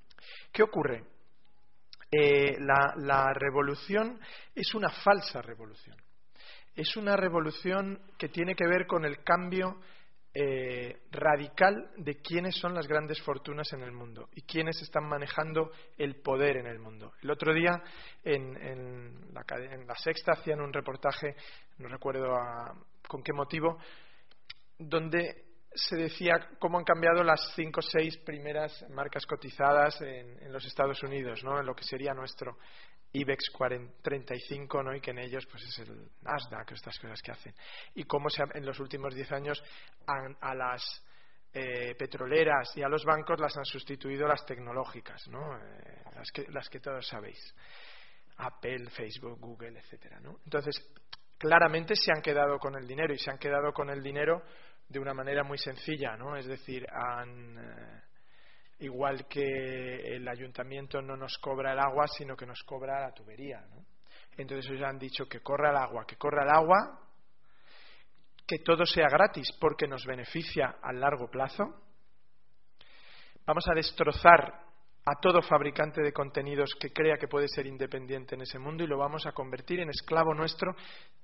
[0.52, 1.04] ¿Qué ocurre?
[2.08, 4.20] Eh, la revolución
[4.54, 5.96] es una falsa revolución.
[6.74, 9.78] Es una revolución que tiene que ver con el cambio
[10.34, 15.70] eh, radical de quiénes son las grandes fortunas en el mundo y quiénes están manejando
[15.98, 17.12] el poder en el mundo.
[17.20, 17.82] El otro día
[18.24, 21.36] en, la, Sexta hacían un reportaje,
[21.76, 22.34] no recuerdo
[23.06, 23.78] con qué motivo,
[24.78, 25.44] donde
[25.74, 30.64] se decía cómo han cambiado las cinco o seis primeras marcas cotizadas en, en, los
[30.64, 31.60] Estados Unidos, ¿no?
[31.60, 32.56] en lo que sería nuestro
[33.12, 33.52] IBEX
[34.02, 34.94] 35, ¿no?
[34.94, 37.54] y que en ellos pues es el Nasdaq, estas cosas que hacen.
[37.94, 39.62] Y cómo se en los últimos 10 años
[40.06, 40.82] a, las
[41.52, 45.56] eh, petroleras y a los bancos las han sustituido las tecnológicas, ¿no?
[45.58, 47.54] Eh, las, que, las que todos sabéis.
[48.38, 50.38] Apple, Facebook, Google, etcétera, ¿no?
[50.44, 50.74] Entonces,
[51.36, 54.42] claramente se han quedado con el dinero y se han quedado con el dinero
[54.88, 56.36] de una manera muy sencilla, ¿no?
[56.36, 58.02] Es decir, han...
[58.82, 63.60] Igual que el ayuntamiento no nos cobra el agua, sino que nos cobra la tubería.
[63.60, 63.84] ¿no?
[64.36, 67.00] Entonces ellos han dicho que corra el agua, que corra el agua,
[68.44, 71.62] que todo sea gratis porque nos beneficia a largo plazo.
[73.46, 74.52] Vamos a destrozar
[75.04, 78.88] a todo fabricante de contenidos que crea que puede ser independiente en ese mundo y
[78.88, 80.74] lo vamos a convertir en esclavo nuestro,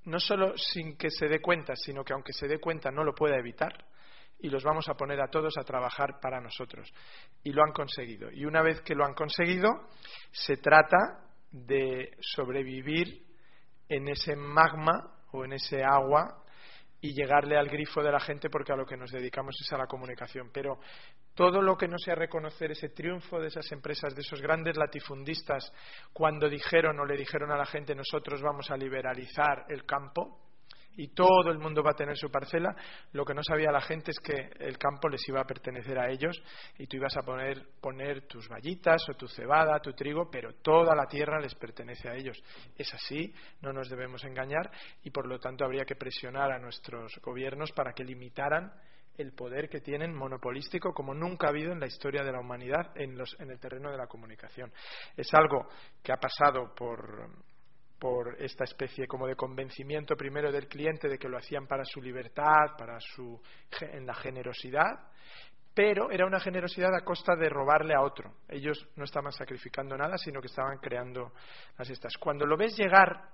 [0.05, 3.13] no solo sin que se dé cuenta, sino que aunque se dé cuenta no lo
[3.13, 3.73] pueda evitar
[4.39, 6.91] y los vamos a poner a todos a trabajar para nosotros.
[7.43, 8.31] Y lo han conseguido.
[8.31, 9.69] Y una vez que lo han conseguido,
[10.31, 13.25] se trata de sobrevivir
[13.87, 16.43] en ese magma o en ese agua
[17.01, 19.77] y llegarle al grifo de la gente porque a lo que nos dedicamos es a
[19.77, 20.49] la comunicación.
[20.53, 20.79] Pero
[21.33, 25.71] todo lo que no sea reconocer ese triunfo de esas empresas, de esos grandes latifundistas,
[26.11, 30.48] cuando dijeron o le dijeron a la gente nosotros vamos a liberalizar el campo,
[30.97, 32.75] y todo el mundo va a tener su parcela.
[33.13, 36.09] Lo que no sabía la gente es que el campo les iba a pertenecer a
[36.09, 36.41] ellos
[36.77, 40.95] y tú ibas a poner, poner tus vallitas o tu cebada, tu trigo, pero toda
[40.95, 42.41] la tierra les pertenece a ellos.
[42.75, 44.69] Es así, no nos debemos engañar
[45.03, 48.71] y por lo tanto habría que presionar a nuestros gobiernos para que limitaran
[49.21, 52.91] el poder que tienen monopolístico como nunca ha habido en la historia de la humanidad
[52.95, 54.71] en, los, en el terreno de la comunicación.
[55.15, 55.67] Es algo
[56.01, 57.29] que ha pasado por,
[57.99, 62.01] por esta especie como de convencimiento primero del cliente de que lo hacían para su
[62.01, 63.39] libertad, para su
[63.81, 65.09] en la generosidad,
[65.73, 68.33] pero era una generosidad a costa de robarle a otro.
[68.47, 71.33] Ellos no estaban sacrificando nada, sino que estaban creando
[71.77, 72.17] las estas.
[72.17, 73.29] Cuando lo ves llegar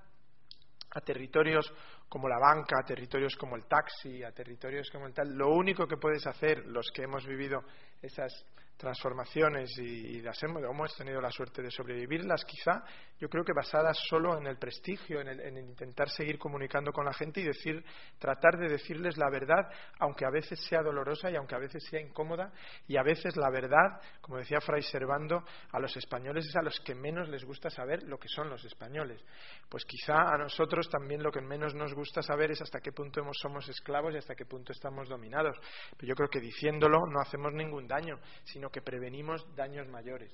[0.92, 1.72] a territorios
[2.10, 5.88] como la banca, a territorios como el taxi, a territorios como el tal, lo único
[5.88, 7.64] que puedes hacer, los que hemos vivido
[8.02, 8.46] esas
[8.78, 12.84] transformaciones y, las hemos, hemos, tenido la suerte de sobrevivirlas, quizá,
[13.20, 17.14] yo creo que basadas solo en el prestigio, en el, intentar seguir comunicando con la
[17.14, 17.84] gente y decir,
[18.20, 22.02] tratar de decirles la verdad, aunque a veces sea dolorosa y aunque a veces sea
[22.02, 22.52] incómoda,
[22.88, 26.80] y a veces la verdad, como decía Fray Servando, a los españoles es a los
[26.82, 29.24] que menos les gusta saber lo que son los españoles.
[29.70, 33.22] Pues quizá a nosotros también lo que menos nos gusta saber es hasta qué punto
[33.34, 35.58] somos esclavos y hasta qué punto estamos dominados.
[35.98, 40.32] Pero yo creo que diciéndolo no hacemos ningún daño, sino que prevenimos daños mayores.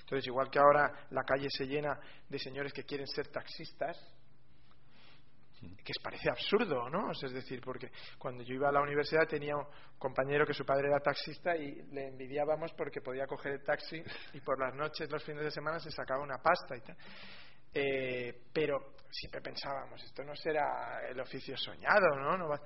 [0.00, 3.96] Entonces, igual que ahora la calle se llena de señores que quieren ser taxistas,
[5.60, 7.10] que parece absurdo, ¿no?
[7.10, 9.66] Es decir, porque cuando yo iba a la universidad tenía un
[9.98, 14.00] compañero que su padre era taxista y le envidiábamos porque podía coger el taxi
[14.34, 16.96] y por las noches, los fines de semana se sacaba una pasta y tal.
[17.74, 22.36] Eh, pero siempre pensábamos, esto no será el oficio soñado, ¿no?
[22.36, 22.60] no va...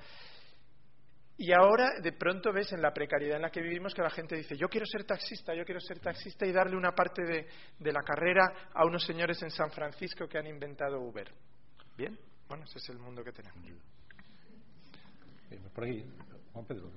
[1.38, 4.36] Y ahora de pronto ves en la precariedad en la que vivimos que la gente
[4.36, 7.92] dice, yo quiero ser taxista, yo quiero ser taxista y darle una parte de, de
[7.92, 11.32] la carrera a unos señores en San Francisco que han inventado Uber.
[11.96, 12.18] Bien,
[12.48, 13.58] bueno, ese es el mundo que tenemos.
[15.74, 16.04] Por aquí,
[16.52, 16.90] Juan Pedro,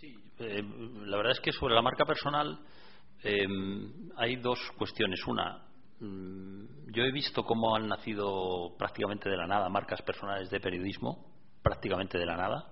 [0.00, 2.58] Sí, eh, la verdad es que sobre la marca personal
[3.22, 3.46] eh,
[4.16, 5.24] hay dos cuestiones.
[5.26, 5.66] Una,
[6.92, 11.26] yo he visto cómo han nacido prácticamente de la nada marcas personales de periodismo
[11.62, 12.66] prácticamente de la nada.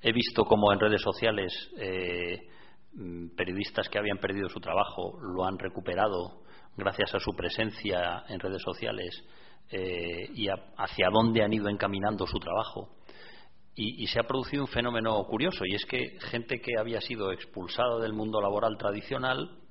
[0.00, 2.48] He visto cómo en redes sociales eh,
[2.94, 6.42] mm, periodistas que habían perdido su trabajo lo han recuperado
[6.76, 9.24] gracias a su presencia en redes sociales
[9.70, 12.90] eh, y hacia dónde han ido encaminando su trabajo.
[13.74, 17.98] Y, se ha producido un fenómeno curioso, y es que gente que había sido expulsada
[18.00, 19.61] del mundo laboral tradicional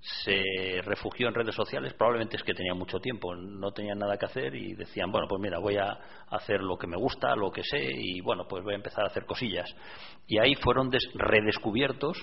[0.00, 4.26] se refugió en redes sociales, probablemente es que tenía mucho tiempo, no tenían nada que
[4.26, 5.98] hacer y decían, bueno, pues mira, voy a
[6.30, 9.08] hacer lo que me gusta, lo que sé y bueno, pues voy a empezar a
[9.08, 9.68] hacer cosillas.
[10.26, 12.16] Y ahí fueron redescubiertos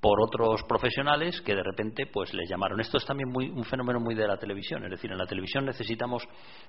[0.00, 2.80] por otros profesionales que de repente pues les llamaron.
[2.80, 5.64] Esto es también muy, un fenómeno muy de la televisión, es decir, en la televisión
[5.64, 6.22] necesitamos,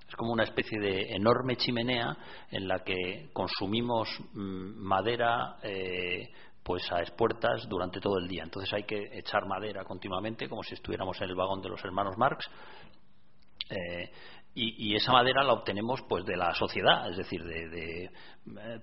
[0.07, 2.15] es como una especie de enorme chimenea
[2.51, 6.29] en la que consumimos mm, madera eh,
[6.68, 8.43] pues a expuertas durante todo el día.
[8.43, 12.18] Entonces hay que echar madera continuamente como si estuviéramos en el vagón de los hermanos
[12.18, 12.45] Marx.
[13.70, 14.11] Eh,
[14.59, 18.09] y, esa madera la obtenemos pues de la sociedad, es decir, de, eh,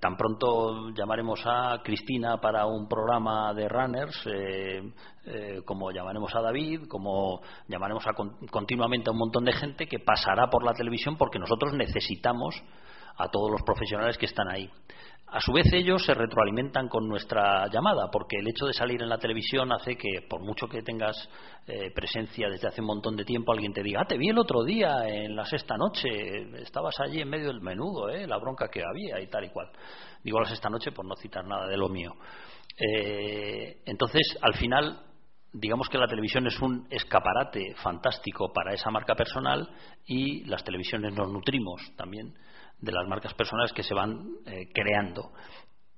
[0.01, 4.93] tan pronto llamaremos a Cristina para un programa de runners, eh,
[5.26, 8.12] eh, como llamaremos a David, como llamaremos a
[8.53, 12.55] continuamente a un montón de gente que pasará por la televisión porque nosotros necesitamos
[13.16, 14.70] a todos los profesionales que están ahí.
[15.34, 19.08] A su vez ellos se retroalimentan con nuestra llamada, porque el hecho de salir en
[19.08, 21.28] la televisión hace que, por mucho que tengas
[21.66, 24.38] eh, presencia desde hace un montón de tiempo, alguien te diga, ah, te vi el
[24.38, 26.08] otro día en la sexta noche,
[26.62, 28.28] estabas allí en medio del menudo, ¿eh?
[28.28, 29.70] la bronca que había y tal y cual.
[30.22, 32.12] Digo la sexta noche por no citar nada de lo mío.
[32.78, 35.00] Eh, entonces, al final,
[35.52, 39.68] digamos que la televisión es un escaparate fantástico para esa marca personal
[40.06, 42.34] y las televisiones nos nutrimos también
[42.85, 45.32] de las marcas personales que se van eh, creando.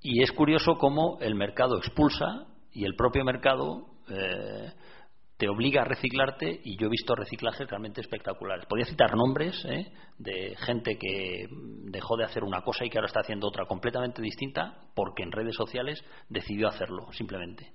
[0.00, 4.72] Y es curioso cómo el mercado expulsa y el propio mercado eh,
[5.36, 8.66] te obliga a reciclarte y yo he visto reciclajes realmente espectaculares.
[8.66, 11.48] Podría citar nombres eh, de gente que
[11.90, 15.32] dejó de hacer una cosa y que ahora está haciendo otra completamente distinta porque en
[15.32, 17.72] redes sociales decidió hacerlo, simplemente.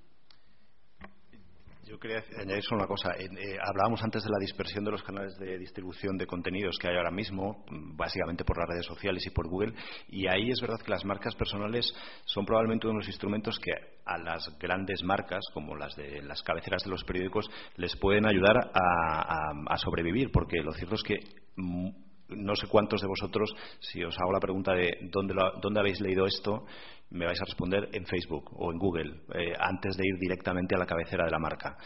[1.92, 3.12] Yo quería añadir solo una cosa.
[3.20, 6.96] Eh, hablábamos antes de la dispersión de los canales de distribución de contenidos que hay
[6.96, 9.74] ahora mismo, básicamente por las redes sociales y por Google,
[10.08, 13.74] y ahí es verdad que las marcas personales son probablemente uno de los instrumentos que
[14.06, 18.72] a las grandes marcas, como las de las cabeceras de los periódicos, les pueden ayudar
[18.74, 21.16] a, sobrevivir, porque lo cierto es que
[21.58, 21.90] mm,
[22.30, 26.26] no sé cuántos de vosotros, si os hago la pregunta de dónde, dónde habéis leído
[26.26, 26.66] esto,
[27.12, 30.80] me vais a responder en Facebook o en Google, eh, antes de ir directamente a
[30.80, 31.78] la cabecera de la marca.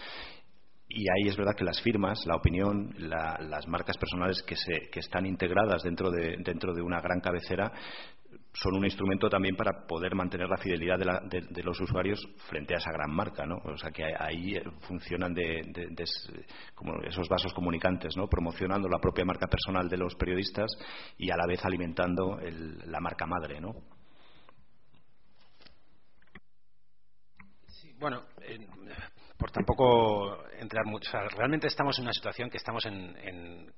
[0.88, 5.00] Y ahí es verdad que las firmas, la opinión, las marcas personales que, se, que
[5.00, 7.72] están integradas dentro de, dentro de una gran cabecera
[8.54, 12.20] son un instrumento también para poder mantener la fidelidad de, los usuarios
[12.50, 13.58] frente a esa gran marca, ¿no?
[13.58, 14.58] O sea que ahí
[14.88, 15.62] funcionan de,
[16.74, 18.28] como esos vasos comunicantes, ¿no?
[18.28, 20.72] Promocionando la propia marca personal de los periodistas
[21.18, 22.40] y a la vez alimentando
[22.86, 23.74] la marca madre, ¿no?
[28.00, 28.24] Bueno,
[29.38, 31.12] por tampoco entrar mucho.
[31.36, 33.74] realmente estamos en una situación que estamos en,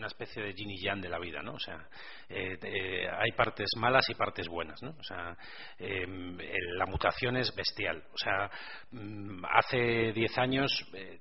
[0.00, 1.52] una especie de yin y yang de la vida, ¿no?
[1.52, 1.86] O sea,
[2.28, 4.90] eh, hay partes malas y partes buenas, ¿no?
[4.90, 5.36] O sea,
[5.78, 6.36] em,
[6.76, 8.02] la mutación es bestial.
[8.12, 8.50] O sea,
[8.92, 11.20] mm, hace diez años eh,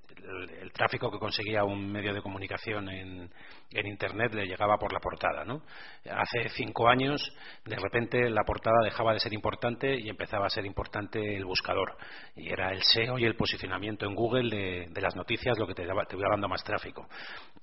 [0.62, 3.30] el, tráfico que conseguía un medio de comunicación en,
[3.72, 5.44] Internet le llegaba por la portada.
[5.44, 5.62] ¿no?
[6.10, 7.22] Hace cinco años,
[7.66, 11.96] de repente, la portada dejaba de ser importante y empezaba a ser importante el buscador.
[12.36, 15.84] Y era el SEO y el posicionamiento en Google de, las noticias lo que te,
[15.84, 17.08] te iba dando más tráfico.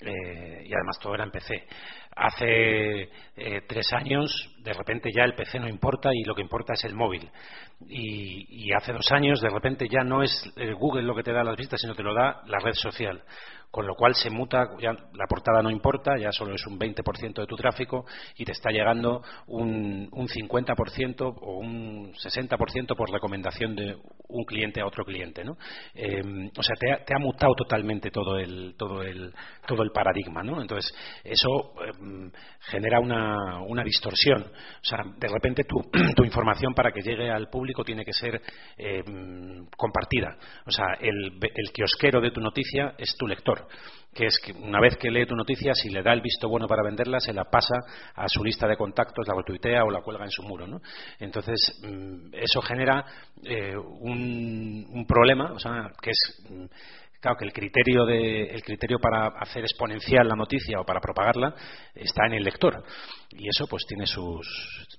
[0.01, 1.65] Eh, y además todo era en PC.
[2.17, 3.03] Hace
[3.37, 4.33] eh, tres años,
[4.67, 7.31] de repente ya el PC no importa y lo que importa es el móvil.
[7.89, 11.57] Y, hace dos años, de repente ya no es Google lo que te da las
[11.57, 13.23] vistas, sino te lo da la red social
[13.77, 17.35] con lo cual se muta, ya la portada no importa, ya solo es un 20%
[17.35, 18.07] de tu tráfico
[18.39, 23.97] y te está llegando un, un 50% o un 60% por recomendación de
[24.29, 25.59] un cliente a otro cliente, ¿no?
[25.95, 29.33] Em, o sea, te ha, mutado totalmente todo el, todo el,
[29.67, 30.62] todo el paradigma, ¿no?
[30.62, 32.31] Entonces, eso em,
[32.71, 34.47] genera una, una, distorsión.
[34.57, 35.77] O sea, de repente tu,
[36.17, 38.41] tu, información para que llegue al público tiene que ser
[38.77, 40.37] em, compartida.
[40.67, 43.67] O sea, el, el kiosquero de tu noticia es tu lector
[44.17, 46.67] que es que una vez que lee tu noticia, si le da el visto bueno
[46.67, 47.75] para venderla, se la pasa
[48.15, 50.67] a su lista de contactos, la retuitea o la cuelga en su muro.
[50.67, 50.81] ¿no?
[51.21, 53.05] Entonces, mm, eso genera
[53.45, 56.43] eh, un, un, problema, o sea, que es
[57.21, 61.55] Claro que el criterio, de, el criterio para hacer exponencial la noticia o para propagarla
[61.95, 62.85] está en el lector.
[63.31, 64.47] Y eso pues tiene sus,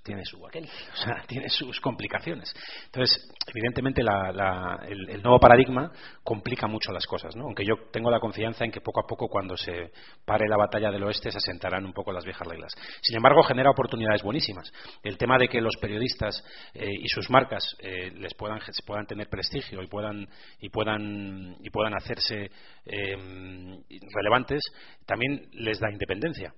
[0.03, 0.49] tiene su o
[0.95, 2.53] sea, tiene sus complicaciones.
[2.85, 5.91] Entonces, evidentemente el, nuevo paradigma
[6.23, 7.45] complica mucho las cosas, ¿no?
[7.45, 9.91] Aunque yo tengo la confianza en que poco a poco cuando se
[10.25, 12.73] pare la batalla del oeste se asentarán un poco las viejas reglas.
[13.01, 14.71] Sin embargo, genera oportunidades buenísimas.
[15.03, 16.43] El tema de que los periodistas
[16.73, 20.27] eh, y sus marcas eh, les puedan, puedan tener prestigio y puedan
[20.59, 22.49] y puedan y puedan hacer hacerse
[22.85, 23.83] em,
[24.13, 24.61] relevantes,
[25.05, 26.53] también les da independencia.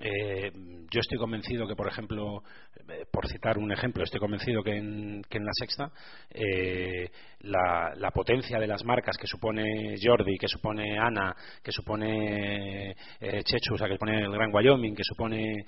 [0.00, 0.52] Eh,
[0.90, 2.42] yo estoy convencido que, por ejemplo,
[2.88, 5.90] eh, por citar un ejemplo, estoy convencido que en, la sexta
[6.30, 13.74] eh, la, potencia de las marcas que supone Jordi, que supone Ana, que supone Chechu,
[13.74, 15.66] o sea, que supone el Gran Wyoming, que supone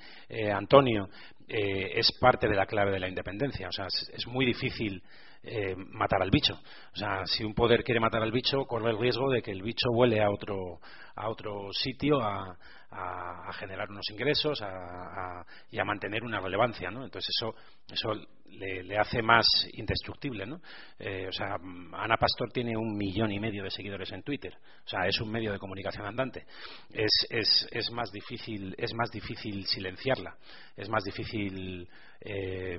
[0.53, 1.09] Antonio,
[1.49, 3.69] es parte de la clave de la independencia.
[3.69, 5.03] O sea, es muy difícil
[5.43, 6.55] eh, matar al bicho.
[6.55, 9.63] O sea, si un poder quiere matar al bicho, corre el riesgo de que el
[9.63, 10.81] bicho vuele a otro,
[11.17, 12.57] a otro sitio a,
[12.91, 14.63] a, generar unos ingresos
[15.71, 17.05] y a mantener una relevancia, ¿no?
[17.05, 17.55] Entonces eso,
[17.91, 18.15] eso
[18.51, 20.61] le, hace más indestructible, ¿no?
[20.99, 24.53] Eh, o sea, Ana Pastor tiene un millón y medio de seguidores en Twitter,
[24.85, 26.45] o sea, es un medio de comunicación andante.
[26.91, 30.37] Es, es, es más difícil, es más difícil silenciarla,
[30.77, 31.89] es más difícil
[32.21, 32.79] eh,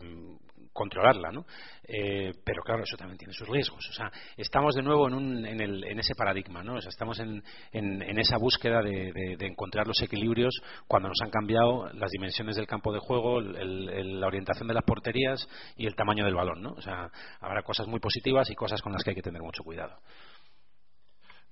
[0.74, 1.46] controlarla, ¿no?
[1.84, 3.86] Eh, pero claro, eso también tiene sus riesgos.
[3.90, 6.76] O sea, estamos de nuevo en, un, en, el, en ese paradigma, ¿no?
[6.76, 10.54] O sea, estamos en, en, esa búsqueda de, de, encontrar los equilibrios
[10.88, 15.48] cuando nos han cambiado las dimensiones del campo de juego, la orientación de las porterías
[15.76, 16.72] y el tamaño del balón, ¿no?
[16.72, 17.10] O sea,
[17.40, 19.98] habrá cosas muy positivas y cosas con las que hay que tener mucho cuidado.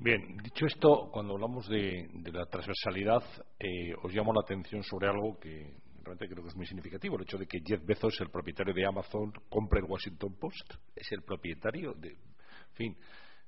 [0.01, 3.21] Bien, dicho esto, cuando hablamos de, la transversalidad,
[3.59, 5.73] eh, os llamo la atención sobre algo que
[6.17, 9.31] creo que es muy significativo el hecho de que Jeff Bezos, el propietario de Amazon,
[9.49, 10.73] compre el Washington Post.
[10.95, 12.09] Es el propietario de.
[12.09, 12.97] En fin,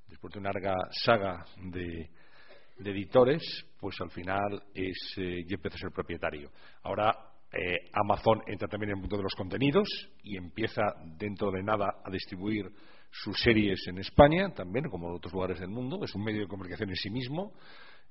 [0.08, 2.10] después de una larga saga de,
[2.84, 3.42] editores,
[3.80, 6.52] pues al final es eh, Jeff Bezos el propietario.
[6.84, 7.12] Ahora
[7.54, 9.88] eh, Amazon entra también en el mundo de los contenidos
[10.24, 10.82] y empieza
[11.18, 12.72] dentro de nada a distribuir
[13.12, 16.04] sus series en España, también como en otros lugares del mundo.
[16.04, 17.54] Es un medio de comunicación en sí mismo.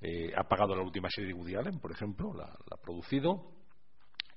[0.00, 3.59] Eh, ha pagado la última serie de Woody Allen, por ejemplo, la ha producido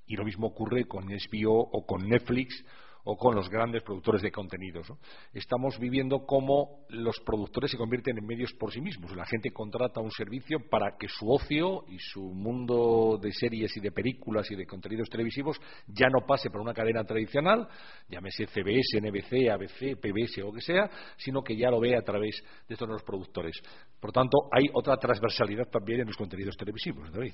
[0.07, 2.63] y lo mismo ocurre con HBO o con Netflix
[3.05, 4.87] o con los grandes productores de contenidos.
[5.33, 9.15] Estamos viviendo cómo los productores se convierten en medios por sí mismos.
[9.15, 13.81] La gente contrata un servicio para que su ocio y su mundo de series y
[13.81, 17.67] de películas y de contenidos televisivos ya no pase por una cadena tradicional,
[18.07, 22.01] llámese CBS, NBC, ABC, PBS o lo que sea, sino que ya lo ve a
[22.01, 23.55] través de estos nuevos productores.
[23.99, 27.33] Por tanto, hay otra transversalidad también en los contenidos televisivos, David.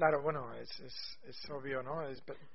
[0.00, 2.00] Claro, bueno, es, es, obvio, ¿no?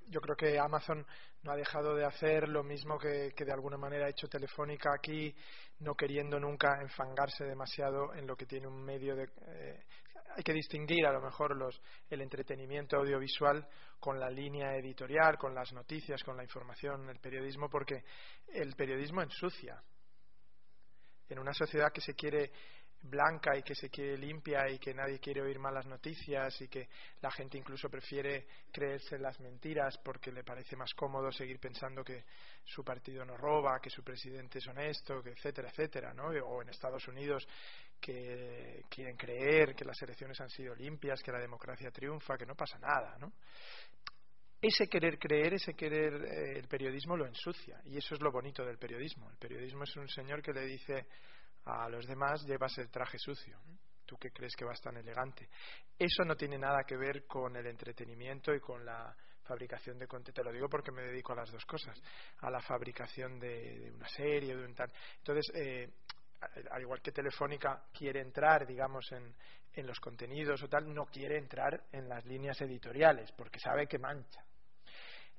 [0.07, 1.05] yo creo que Amazon
[1.43, 5.31] no ha dejado de hacer lo mismo que, de alguna manera ha hecho Telefónica aquí,
[5.81, 9.29] no queriendo nunca enfangarse demasiado en lo que tiene un medio de.
[9.45, 9.83] Eh,
[10.35, 11.79] hay que distinguir a lo mejor los,
[12.09, 13.67] el entretenimiento audiovisual
[13.99, 18.05] con la línea editorial, con las noticias, con la información, el periodismo, porque
[18.47, 19.79] el periodismo ensucia.
[21.29, 22.51] En una sociedad que se quiere
[23.09, 26.87] blanca y que se quiere limpia y que nadie quiere oír malas noticias y que
[27.21, 32.23] la gente incluso prefiere creerse las mentiras porque le parece más cómodo seguir pensando que
[32.63, 36.27] su partido no roba, que su presidente es honesto, que etcétera, etcétera, ¿no?
[36.45, 37.47] O en Estados Unidos
[37.99, 42.55] que quieren creer que las elecciones han sido limpias, que la democracia triunfa, que no
[42.55, 43.33] pasa nada, ¿no?
[44.67, 47.79] ese querer creer, ese querer, eh, el periodismo lo ensucia.
[47.85, 49.29] Y eso es lo bonito del periodismo.
[49.29, 51.05] El periodismo es un señor que le dice
[51.65, 53.59] a los demás llevas el traje sucio.
[54.05, 55.49] ¿Tú qué crees que vas tan elegante?
[55.97, 60.43] Eso no tiene nada que ver con el entretenimiento y con la fabricación de contenido.
[60.43, 61.99] Te lo digo porque me dedico a las dos cosas.
[62.41, 64.91] A la fabricación de, una serie, de un tal.
[65.17, 65.89] Entonces, eh,
[66.69, 69.33] al igual que Telefónica quiere entrar, digamos, en,
[69.73, 73.97] en los contenidos o tal, no quiere entrar en las líneas editoriales porque sabe que
[73.97, 74.44] mancha.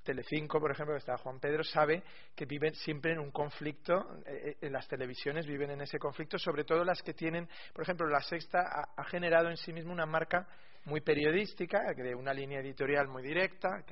[0.07, 2.03] Telecinco, por ejemplo, que está Juan Pedro, sabe
[2.35, 6.65] que viven siempre en un conflicto, eh, eh, las televisiones viven en ese conflicto, sobre
[6.65, 8.61] todo las que tienen, por ejemplo, La Sexta
[8.97, 10.47] ha, generado en sí misma una marca
[10.85, 13.85] muy periodística, de una línea editorial muy directa.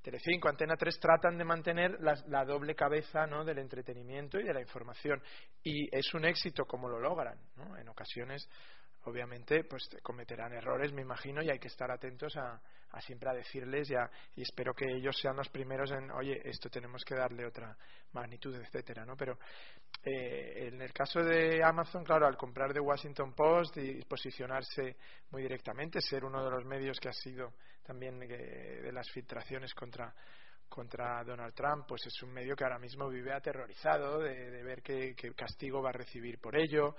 [0.00, 3.44] Telecinco, Antena 3 tratan de mantener la, doble cabeza ¿no?
[3.44, 5.20] del entretenimiento y de la información.
[5.64, 7.36] Y es un éxito como lo logran.
[7.56, 7.76] ¿no?
[7.76, 8.48] En ocasiones
[9.06, 12.60] obviamente pues cometerán errores, me imagino, y hay que estar atentos a,
[13.00, 17.04] siempre a decirles ya, y espero que ellos sean los primeros en, oye, esto tenemos
[17.04, 17.76] que darle otra
[18.12, 19.16] magnitud, etcétera, ¿no?
[19.16, 19.38] Pero
[20.02, 24.96] eh, en el caso de Amazon, claro, al comprar de Washington Post y posicionarse
[25.30, 29.74] muy directamente, ser uno de los medios que ha sido también eh, de las filtraciones
[29.74, 30.12] contra
[30.68, 35.14] contra Donald Trump, pues es un medio que ahora mismo vive aterrorizado de, ver qué,
[35.36, 36.96] castigo va a recibir por ello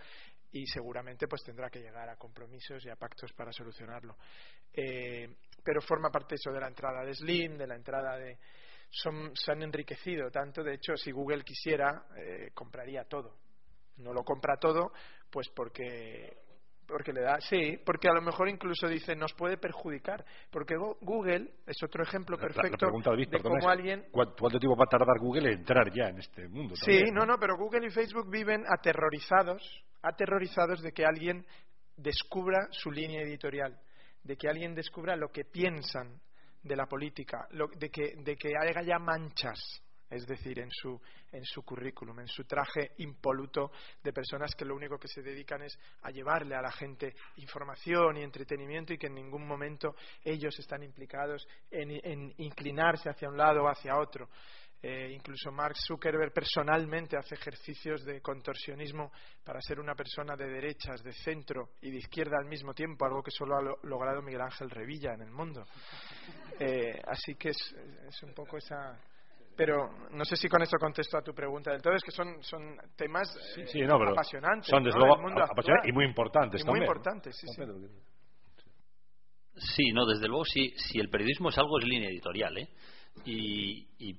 [0.52, 4.16] y seguramente pues tendrá que llegar a compromisos y a pactos para solucionarlo.
[4.78, 5.28] Eh,
[5.64, 8.38] pero forma parte eso de la entrada de Slim, de la entrada de...
[8.90, 13.36] Son, se han enriquecido tanto, de hecho, si Google quisiera, eh, compraría todo.
[13.98, 14.94] No lo compra todo,
[15.30, 16.38] pues porque
[16.88, 20.24] porque le da sí porque a lo mejor incluso dice nos puede perjudicar.
[20.50, 25.52] Porque Google es otro ejemplo perfecto de cómo alguien ¿cuánto tiempo va a tardar Google
[25.52, 29.62] en entrar ya en este mundo sí no no pero Google y Facebook viven aterrorizados
[30.02, 31.46] aterrorizados de que alguien
[31.98, 33.78] descubra su línea editorial
[34.24, 36.20] de que alguien descubra lo que piensan
[36.62, 37.48] de la política
[37.78, 41.00] de que de que haya manchas es decir, en su,
[41.32, 45.64] en su currículum, en su traje impoluto de personas que lo único que se dedican
[45.64, 50.58] es a llevarle a la gente información y entretenimiento y que en ningún momento ellos
[50.60, 54.30] están implicados en, en inclinarse hacia un lado o hacia otro.
[54.82, 59.12] Eh, incluso Mark Zuckerberg personalmente hace ejercicios de contorsionismo
[59.44, 63.24] para ser una persona de derechas, de centro y de izquierda al mismo tiempo, algo
[63.24, 65.66] que solo ha logrado Miguel Ángel Revilla en el mundo.
[66.60, 67.76] Eh, así que es,
[68.08, 69.00] es, un poco esa.
[69.56, 72.44] Pero no sé si con esto contesto a tu pregunta del todo, es que son,
[72.44, 74.68] son temas eh, apasionantes.
[74.68, 76.64] Son desde luego apasionantes y muy importantes.
[76.66, 77.64] muy importantes, sí, sí.
[79.56, 82.70] Sí, no, desde luego, si, si el periodismo es algo, es línea editorial, ¿eh?
[83.26, 84.16] Y,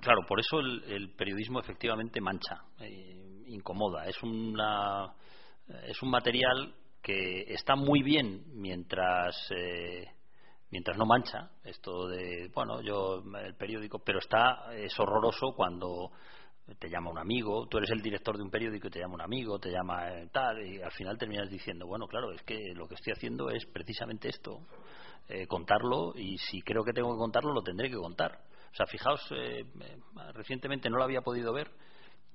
[0.00, 4.04] claro, por eso el, periodismo efectivamente mancha, eh, incomoda.
[4.06, 5.12] Es, una,
[5.86, 10.04] es un material que está muy bien mientras eh,
[10.70, 16.10] mientras no mancha esto de bueno yo el periódico pero está es horroroso cuando
[16.78, 19.22] te llama un amigo, tú eres el director de un periódico y te llama un
[19.22, 22.86] amigo, te llama eh, tal, y al final terminas diciendo, bueno, claro, es que lo
[22.86, 24.60] que estoy haciendo es precisamente esto,
[25.48, 28.38] contarlo, y si creo que tengo que contarlo, lo tendré que contar.
[28.72, 29.64] O sea, fijaos, eh,
[30.34, 31.70] recientemente no lo había podido ver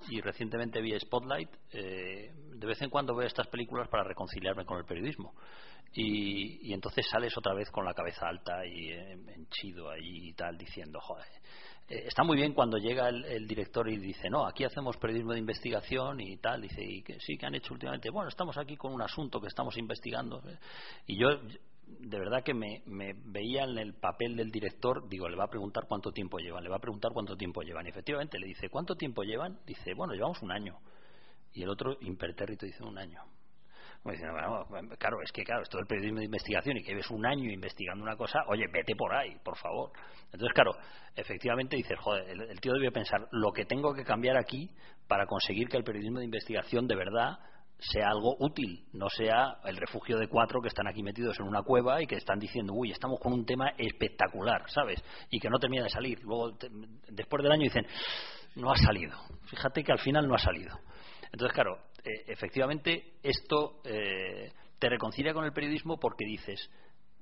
[0.10, 1.50] y recientemente vi Spotlight.
[1.72, 5.34] Eh, de vez en cuando veo estas películas para reconciliarme con el periodismo.
[5.96, 10.58] Y, entonces sales otra vez con la cabeza alta y eh, henchido ahí y tal,
[10.58, 11.28] diciendo, joder.
[11.88, 16.20] está muy bien cuando llega el, director y dice, no, aquí hacemos periodismo de investigación
[16.20, 16.62] y tal.
[16.62, 18.10] Dice, y que sí, que han hecho últimamente.
[18.10, 20.42] Bueno, estamos aquí con un asunto que estamos investigando.
[21.06, 21.40] Y yo
[21.88, 22.82] de verdad que me,
[23.26, 26.70] veía en el papel del director, digo, le va a preguntar cuánto tiempo llevan, le
[26.70, 27.86] va a preguntar cuánto tiempo llevan.
[27.86, 29.60] Y efectivamente le dice, ¿cuánto tiempo llevan?
[29.66, 30.78] Dice, bueno, llevamos un año.
[31.54, 33.22] Y el otro, impertérrito, dice un año.
[34.98, 38.04] claro, es que claro, esto del periodismo de investigación y que ves un año investigando
[38.04, 39.92] una cosa, oye, vete por ahí, por favor.
[40.26, 40.72] Entonces, claro,
[41.16, 44.70] efectivamente dices, joder, el, el tío debe pensar lo que tengo que cambiar aquí
[45.08, 47.40] para conseguir que el periodismo de investigación de verdad
[47.92, 51.64] sea algo útil, no sea el refugio de cuatro que están aquí metidos en una
[51.64, 55.04] cueva y que están diciendo, uy, estamos con un tema espectacular, ¿sabes?
[55.30, 56.22] Y que no termina de salir.
[56.24, 56.58] Luego,
[57.10, 57.86] después del año dicen,
[58.56, 59.18] no ha salido.
[59.46, 60.78] Fíjate que al final no ha salido.
[61.32, 66.70] Entonces, claro, eh, efectivamente esto eh, te reconcilia con el periodismo porque dices,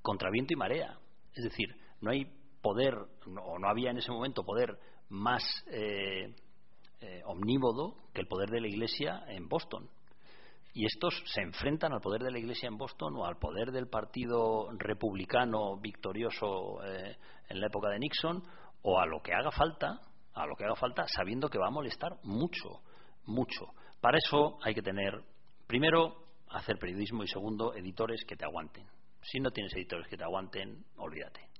[0.01, 0.97] contra viento y marea.
[1.33, 2.27] Es decir, no hay
[2.61, 4.77] poder, o no había en ese momento poder
[5.09, 6.35] más eh,
[7.25, 9.89] omnívodo que el poder de la Iglesia en Boston
[10.73, 13.87] y estos se enfrentan al poder de la Iglesia en Boston o al poder del
[13.87, 17.17] Partido Republicano victorioso eh,
[17.49, 18.41] en la época de Nixon
[18.83, 19.99] o a lo que haga falta,
[20.33, 22.81] a lo que haga falta, sabiendo que va a molestar mucho,
[23.25, 23.65] mucho.
[23.99, 25.21] Para eso hay que tener,
[25.67, 26.15] primero,
[26.49, 28.85] hacer periodismo y segundo, editores que te aguanten.
[29.21, 31.51] Si no tienes editores que te aguanten, olvídate.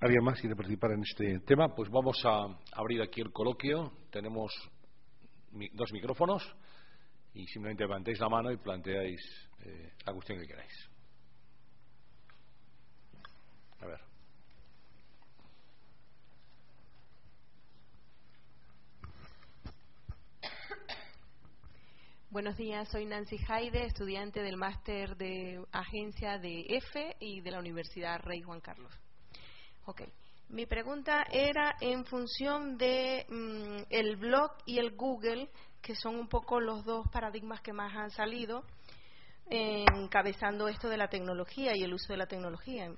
[0.00, 1.74] ¿Alguien más quiere participar en este tema?
[1.74, 3.92] Pues vamos a abrir aquí el coloquio.
[4.10, 4.52] Tenemos
[5.72, 6.42] dos micrófonos
[7.34, 9.20] y simplemente levantéis la mano y planteáis
[9.60, 10.90] eh, la cuestión que queráis.
[13.80, 14.00] A ver.
[22.30, 27.60] Buenos días, soy Nancy Haide, estudiante del máster de agencia de EFE y de la
[27.60, 28.92] Universidad Rey Juan Carlos.
[29.86, 30.12] Okay.
[30.48, 35.50] Mi pregunta era en función de mm, el blog y el Google,
[35.82, 38.62] que son un poco los dos paradigmas que más han salido,
[39.48, 42.92] encabezando esto de la tecnología y el uso de la tecnología.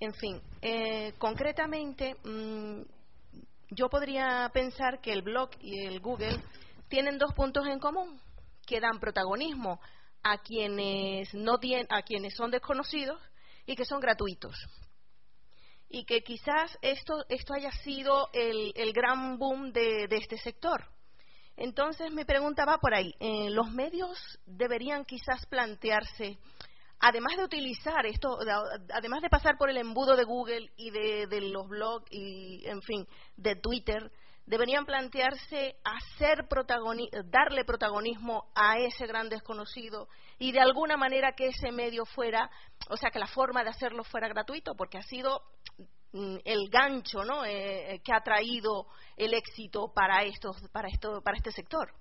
[0.00, 2.82] En fin, eh, concretamente, mm,
[3.70, 6.42] yo podría pensar que el blog y el Google
[6.88, 8.20] tienen dos puntos en común,
[8.66, 9.80] que dan protagonismo
[10.24, 13.20] a quienes no tienen, a quienes son desconocidos
[13.66, 14.56] y que son gratuitos
[15.92, 20.84] y que quizás esto, esto haya sido el, el gran boom de, este sector.
[21.54, 23.14] Entonces mi pregunta va por ahí.
[23.20, 26.38] Eh, ¿Los medios deberían quizás plantearse,
[26.98, 28.38] además de utilizar esto,
[28.90, 33.06] además de pasar por el embudo de Google y de los blogs y, en fin,
[33.36, 34.10] de Twitter,
[34.46, 36.46] deberían plantearse hacer
[37.24, 42.50] darle protagonismo a ese gran desconocido y de alguna manera que ese medio fuera,
[42.90, 45.42] o sea, que la forma de hacerlo fuera gratuito, porque ha sido
[46.12, 47.44] mm, el gancho ¿no?
[47.44, 48.86] Eh, que ha traído
[49.16, 51.92] el éxito para, estos, para, esto, para este sector.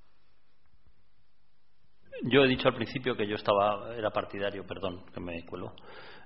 [2.24, 5.74] Yo he dicho al principio que yo estaba, era partidario, perdón, que me cuelo,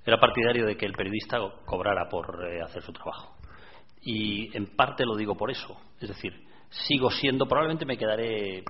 [0.06, 3.36] era partidario de que el periodista cobrara por eh, hacer su trabajo
[4.06, 5.76] y en parte lo digo por eso.
[6.00, 6.32] Es decir,
[6.70, 8.64] sigo siendo, probablemente me quedaré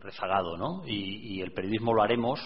[0.00, 0.86] rezagado, ¿no?
[0.86, 2.38] Y, el periodismo lo haremos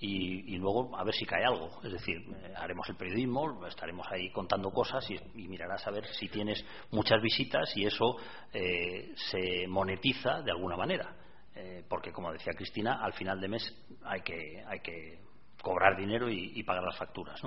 [0.00, 1.70] y, luego a ver si cae algo.
[1.84, 6.28] Es decir, eh, haremos el periodismo, estaremos ahí contando cosas y, mirarás a ver si
[6.28, 8.16] tienes muchas visitas y eso
[8.52, 11.16] eh, se monetiza de alguna manera.
[11.54, 15.20] Eh, porque, como decía Cristina, al final de mes hay que, hay que
[15.62, 17.40] cobrar dinero y, pagar las facturas.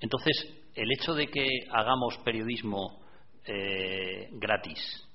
[0.00, 3.07] Entonces, el hecho de que hagamos periodismo
[4.32, 5.08] gratis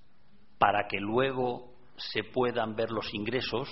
[0.58, 3.70] para que luego se puedan ver los ingresos,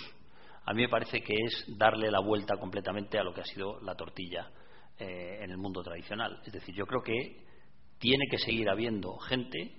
[0.66, 3.80] a mí me parece que es darle la vuelta completamente a lo que ha sido
[3.82, 4.52] la tortilla
[5.00, 6.40] eh, en el mundo tradicional.
[6.46, 7.46] Es decir, yo creo que
[7.98, 9.76] tiene que seguir habiendo gente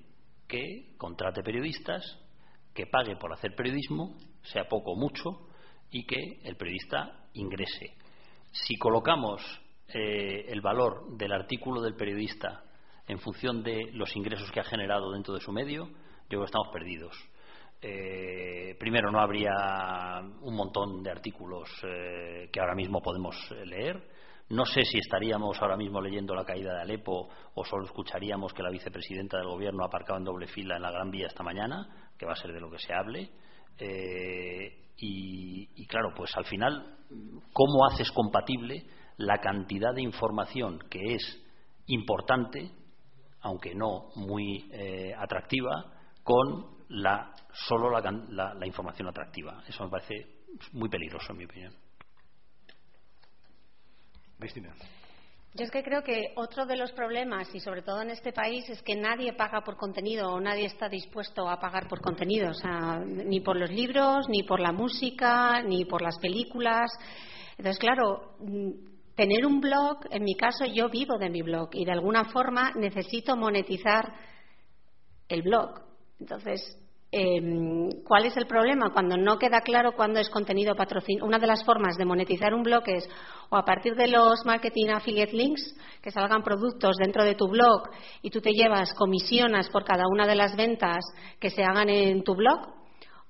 [0.48, 2.02] que contrate periodistas,
[2.74, 5.48] que pague por hacer periodismo, sea poco o mucho,
[5.90, 7.94] y que el periodista ingrese.
[8.50, 9.42] Si colocamos
[9.88, 12.64] eh, el valor del artículo del periodista
[13.06, 16.46] en función de los ingresos que ha generado dentro de su medio, yo creo que
[16.46, 17.14] estamos perdidos.
[17.84, 24.08] Eh, primero no habría un montón de artículos eh, que ahora mismo podemos eh, leer.
[24.50, 28.62] No sé si estaríamos ahora mismo leyendo la caída de Alepo o solo escucharíamos que
[28.62, 32.12] la vicepresidenta del Gobierno ha aparcado en doble fila en la Gran Vía esta mañana,
[32.16, 33.30] que va a ser de lo que se hable.
[34.96, 36.98] y, y, claro, pues al final,
[37.52, 38.84] ¿cómo haces compatible
[39.16, 41.42] la cantidad de información que es
[41.86, 42.70] importante,
[43.42, 44.70] aunque no muy
[45.16, 49.62] atractiva, con la, solo la, la, información atractiva.
[49.66, 51.74] Eso me parece muy peligroso, en mi opinión.
[54.38, 54.74] Cristina.
[55.54, 58.68] Yo es que creo que otro de los problemas, y sobre todo en este país,
[58.70, 62.54] es que nadie paga por contenido o nadie está dispuesto a pagar por contenido, o
[62.54, 66.90] sea, ni por los libros, ni por la música, ni por las películas.
[67.58, 71.84] Entonces, claro, mm, tener un blog, en mi caso, yo vivo de mi blog y
[71.84, 74.12] de alguna forma necesito monetizar
[75.28, 75.80] el blog.
[76.20, 76.78] Entonces,
[77.14, 78.90] Em, ¿Cuál es el problema?
[78.90, 81.26] Cuando no queda claro cuándo es contenido patrocinado.
[81.26, 83.06] Una de las formas de monetizar un blog es
[83.50, 87.90] o a partir de los marketing affiliate links, que salgan productos dentro de tu blog
[88.22, 91.04] y tú te llevas comisiones por cada una de las ventas
[91.38, 92.60] que se hagan en tu blog,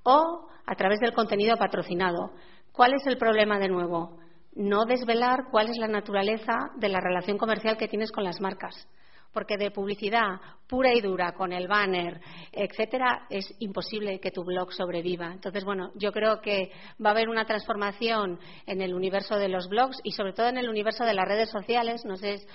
[0.04, 2.30] o a través del contenido patrocinado.
[2.70, 4.21] ¿Cuál es el problema de nuevo?
[4.54, 8.86] No desvelar cuál es la naturaleza de la relación comercial que tienes con las marcas
[9.32, 12.20] porque de publicidad pura y dura con el banner,
[12.52, 15.32] etcétera, es imposible que tu blog sobreviva.
[15.32, 16.70] Entonces, bueno, yo creo que
[17.04, 20.58] va a haber una transformación en el universo de los blogs y sobre todo en
[20.58, 22.04] el universo de las redes sociales.
[22.04, 22.46] No sé,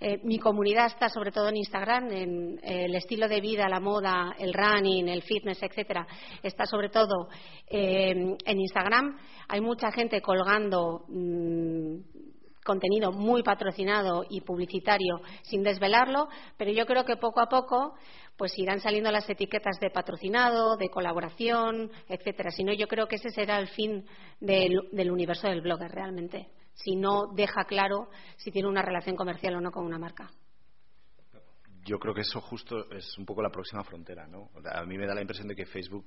[0.00, 4.34] eh, mi comunidad está sobre todo en Instagram, en el estilo de vida, la moda,
[4.38, 6.06] el running, el fitness, etcétera.
[6.42, 7.28] Está sobre todo
[7.68, 9.18] eh, en Instagram.
[9.48, 11.96] Hay mucha gente colgando mm,
[12.66, 16.28] contenido muy patrocinado y publicitario sin desvelarlo,
[16.58, 17.94] pero yo creo que poco a poco
[18.36, 22.50] pues irán saliendo las etiquetas de patrocinado, de colaboración, etcétera.
[22.50, 24.04] Si no, yo creo que ese será el fin
[24.40, 29.60] del, universo del blogger realmente, si no deja claro si tiene una relación comercial o
[29.60, 30.30] no con una marca
[31.84, 34.50] yo creo que eso justo es un poco la próxima frontera, ¿no?
[34.72, 36.04] A mí me da la impresión de que Facebook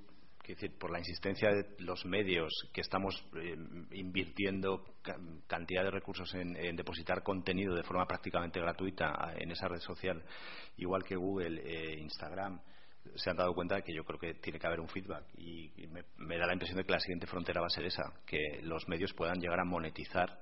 [0.79, 3.55] por la insistencia de los medios que estamos eh,
[3.91, 4.83] invirtiendo
[5.47, 10.23] cantidad de recursos en, depositar contenido de forma prácticamente gratuita en esa red social,
[10.77, 12.59] igual que Google, e Instagram,
[13.15, 15.25] se han dado cuenta de que yo creo que tiene que haber un feedback.
[15.37, 15.71] Y,
[16.17, 18.87] me, da la impresión de que la siguiente frontera va a ser esa, que los
[18.87, 20.39] medios puedan llegar a monetizar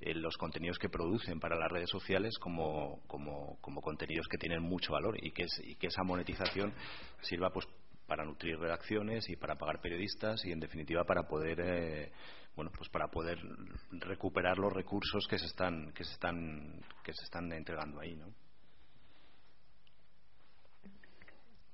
[0.00, 4.92] eh, los contenidos que producen para las redes sociales como, como, contenidos que tienen mucho
[4.92, 6.74] valor y que, y que esa monetización
[7.22, 7.66] sirva pues
[8.06, 12.12] para nutrir redacciones y para pagar periodistas y en definitiva para poder eh,
[12.54, 13.38] bueno pues para poder
[13.90, 18.26] recuperar los recursos que se están que se están que se están entregando ahí no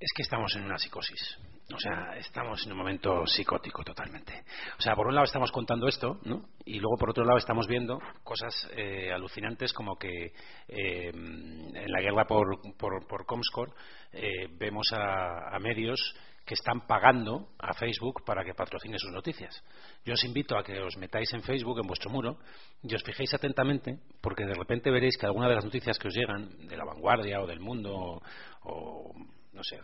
[0.03, 1.39] es que estamos en una psicosis.
[1.73, 4.45] O sea, estamos en un momento psicótico totalmente.
[4.77, 6.49] O sea, por un lado estamos contando esto, ¿no?
[6.65, 10.33] Y luego por otro lado estamos viendo cosas eh, alucinantes como que
[10.69, 13.73] eh, en la guerra por, por, por Comscore
[14.13, 19.63] eh, vemos a, a medios que están pagando a Facebook para que patrocine sus noticias.
[20.05, 22.39] Yo os invito a que os metáis en Facebook, en vuestro muro,
[22.83, 26.15] y os fijéis atentamente, porque de repente veréis que alguna de las noticias que os
[26.15, 28.21] llegan, de la vanguardia o del mundo,
[28.65, 29.15] o
[29.53, 29.79] no sé,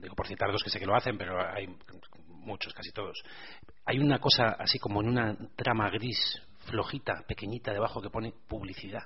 [0.00, 1.68] digo por citar dos que sé que lo hacen, pero hay
[2.28, 3.22] muchos, casi todos.
[3.84, 6.18] Hay una cosa así como en una trama gris
[6.66, 9.02] flojita, pequeñita debajo que pone publicidad,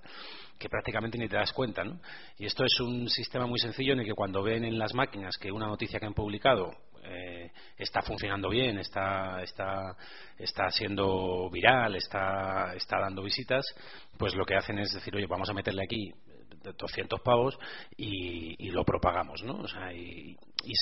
[0.58, 2.00] que prácticamente ni te das cuenta, ¿no?
[2.38, 5.36] Y esto es un sistema muy sencillo en el que cuando ven en las máquinas
[5.36, 6.70] que una noticia que han publicado
[7.02, 9.96] eh, está funcionando bien, está, está,
[10.38, 13.64] está siendo viral, está, está dando visitas,
[14.18, 16.12] pues lo que hacen es decir, oye, vamos a meterle aquí
[16.62, 17.58] 200 pavos
[17.96, 19.54] y, lo propagamos, ¿no?
[19.60, 20.36] O sea, y,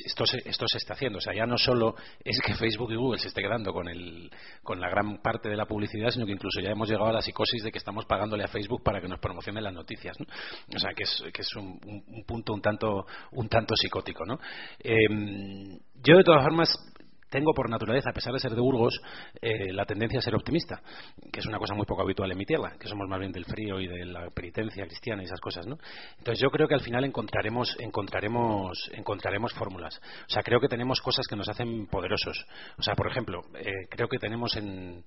[0.06, 1.18] esto, se, esto se está haciendo.
[1.18, 1.94] O sea, ya no solo
[2.24, 4.30] es que Facebook y Google se esté quedando con, el,
[4.62, 7.22] con la gran parte de la publicidad, sino que incluso ya hemos llegado a la
[7.22, 10.26] psicosis de que estamos pagándole a Facebook para que nos promocione las noticias, ¿no?
[10.74, 11.78] O sea, que es, que es un,
[12.26, 14.38] punto un tanto, un tanto psicótico, ¿no?
[14.80, 16.68] Em, yo, de todas formas,
[17.28, 19.00] tengo por naturaleza, a pesar de ser de Burgos,
[19.40, 20.80] eh, la tendencia a ser optimista,
[21.32, 23.44] que es una cosa muy poco habitual en mi tierra, que somos más bien del
[23.44, 25.78] frío y de la penitencia cristiana y esas cosas, ¿no?
[26.18, 30.00] Entonces yo creo que al final encontraremos, encontraremos, encontraremos fórmulas.
[30.26, 32.46] O sea, creo que tenemos cosas que nos hacen poderosos.
[32.78, 35.04] O sea, por ejemplo, eh, creo que tenemos en,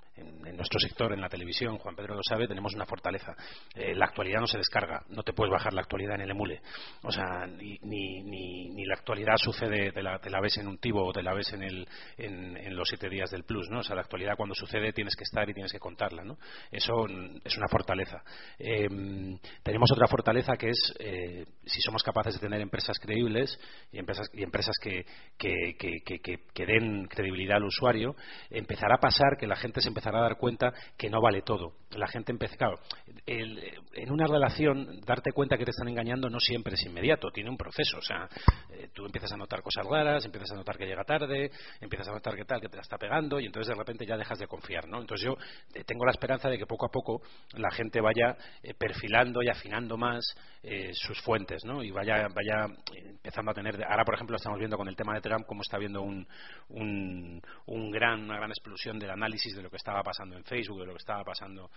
[0.56, 3.34] nuestro sector, en la televisión, Juan Pedro lo sabe, tenemos una fortaleza.
[3.76, 6.61] Eh, la actualidad no se descarga, no te puedes bajar la actualidad en el emule.
[7.03, 8.22] O sea, ni, ni,
[8.69, 11.34] ni, la actualidad sucede, te la, te la ves en un tibo o te la
[11.34, 11.88] ves en el
[12.26, 13.80] en, los siete días del plus, ¿no?
[13.80, 16.38] O sea, la actualidad cuando sucede tienes que estar y tienes que contarla, ¿no?
[16.72, 17.06] Eso
[17.43, 18.23] es una fortaleza.
[18.57, 23.60] Em, tenemos otra fortaleza que es eh, si somos capaces de tener empresas creíbles
[23.91, 25.06] y empresas, y empresas que,
[25.38, 28.15] que, den credibilidad al usuario,
[28.49, 31.73] empezará a pasar que la gente se empezará a dar cuenta que no vale todo.
[31.91, 32.80] La gente empieza, claro,
[33.26, 37.57] en una relación darte cuenta que te están engañando no siempre es inmediato, tiene un
[37.57, 37.98] proceso.
[37.98, 38.27] O sea,
[38.72, 42.11] eh, tú empiezas a notar cosas raras, empiezas a notar que llega tarde, empiezas a
[42.12, 44.48] notar que tal, que te la está pegando y entonces de repente ya dejas de
[44.48, 45.00] confiar, ¿no?
[45.00, 45.36] Entonces yo
[45.74, 47.22] eh, tengo la esperanza de que poco a poco
[47.54, 50.24] la gente vaya eh, perfilando y afinando más
[50.64, 51.84] eh, sus fuentes, ¿no?
[51.84, 52.66] Y vaya, vaya
[52.96, 53.84] empezando a tener...
[53.84, 56.28] Ahora, por ejemplo, estamos viendo con el tema de Trump cómo está habiendo un,
[56.70, 60.80] un, un gran, una gran explosión del análisis de lo que estaba pasando en Facebook,
[60.80, 61.70] de lo que estaba pasando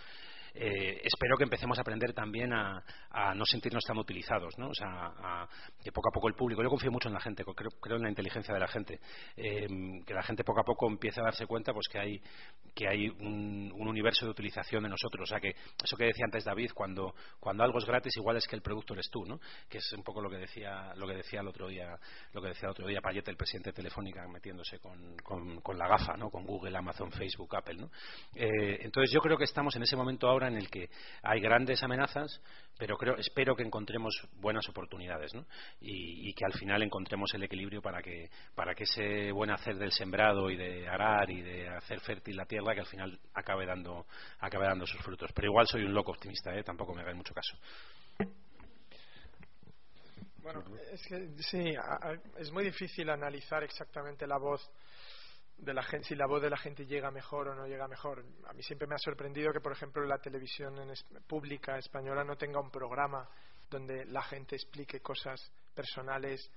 [0.54, 2.82] eh, espero que empecemos a aprender también a,
[3.34, 4.68] no sentirnos tan utilizados, ¿no?
[4.68, 5.48] O sea,
[5.82, 8.08] que poco a poco el público, yo confío mucho en la gente, creo, en la
[8.08, 9.00] inteligencia de la gente,
[9.36, 9.66] eh,
[10.06, 12.20] que la gente poco a poco empiece a darse cuenta pues que hay,
[12.74, 16.44] que hay un, universo de utilización de nosotros, o sea, que eso que decía antes
[16.44, 19.38] David, cuando, cuando algo es gratis igual es que el producto eres tú, ¿no?
[19.68, 21.96] Que es un poco lo que decía, lo que decía el otro día,
[22.32, 25.88] lo que decía el otro día Payete, el presidente de Telefónica, metiéndose con, con, la
[25.88, 26.30] gafa, ¿no?
[26.30, 27.90] Con Google, Amazon, Facebook, Apple, ¿no?
[28.34, 30.88] Eh, entonces yo creo que estamos en ese momento ahora en el que
[31.22, 32.40] hay grandes amenazas,
[32.78, 35.32] pero creo, espero que encontremos buenas oportunidades
[35.80, 39.92] y, que al final encontremos el equilibrio para que, para que ese buen hacer del
[39.92, 44.06] sembrado y de arar y de hacer fértil la tierra que al final acabe dando,
[44.40, 45.30] acabe dando sus frutos.
[45.32, 46.64] Pero igual soy un loco optimista, ¿eh?
[46.64, 47.56] tampoco me hagáis mucho caso.
[50.44, 50.62] Bueno,
[50.92, 51.74] es que sí,
[52.36, 54.60] es muy difícil analizar exactamente la voz
[55.56, 58.24] de la gente, si la voz de la gente llega mejor o no llega mejor.
[58.46, 60.74] A mí siempre me ha sorprendido que, por ejemplo, la televisión
[61.26, 63.28] pública española no tenga un programa
[63.70, 65.40] donde la gente explique cosas
[65.74, 66.50] personales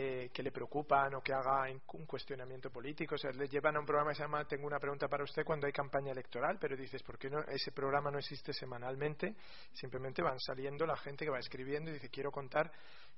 [0.00, 3.16] eh, que le preocupan o que haga un cuestionamiento político.
[3.16, 5.44] O sea, le llevan a un programa que se llama Tengo una pregunta para usted
[5.44, 9.34] cuando hay campaña electoral, pero dices, ¿por qué no, ese programa no existe semanalmente?
[9.72, 12.70] Simplemente van saliendo la gente que va escribiendo y dice, quiero contar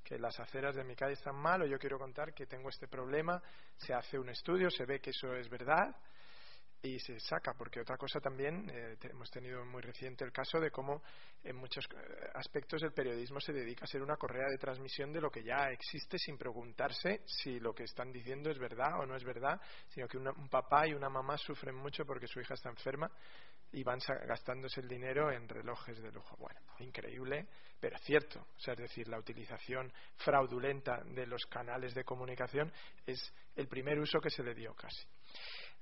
[0.03, 2.89] que las aceras de mi calle están mal o yo quiero contar que tengo este
[2.89, 3.43] problema.
[3.77, 5.95] Se hace un estudio, se ve que eso es verdad
[6.83, 10.71] y se saca, porque otra cosa también, eh, hemos tenido muy reciente el caso de
[10.71, 11.03] cómo
[11.45, 15.21] en muchos eh, aspectos el periodismo se dedica a ser una correa de transmisión de
[15.21, 19.15] lo que ya existe sin preguntarse si lo que están diciendo es verdad o no
[19.15, 22.71] es verdad, sino que un papá y una mamá sufren mucho porque su hija está
[22.71, 23.11] enferma
[23.73, 26.37] y van gastándose el dinero en relojes de lujo.
[26.39, 27.47] Bueno, increíble,
[27.79, 28.41] pero cierto.
[28.41, 32.73] O sea, es decir, la utilización fraudulenta de los canales de comunicación
[33.07, 35.07] es el primer uso que se le dio casi.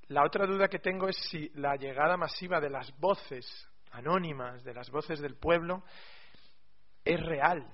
[0.08, 3.46] La otra duda que tengo es si la llegada masiva de las voces
[3.92, 5.82] anónimas, de las voces del pueblo,
[7.04, 7.66] es real.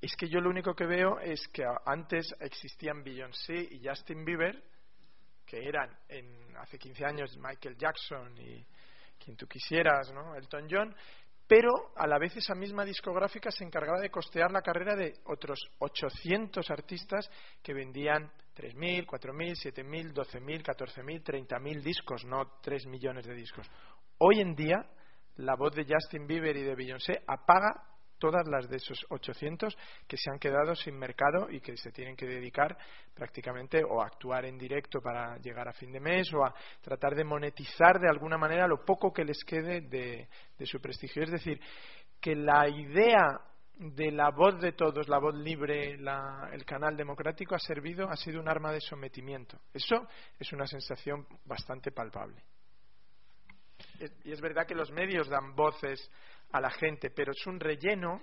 [0.00, 4.62] Es que yo lo único que veo es que antes existían Beyoncé y Justin Bieber,
[5.46, 8.66] que eran en, hace 15 años Michael Jackson y
[9.18, 10.34] quien tú quisieras, ¿no?
[10.34, 10.94] Elton John,
[11.46, 15.60] pero a la vez esa misma discográfica se encargaba de costear la carrera de otros
[15.78, 17.30] 800 artistas
[17.62, 23.70] que vendían 3.000, 4.000, 7.000, 12.000, 14.000, 30.000 discos, no 3 millones de discos.
[24.18, 24.86] Hoy en día,
[25.36, 29.76] la voz de Justin Bieber y de Beyoncé apaga todas las de esos 800
[30.06, 32.76] que se han quedado sin mercado y que se tienen que dedicar
[33.14, 37.14] prácticamente o a actuar en directo para llegar a fin de mes o a tratar
[37.14, 40.28] de monetizar de alguna manera lo poco que les quede de,
[40.64, 41.22] su prestigio.
[41.22, 41.60] Es decir,
[42.20, 43.40] que la idea
[43.76, 48.40] de la voz de todos, la voz libre, el canal democrático ha servido, ha sido
[48.40, 49.58] un arma de sometimiento.
[49.72, 50.06] Eso
[50.38, 52.42] es una sensación bastante palpable.
[54.24, 56.10] Y es verdad que los medios dan voces
[56.54, 58.22] a la gente, pero es un relleno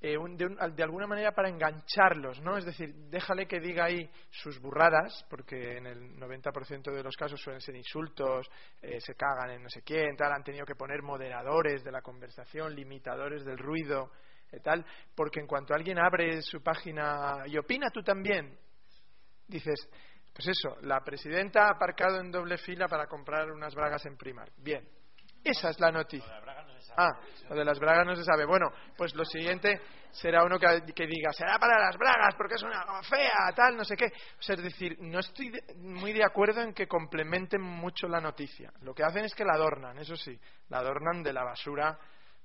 [0.00, 2.56] eh, de, alguna manera para engancharlos, ¿no?
[2.56, 7.38] Es decir, déjale que diga ahí sus burradas, porque en el 90% de los casos
[7.38, 8.46] suelen ser insultos,
[8.80, 12.00] eh, se cagan en no sé quién, tal, han tenido que poner moderadores de la
[12.00, 14.12] conversación, limitadores del ruido,
[14.62, 18.58] tal, porque en cuanto alguien abre su página y opina tú también,
[19.46, 19.90] dices,
[20.32, 24.50] pues eso, la presidenta ha aparcado en doble fila para comprar unas bragas en Primar.
[24.56, 24.88] Bien,
[25.44, 26.40] esa es la noticia.
[26.96, 27.10] Ah,
[27.48, 28.44] lo de las bragas no se sabe.
[28.44, 29.80] Bueno, pues lo siguiente
[30.10, 33.96] será uno que, diga, será para las bragas porque es una fea, tal, no sé
[33.96, 34.06] qué.
[34.06, 38.72] es decir, no estoy muy de acuerdo en que complementen mucho la noticia.
[38.80, 40.38] Lo que hacen es que la adornan, eso sí,
[40.68, 41.98] la adornan de la basura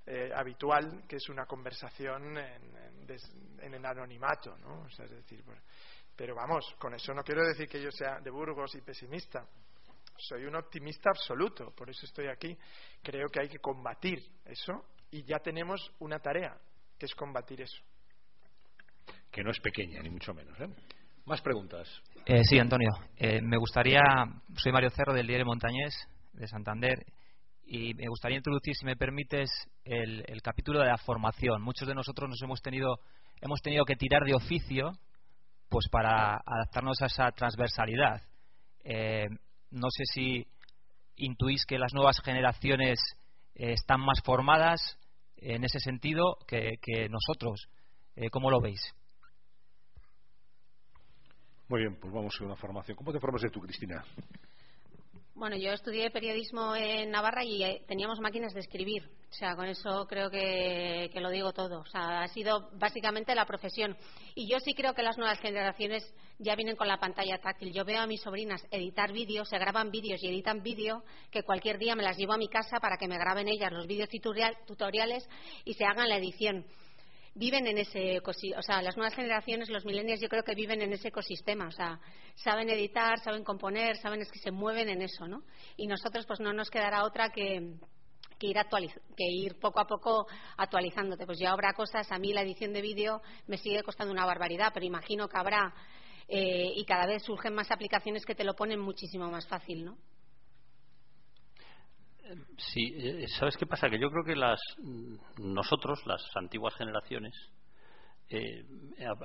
[0.05, 4.87] eh, habitual, que es una conversación en, el anonimato, ¿no?
[4.87, 5.43] es decir,
[6.15, 9.45] pero vamos, con eso no quiero decir que yo sea de Burgos y pesimista
[10.27, 12.57] soy un optimista absoluto, por eso estoy aquí.
[13.01, 16.55] Creo que hay que combatir eso y ya tenemos una tarea,
[16.97, 17.77] que es combatir eso.
[19.31, 20.59] Que no es pequeña, ni mucho menos.
[20.59, 20.67] ¿eh?
[21.25, 21.87] Más preguntas.
[22.25, 22.91] Eh, sí, Antonio.
[23.17, 24.01] Eh, me gustaría,
[24.55, 25.93] soy Mario Cerro del Diario Montañés,
[26.33, 27.05] de Santander,
[27.65, 29.49] y me gustaría introducir, si me permites,
[29.85, 31.61] el, el, capítulo de la formación.
[31.61, 32.99] Muchos de nosotros nos hemos tenido,
[33.39, 34.91] hemos tenido que tirar de oficio
[35.69, 38.21] pues para adaptarnos a esa transversalidad.
[38.83, 39.27] Eh,
[39.71, 40.47] no sé si
[41.15, 42.99] intuís que las nuevas generaciones
[43.55, 44.97] eh, están más formadas
[45.37, 46.77] en ese sentido que,
[47.09, 47.67] nosotros.
[48.15, 48.81] Eh, ¿Cómo lo veis?
[51.67, 52.97] Muy bien, pues vamos a una formación.
[52.97, 54.03] ¿Cómo te formas tú, Cristina?
[55.33, 59.09] Bueno, yo estudié periodismo en Navarra y eh, teníamos máquinas de escribir.
[59.29, 61.79] O sea, con eso creo que, lo digo todo.
[61.79, 63.95] O sea, ha sido básicamente la profesión.
[64.35, 66.03] Y yo sí creo que las nuevas generaciones
[66.37, 67.71] ya vienen con la pantalla táctil.
[67.71, 71.01] Yo veo a mis sobrinas editar vídeos, se graban vídeos y editan vídeo,
[71.31, 73.87] que cualquier día me las llevo a mi casa para que me graben ellas los
[73.87, 74.09] vídeos
[74.67, 75.27] tutoriales
[75.63, 76.65] y se hagan la edición
[77.33, 80.93] viven en ese o sea, las nuevas generaciones, los millennials, yo creo que viven en
[80.93, 81.99] ese ecosistema, o sea,
[82.35, 85.43] saben editar, saben componer, saben es que se mueven en eso, ¿no?
[85.77, 87.75] Y nosotros pues no nos quedará otra que
[88.41, 88.57] que ir,
[89.15, 90.25] que ir poco a poco
[90.57, 91.27] actualizándote.
[91.27, 94.71] Pues ya habrá cosas, a mí la edición de vídeo me sigue costando una barbaridad,
[94.73, 95.73] pero imagino que habrá
[96.27, 99.97] eh, y cada vez surgen más aplicaciones que te lo ponen muchísimo más fácil, ¿no?
[102.57, 103.89] Sí, eh, ¿sabes qué pasa?
[103.89, 104.59] Que yo creo que las
[105.37, 107.33] nosotros, las antiguas generaciones,
[108.29, 108.63] eh,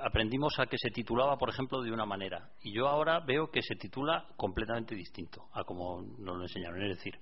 [0.03, 2.49] aprendimos a que se titulaba, por ejemplo, de una manera.
[2.61, 6.81] Y yo ahora veo que se titula completamente distinto a como nos lo enseñaron.
[6.83, 7.17] Es decir,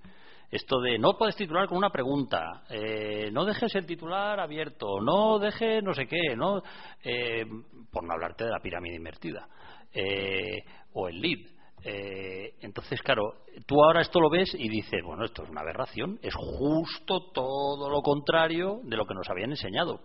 [0.49, 5.37] esto de no puedes titular con una pregunta, eh, no dejes el titular abierto, no
[5.39, 6.61] dejes no sé qué, no,
[7.91, 9.47] por no hablarte de la pirámide invertida,
[10.93, 11.54] o el lead.
[11.83, 13.35] Entonces, claro,
[13.67, 17.89] tú ahora esto lo ves y dices, bueno, esto es una aberración, es justo todo
[17.89, 19.99] lo contrario de lo que nos habían enseñado.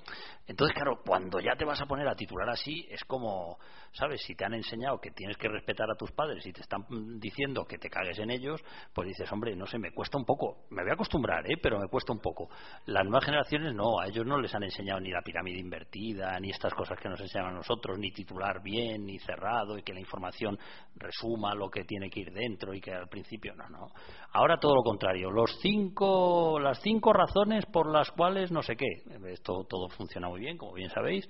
[0.46, 3.58] Entonces, claro, cuando ya te vas a poner a titular así, es como,
[3.92, 4.20] ¿sabes?
[4.22, 6.84] Si te han enseñado que tienes que respetar a tus padres y te están
[7.18, 8.60] diciendo que te cagues en ellos,
[8.92, 10.64] pues dices, hombre, no sé, me cuesta un poco.
[10.70, 11.56] Me voy a acostumbrar, ¿eh?
[11.62, 12.48] Pero me cuesta un poco.
[12.86, 16.50] Las nuevas generaciones no, a ellos no les han enseñado ni la pirámide invertida, ni
[16.50, 20.00] estas cosas que nos enseñan a nosotros, ni titular bien, ni cerrado, y que la
[20.00, 20.58] información
[20.96, 23.88] resuma lo que tiene que ir dentro y que al principio no, no.
[24.32, 25.30] Ahora todo lo contrario.
[25.30, 28.88] Los cinco, las cinco razones por las cuales no sé qué.
[29.28, 31.28] Esto todo funciona muy bien, como bien sabéis.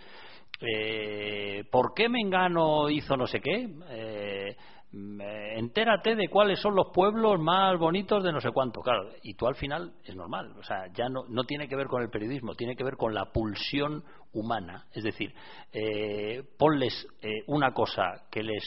[0.60, 3.68] Eh, ¿Por qué Mengano hizo no sé qué?
[3.90, 4.56] Eh,
[4.92, 8.80] entérate de cuáles son los pueblos más bonitos de no sé cuánto.
[8.80, 10.52] Claro, y tú al final es normal.
[10.58, 13.14] O sea, ya no, no tiene que ver con el periodismo, tiene que ver con
[13.14, 14.02] la pulsión
[14.32, 14.86] humana.
[14.92, 15.32] Es decir,
[15.72, 17.06] eh, ponles
[17.46, 18.64] una cosa que les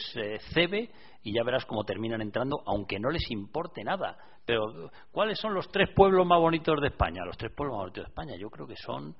[0.52, 0.90] cebe
[1.22, 4.16] y ya verás cómo terminan entrando, aunque no les importe nada.
[4.46, 7.24] Pero, ¿cuáles son los tres pueblos más bonitos de España?
[7.24, 9.16] Los tres pueblos más bonitos de España, yo creo que son.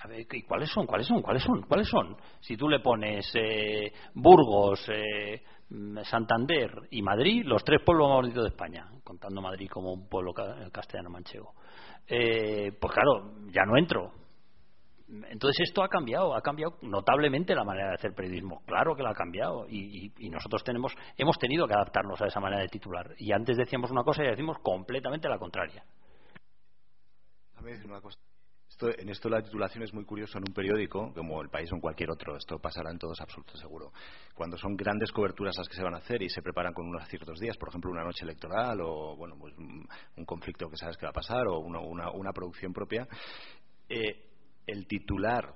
[0.00, 0.86] A ver, ¿y cuáles son?
[0.86, 1.20] ¿Cuáles son?
[1.20, 1.62] ¿Cuáles son?
[1.62, 2.16] ¿Cuáles son?
[2.40, 5.42] Si tú le pones eh, Burgos, eh,
[6.04, 10.32] Santander y Madrid, los tres pueblos más bonitos de España, contando Madrid como un pueblo
[10.72, 11.54] castellano manchego.
[12.06, 14.12] Eh, pues claro, ya no entro
[15.08, 18.60] entonces esto ha cambiado, ha cambiado notablemente la manera de hacer periodismo.
[18.66, 22.60] Claro que lo ha cambiado y, nosotros tenemos, hemos tenido que adaptarnos a esa manera
[22.62, 23.14] de titular.
[23.16, 25.82] Y antes decíamos una cosa y decimos completamente la contraria.
[27.86, 28.18] una cosa.
[28.80, 31.80] En esto la titulación es muy curioso en un periódico, como El País o en
[31.80, 32.36] cualquier otro.
[32.36, 33.92] Esto pasará en todos absolutos seguro.
[34.34, 37.06] Cuando son grandes coberturas las que se van a hacer y se preparan con unos
[37.08, 41.06] ciertos días, por ejemplo, una noche electoral o bueno, pues, un conflicto que sabes que
[41.06, 43.06] va a pasar o una, una producción propia,
[43.88, 44.28] eh,
[44.66, 45.54] el titular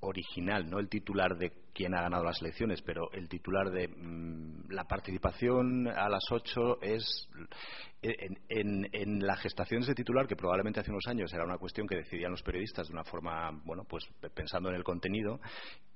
[0.00, 4.70] original, no el titular de quien ha ganado las elecciones, pero el titular de mm,
[4.70, 7.28] la participación a las ocho es
[8.02, 11.96] en, la gestación de ese titular, que probablemente hace unos años era una cuestión que
[11.96, 14.04] decidían los periodistas de una forma, bueno, pues
[14.34, 15.40] pensando en el contenido,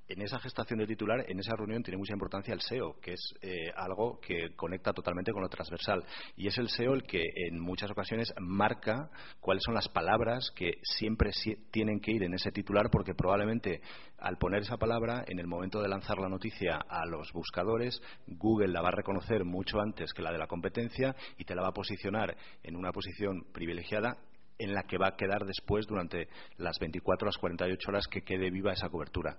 [0.09, 3.35] en esa gestación de titular, en esa reunión tiene mucha importancia el SEO, que es
[3.41, 6.05] eh, algo que conecta totalmente con lo transversal.
[6.37, 9.11] Y es el SEO el que en muchas ocasiones marca
[9.41, 11.31] cuáles son las palabras que siempre
[11.71, 13.81] tienen que ir en ese titular, porque probablemente
[14.19, 18.69] al poner esa palabra, en el momento de lanzar la noticia a los buscadores, Google
[18.69, 21.69] la va a reconocer mucho antes que la de la competencia y te la va
[21.69, 24.17] a posicionar en una posición privilegiada
[24.59, 26.29] en la que va a quedar después durante
[26.59, 29.39] las 24 o las 48 horas que quede viva esa cobertura.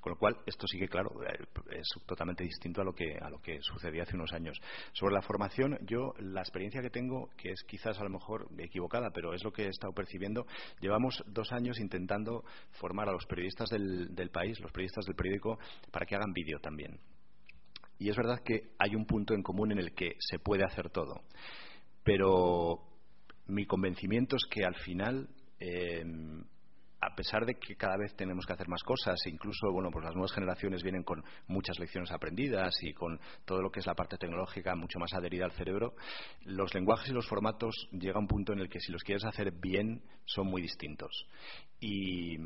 [0.00, 3.28] Con lo cual, esto sí que, claro, eh, es totalmente distinto a lo que, a
[3.30, 4.60] lo que sucedía hace unos años.
[4.92, 9.10] Sobre la formación, yo la experiencia que tengo, que es quizás a lo mejor equivocada,
[9.10, 10.46] pero es lo que he estado percibiendo,
[10.80, 15.58] llevamos dos años intentando formar a los periodistas del, del país, los periodistas del periódico,
[15.90, 16.98] para que hagan vídeo también.
[17.98, 20.90] Y es verdad que hay un punto en común en el que se puede hacer
[20.90, 21.22] todo.
[22.04, 22.85] Pero
[23.46, 25.28] mi convencimiento es que al final
[25.58, 26.44] em,
[27.00, 30.14] a pesar de que cada vez tenemos que hacer más cosas, incluso bueno, pues las
[30.14, 34.16] nuevas generaciones vienen con muchas lecciones aprendidas y con todo lo que es la parte
[34.16, 35.94] tecnológica mucho más adherida al cerebro,
[36.44, 39.24] los lenguajes y los formatos llega a un punto en el que si los quieres
[39.24, 41.26] hacer bien son muy distintos.
[41.78, 42.38] Y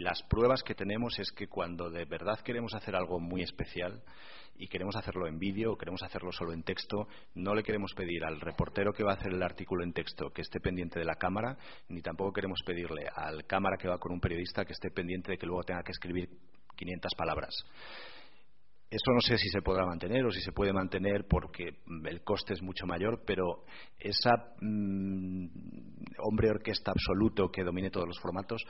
[0.00, 4.02] las pruebas que tenemos es que cuando de verdad queremos hacer algo muy especial,
[4.56, 8.24] y queremos hacerlo en vídeo o queremos hacerlo solo en texto, no le queremos pedir
[8.24, 11.16] al reportero que va a hacer el artículo en texto que esté pendiente de la
[11.16, 11.56] cámara,
[11.88, 15.38] ni tampoco queremos pedirle al cámara que va con un periodista que esté pendiente de
[15.38, 16.28] que luego tenga que escribir
[16.76, 17.54] 500 palabras.
[18.90, 22.54] Eso no sé si se podrá mantener o si se puede mantener porque el coste
[22.54, 23.64] es mucho mayor, pero
[23.98, 25.46] esa mm,
[26.18, 28.62] hombre orquesta absoluto que domine todos los formatos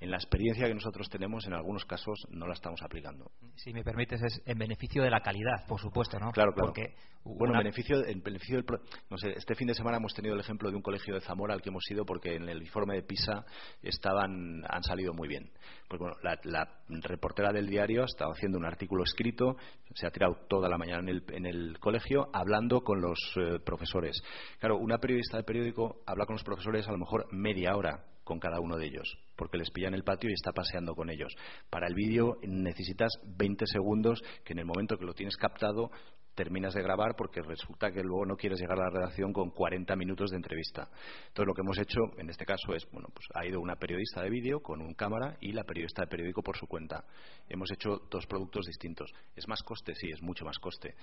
[0.00, 3.30] en la experiencia que nosotros tenemos, en algunos casos no la estamos aplicando.
[3.54, 6.30] Si me permites, es en beneficio de la calidad, por supuesto, ¿no?
[6.32, 6.72] Claro, claro.
[6.72, 8.64] Porque bueno, en beneficio, en beneficio del.
[9.10, 11.52] No sé, este fin de semana hemos tenido el ejemplo de un colegio de Zamora
[11.52, 13.44] al que hemos ido porque en el informe de PISA
[13.82, 15.50] estaban, han salido muy bien.
[15.86, 16.68] Pues bueno, la,
[17.02, 19.56] reportera del diario ha estado haciendo un artículo escrito,
[19.94, 23.58] se ha tirado toda la mañana en el, en el colegio hablando con los eh,
[23.64, 24.22] profesores.
[24.58, 28.38] Claro, una periodista de periódico habla con los profesores a lo mejor media hora con
[28.38, 31.34] cada uno de ellos, porque les pilla en el patio y está paseando con ellos.
[31.68, 35.90] Para el vídeo necesitas 20 segundos que en el momento que lo tienes captado
[36.34, 39.94] terminas de grabar porque resulta que luego no quieres llegar a la redacción con 40
[39.96, 40.88] minutos de entrevista.
[41.28, 44.22] Entonces lo que hemos hecho en este caso es, bueno, pues ha ido una periodista
[44.22, 47.04] de vídeo con un cámara y la periodista de periódico por su cuenta.
[47.48, 49.10] Hemos hecho dos productos distintos.
[49.34, 49.94] ¿Es más coste?
[49.94, 50.94] Sí, es mucho más coste.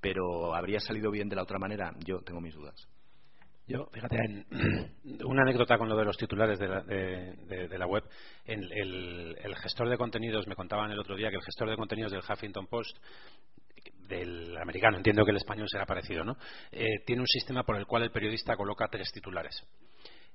[0.00, 1.92] Pero ¿habría salido bien de la otra manera?
[2.04, 2.88] Yo tengo mis dudas.
[3.68, 4.16] Yo, fíjate,
[5.24, 8.04] una anécdota con lo de los titulares de la, de, la web.
[8.44, 12.12] En el, gestor de contenidos, me contaban el otro día que el gestor de contenidos
[12.12, 12.96] del Huffington Post
[14.06, 16.36] del americano, entiendo que el español será parecido, ¿no?
[16.70, 19.62] Eh, tiene un sistema por el cual el periodista coloca tres titulares.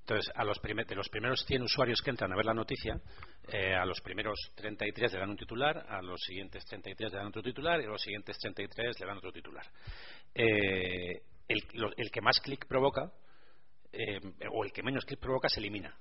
[0.02, 2.99] Entonces, a los de los primeros 100 usuarios que entran a ver la noticia,
[3.48, 7.27] eh, a los primeros 33 le dan un titular, a los siguientes 33 le dan
[7.27, 9.65] otro titular y a los siguientes 33 le dan otro titular.
[10.34, 13.11] Eh, el, que más clic provoca
[13.91, 14.19] eh,
[14.52, 15.95] o el que menos clic provoca se elimina.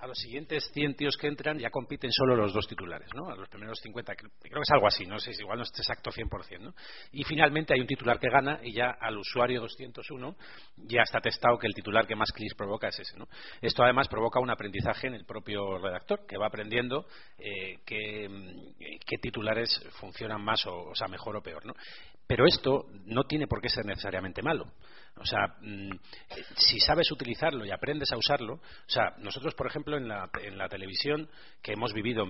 [0.00, 3.30] A los siguientes 100 tíos que entran ya compiten solo los dos titulares, ¿no?
[3.30, 5.70] A los primeros 50, creo que es algo así, no sé si igual no es
[5.76, 6.74] exacto 100%, ¿no?
[7.12, 10.36] Y finalmente hay un titular que gana y ya al usuario 201
[10.76, 13.28] ya está testado que el titular que más clics provoca es ese, ¿no?
[13.60, 17.06] Esto además provoca un aprendizaje en el propio redactor que va aprendiendo
[17.38, 21.74] eh, qué, titulares funcionan más o, o sea, mejor o peor, ¿no?
[22.26, 24.72] Pero esto no tiene por qué ser necesariamente malo.
[25.20, 25.90] O sea, mm,
[26.56, 30.56] si sabes utilizarlo y aprendes a usarlo, o sea, nosotros, por ejemplo, en la, en
[30.56, 31.28] la televisión,
[31.62, 32.24] que hemos vivido,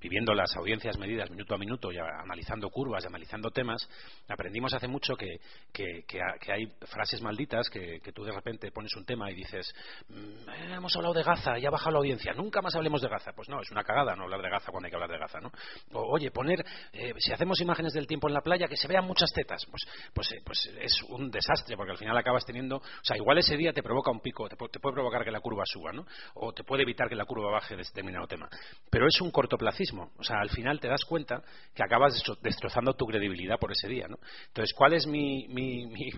[0.00, 3.88] viviendo las audiencias medidas minuto a minuto y analizando curvas y analizando temas,
[4.28, 5.40] aprendimos hace mucho que,
[5.72, 6.04] que,
[6.52, 9.74] hay frases malditas que, tú de repente pones un tema y dices,
[10.08, 13.32] mm, hemos hablado de Gaza y ha bajado la audiencia, nunca más hablemos de Gaza.
[13.34, 15.40] Pues no, es una cagada no hablar de Gaza cuando hay que hablar de Gaza,
[15.40, 15.50] ¿no?
[15.92, 19.04] O, oye, poner, eh, si hacemos imágenes del tiempo en la playa, que se vean
[19.04, 19.82] muchas tetas, pues,
[20.14, 23.56] pues, eh, pues es un desastre, porque al final acabas teniendo, o sea, igual ese
[23.56, 26.06] día te provoca un pico, te, puede provocar que la curva suba, ¿no?
[26.34, 28.48] O te puede evitar que la curva baje de determinado tema.
[28.90, 31.42] Pero es un cortoplacismo, o sea, al final te das cuenta
[31.74, 34.18] que acabas destrozando tu credibilidad por ese día, ¿no?
[34.48, 36.10] Entonces, ¿cuál es mi, mi, mi,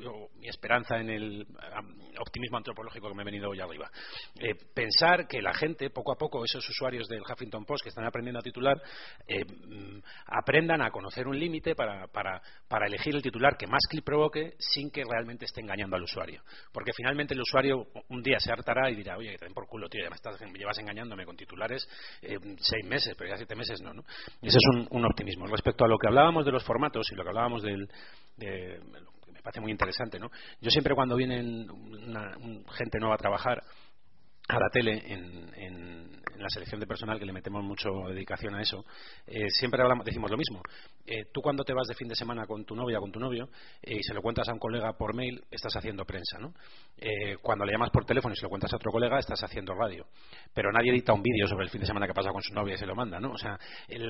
[0.43, 1.47] esperanza en el
[2.19, 3.89] optimismo antropológico que me he venido hoy arriba?
[4.41, 8.07] Eh, pensar que la gente, poco a poco, esos usuarios del Huffington Post que están
[8.07, 8.77] aprendiendo a titular,
[9.27, 13.87] eh, mm, aprendan a conocer un límite para, para, para elegir el titular que más
[13.89, 16.43] clic provoque sin que realmente esté engañando al usuario.
[16.73, 19.67] Porque finalmente el usuario un día se hartará y dirá, oye, que te den por
[19.67, 21.87] culo, tío, ya me, estás, llevas engañándome con titulares
[22.23, 24.03] eh, seis meses, pero ya siete meses no, ¿no?
[24.43, 25.47] Ese es un, optimismo.
[25.47, 27.89] Respecto a lo que hablábamos de los formatos y lo que hablábamos del,
[28.37, 28.81] de,
[29.41, 30.31] me parece muy interesante, ¿no?
[30.61, 32.37] Yo siempre cuando vienen una,
[32.73, 33.63] gente nueva a trabajar,
[34.55, 38.83] a la tele en, la selección de personal que le metemos mucho dedicación a eso
[39.27, 40.63] eh, siempre hablamos decimos lo mismo
[41.05, 43.21] eh, tú cuando te vas de fin de semana con tu novia o con tu
[43.21, 43.51] novio
[43.83, 46.55] eh, y se lo cuentas a un colega por mail estás haciendo prensa ¿no?
[47.43, 50.07] cuando le llamas por teléfono y se lo cuentas a otro colega estás haciendo radio
[50.55, 52.75] pero nadie edita un vídeo sobre el fin de semana que pasa con su novia
[52.75, 53.33] y se lo manda ¿no?
[53.33, 53.59] o sea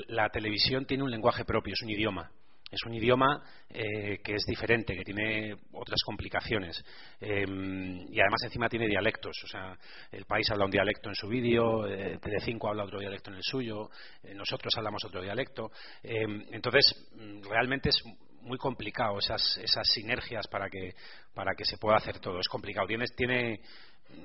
[0.06, 2.30] la televisión tiene un lenguaje propio es un idioma
[2.70, 6.82] es un idioma eh, que es diferente, que tiene otras complicaciones
[7.20, 9.36] em, y además encima tiene dialectos.
[9.44, 9.76] O sea,
[10.12, 13.42] el país habla un dialecto en su vídeo, eh, Telecinco habla otro dialecto en el
[13.42, 13.90] suyo,
[14.22, 15.70] eh, nosotros hablamos otro dialecto.
[16.02, 18.02] Em, entonces, mm, realmente es
[18.42, 20.94] muy complicado esas, esas sinergias para que,
[21.34, 22.38] para que se pueda hacer todo.
[22.40, 22.86] Es complicado.
[22.86, 23.60] Tiene, tiene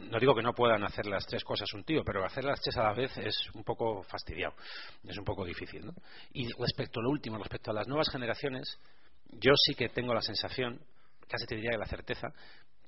[0.09, 2.77] no digo que no puedan hacer las tres cosas un tío, pero hacer las tres
[2.77, 4.55] a la vez es un poco fastidiado,
[5.03, 5.85] es un poco difícil.
[5.85, 5.93] ¿no?
[6.33, 8.79] Y respecto a lo último, respecto a las nuevas generaciones,
[9.31, 10.79] yo sí que tengo la sensación,
[11.27, 12.27] casi te diría que la certeza,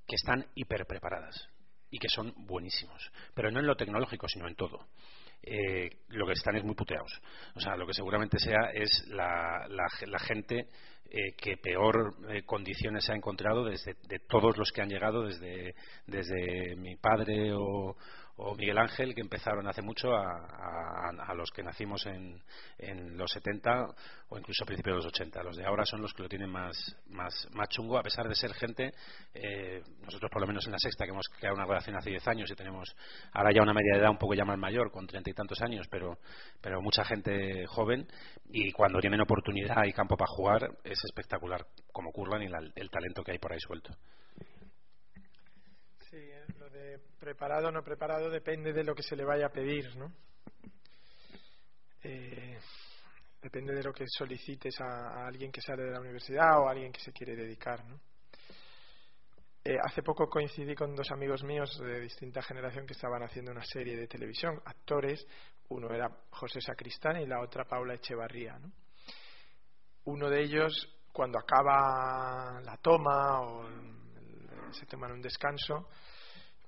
[0.08, 1.48] que están hiperpreparadas
[1.90, 4.88] y que son buenísimos, pero no en lo tecnológico, sino en todo.
[5.44, 7.12] Eh, lo que están es muy puteados.
[7.56, 10.68] O sea, lo que seguramente sea es la, la gente
[11.10, 15.74] eh, que peor eh, condiciones ha encontrado desde de todos los que han llegado desde,
[16.06, 17.96] desde mi padre o,
[18.38, 22.42] o Miguel Ángel, que empezaron hace mucho, a, los que nacimos en,
[22.78, 23.88] en, los 70
[24.30, 25.44] o incluso a principios de los 80.
[25.44, 26.76] Los de ahora son los que lo tienen más,
[27.10, 28.94] más, más chungo, a pesar de ser gente,
[29.34, 32.28] eh, nosotros por lo menos en la sexta, que hemos creado una relación hace 10
[32.28, 32.96] años y tenemos
[33.34, 35.62] ahora ya una media de edad un poco ya más mayor, con treinta y tantos
[35.62, 36.18] años, pero,
[36.62, 38.08] pero mucha gente joven,
[38.50, 43.24] y cuando tienen oportunidad y campo para jugar, es espectacular como curlan y el talento
[43.24, 43.92] que hay por ahí suelto.
[47.20, 50.14] Preparado o no preparado depende de lo que se le vaya a pedir, ¿no?
[52.04, 52.58] Eh,
[53.42, 56.92] depende de lo que solicites a, alguien que sale de la universidad o a alguien
[56.92, 58.00] que se quiere dedicar, ¿no?
[59.64, 63.66] Eh, hace poco coincidí con dos amigos míos de distinta generación que estaban haciendo una
[63.66, 65.28] serie de televisión, actores,
[65.70, 68.72] uno era José Sacristán y la otra Paula Echevarría, ¿no?
[70.06, 70.72] Uno de ellos,
[71.12, 73.68] cuando acaba la toma o
[74.72, 75.90] se toman un descanso,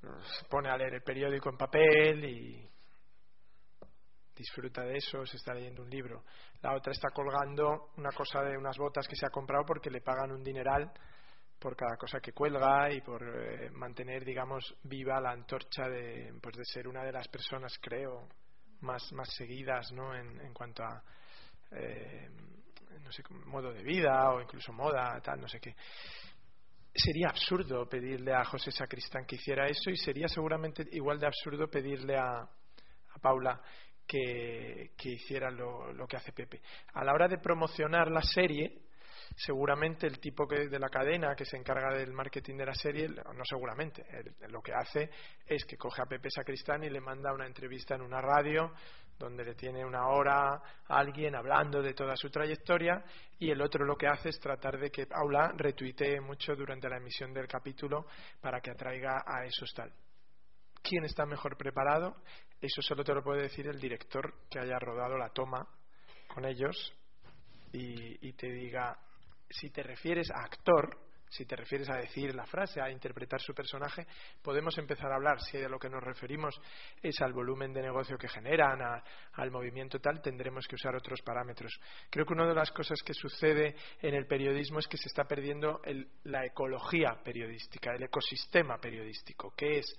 [0.01, 2.69] se pone a leer el periódico en papel y
[4.35, 6.23] disfruta de eso, se está leyendo un libro.
[6.61, 10.01] La otra está colgando una cosa de unas botas que se ha comprado porque le
[10.01, 10.91] pagan un dineral
[11.59, 16.55] por cada cosa que cuelga y por eh, mantener, digamos, viva la antorcha de, pues
[16.55, 18.30] de ser una de las personas, creo,
[18.80, 20.15] más, más seguidas, ¿no?
[20.15, 21.03] En, en cuanto a,
[21.71, 22.30] eh,
[23.01, 25.76] no sé, modo de vida o incluso moda, tal, no sé qué
[26.94, 31.70] sería absurdo pedirle a José Sacristán que hiciera eso y sería seguramente igual de absurdo
[31.70, 32.48] pedirle a,
[33.22, 33.61] Paula
[34.07, 36.61] que, hiciera lo, lo, que hace Pepe.
[36.94, 38.84] A la hora de promocionar la serie,
[39.36, 43.07] seguramente el tipo que, de la cadena que se encarga del marketing de la serie,
[43.10, 44.06] no seguramente,
[44.49, 45.10] lo que hace
[45.45, 48.74] es que coge a Pepe Sacristán y le manda una entrevista en una radio
[49.20, 53.04] donde le tiene una hora a alguien hablando de toda su trayectoria
[53.38, 56.98] y el otro lo que hace es tratar de que Paula retuitee mucho durante la
[56.98, 58.08] emisión del capítulo
[58.40, 59.91] para que atraiga a esos tal.
[60.82, 62.16] ¿Quién está mejor preparado?
[62.62, 65.68] Eso solo te lo puede decir el director que haya rodado la toma
[66.34, 66.94] con ellos
[67.74, 68.98] y, y te diga
[69.50, 70.98] si te refieres a actor,
[71.30, 74.06] si te refieres a decir la frase, a interpretar su personaje,
[74.41, 75.39] podemos empezar a hablar.
[75.41, 76.60] Si de lo que nos referimos
[77.01, 78.80] es al volumen de negocio que generan,
[79.34, 81.80] al movimiento tal, tendremos que usar otros parámetros.
[82.10, 85.26] Creo que una de las cosas que sucede en el periodismo es que se está
[85.26, 85.81] perdiendo
[86.23, 89.95] la ecología periodística, el ecosistema periodístico, que es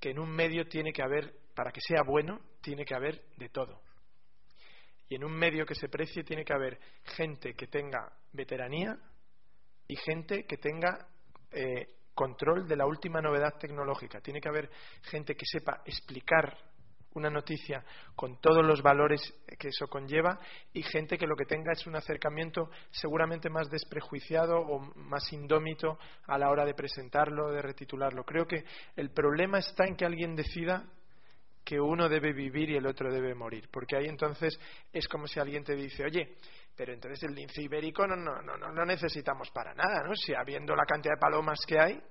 [0.00, 3.50] que en un medio tiene que haber, para que sea bueno, tiene que haber de
[3.50, 3.82] todo.
[5.08, 6.78] Y en un medio que se precie tiene que haber
[7.16, 8.98] gente que tenga veteranía
[9.88, 11.08] y gente que tenga
[11.50, 14.20] eh, control de la última novedad tecnológica.
[14.20, 14.70] Tiene que haber
[15.02, 16.56] gente que sepa explicar
[17.14, 17.84] una noticia
[18.14, 19.20] con todos los valores
[19.58, 20.38] que eso conlleva
[20.72, 25.98] y gente que lo que tenga es un acercamiento seguramente más desprejuiciado o más indómito
[26.26, 28.24] a la hora de presentarlo, de retitularlo.
[28.24, 28.64] Creo que
[28.96, 30.84] el problema está en que alguien decida
[31.68, 34.58] que uno debe vivir y el otro debe morir, porque ahí entonces
[34.90, 36.36] es como si alguien te dice, oye,
[36.74, 40.14] pero entonces el lince ibérico no, no, no, no necesitamos para nada, ¿no?
[40.14, 42.02] Si habiendo la cantidad de palomas que hay,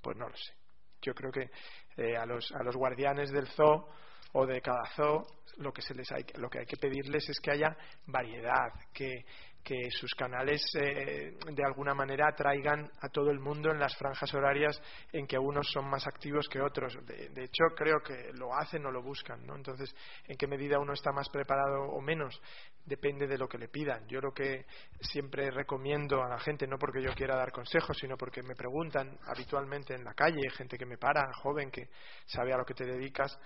[0.00, 0.54] pues no lo sé.
[1.02, 1.50] Yo creo que
[1.98, 3.86] eh, a, los, a los guardianes del zoo
[4.32, 5.26] o de cada zoo
[5.58, 7.76] lo que, se les hay, lo que hay que pedirles es que haya
[8.06, 9.26] variedad, que,
[9.66, 14.32] que sus canales eh, de alguna manera atraigan a todo el mundo en las franjas
[14.32, 14.80] horarias
[15.12, 16.96] en que unos son más activos que otros.
[17.04, 19.44] De, hecho, creo que lo hacen o lo buscan.
[19.44, 19.56] ¿no?
[19.56, 19.92] Entonces,
[20.28, 22.40] ¿en qué medida uno está más preparado o menos?
[22.84, 24.06] Depende de lo que le pidan.
[24.06, 24.66] Yo lo que
[25.00, 29.18] siempre recomiendo a la gente, no porque yo quiera dar consejos, sino porque me preguntan
[29.26, 31.88] habitualmente en la calle, gente que me para, joven que
[32.24, 33.36] sabe a lo que te dedicas,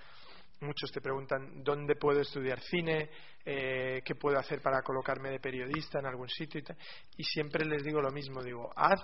[0.61, 3.11] Muchos te preguntan dónde puedo estudiar cine,
[3.45, 7.83] eh, qué puedo hacer para colocarme de periodista en algún sitio y, y siempre les
[7.83, 9.01] digo lo mismo, digo, haz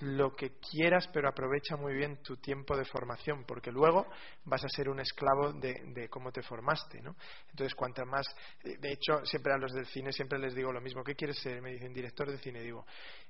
[0.00, 4.06] lo que quieras, pero aprovecha muy bien tu tiempo de formación, porque luego
[4.44, 7.16] vas a ser un esclavo de, cómo te formaste, ¿no?
[7.50, 8.26] Entonces, cuanta más,
[8.62, 11.38] eh, de hecho, siempre a los del cine siempre les digo lo mismo, ¿qué quieres
[11.38, 11.62] ser?
[11.62, 12.84] Me dicen director de cine, digo,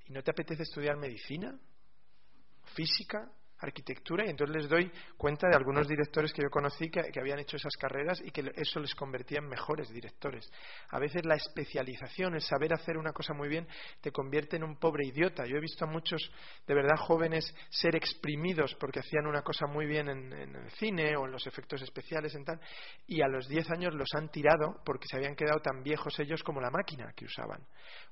[0.06, 1.56] ¿y no te apetece estudiar medicina?
[2.74, 3.30] ¿Física?
[3.58, 7.56] Arquitectura y entonces les doy cuenta de algunos directores que yo conocí que, habían hecho
[7.56, 10.50] esas carreras y que eso les convertía en mejores directores.
[10.90, 13.66] A veces la especialización, el saber hacer una cosa muy bien,
[14.00, 15.44] te convierte en un pobre idiota.
[15.46, 16.30] Yo he visto a muchos,
[16.66, 21.26] de verdad, jóvenes ser exprimidos porque hacían una cosa muy bien en, el cine o
[21.26, 22.60] en los efectos especiales en tal,
[23.06, 26.42] y a los 10 años los han tirado porque se habían quedado tan viejos ellos
[26.42, 27.66] como la máquina que usaban.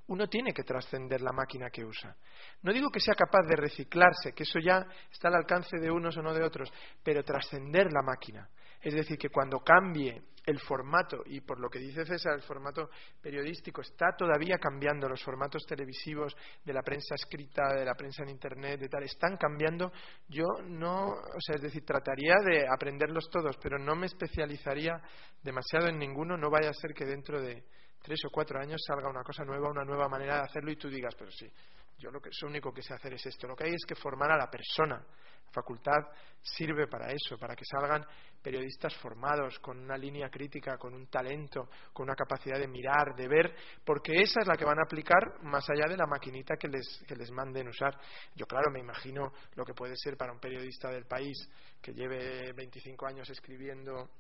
[0.07, 2.15] Uno tiene que trascender la máquina que usa.
[2.63, 6.23] No digo que sea capaz de reciclarse, que eso ya está alcance de unos o
[6.23, 6.71] no de otros,
[7.03, 8.49] pero trascender la máquina.
[8.83, 12.91] Es decir, que cuando cambie el formato, y por lo que dice César, el formato
[13.23, 18.29] periodístico está todavía cambiando, los formatos televisivos de la prensa escrita, de la prensa en
[18.29, 19.91] Internet, de tal, están cambiando.
[20.29, 25.01] Yo no, o sea, es decir, trataría de aprenderlos todos, pero no me especializaría
[25.43, 27.65] demasiado en ninguno, no vaya a ser que dentro de
[28.05, 30.91] tres o cuatro años salga una cosa nueva, una nueva manera de hacerlo y tú
[30.91, 31.51] digas, pero sí,
[31.99, 33.47] yo lo, que, lo único que sé hacer es esto.
[33.49, 34.97] Lo que hay es que formar a la persona.
[34.97, 36.01] La facultad
[36.43, 38.05] sirve para eso, para que salgan
[38.43, 43.27] periodistas formados, con una línea crítica, con un talento, con una capacidad de mirar, de
[43.27, 46.69] ver, porque esa es la que van a aplicar más allá de la maquinita que
[46.69, 47.97] les, que les manden usar.
[48.35, 51.49] Yo, claro, me imagino lo que puede ser para un periodista del país
[51.81, 54.11] que lleve 25 años escribiendo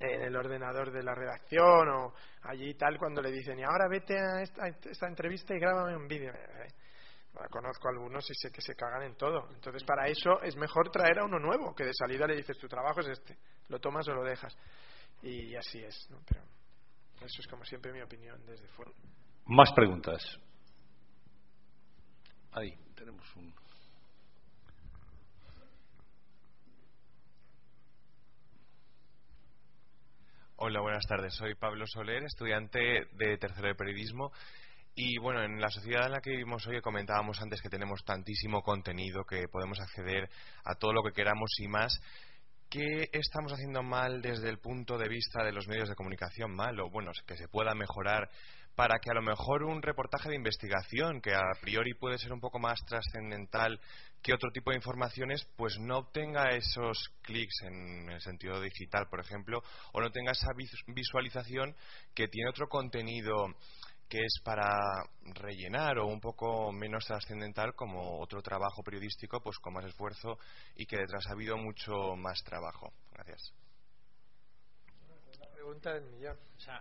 [0.00, 4.18] en el ordenador de la redacción o allí tal cuando le dicen y ahora vete
[4.18, 6.68] a esta, esta entrevista y grábame un vídeo eh,
[7.50, 9.48] conozco a algunos y sé que se cagan en todo.
[9.52, 12.68] Entonces para eso es mejor traer a uno nuevo que de salida le dices tu
[12.68, 13.36] trabajo es este
[13.68, 14.56] lo tomas o lo dejas
[15.22, 16.18] y así es ¿no?
[16.26, 16.42] pero
[17.24, 18.92] eso es como siempre mi opinión desde fuera.
[19.46, 20.22] Más preguntas.
[22.52, 23.52] Ahí tenemos un
[30.60, 31.34] Hola, buenas tardes.
[31.34, 32.80] Soy Pablo Soler, estudiante
[33.12, 34.32] de tercero de periodismo.
[34.96, 38.60] Y bueno, en la sociedad en la que vivimos hoy comentábamos antes que tenemos tantísimo
[38.62, 40.28] contenido que podemos acceder
[40.64, 42.00] a todo lo que queramos y más.
[42.68, 46.80] ¿Qué estamos haciendo mal desde el punto de vista de los medios de comunicación mal
[46.80, 48.28] o bueno, que se pueda mejorar
[48.78, 52.38] para que a lo mejor un reportaje de investigación que a priori puede ser un
[52.38, 53.80] poco más trascendental
[54.22, 59.18] que otro tipo de informaciones, pues no obtenga esos clics en el sentido digital, por
[59.18, 60.52] ejemplo, o no tenga esa
[60.86, 61.74] visualización
[62.14, 63.48] que tiene otro contenido
[64.08, 64.70] que es para
[65.34, 70.38] rellenar o un poco menos trascendental como otro trabajo periodístico, pues con más esfuerzo
[70.76, 72.92] y que detrás ha habido mucho más trabajo.
[73.10, 73.52] Gracias.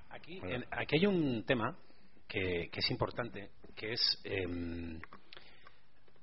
[0.09, 0.41] Aquí,
[0.71, 1.77] aquí hay un tema
[2.27, 4.99] que, es importante, que es, em,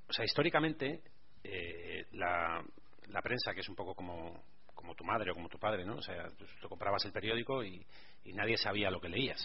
[0.07, 1.01] o sea, históricamente
[1.43, 2.63] eh, la,
[3.07, 4.43] la, prensa, que es un poco como,
[4.73, 5.95] como tu madre o como tu padre, ¿no?
[5.95, 6.29] O sea,
[6.61, 7.85] tú, comprabas el periódico y,
[8.33, 9.41] nadie sabía lo que leías,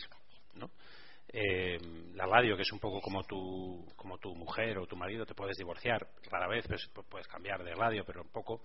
[0.55, 0.71] ¿no?
[1.33, 5.25] Em, la radio, que es un poco como tu, como tu mujer o tu marido,
[5.25, 6.67] te puedes divorciar rara vez,
[7.09, 8.63] puedes cambiar de radio, pero un poco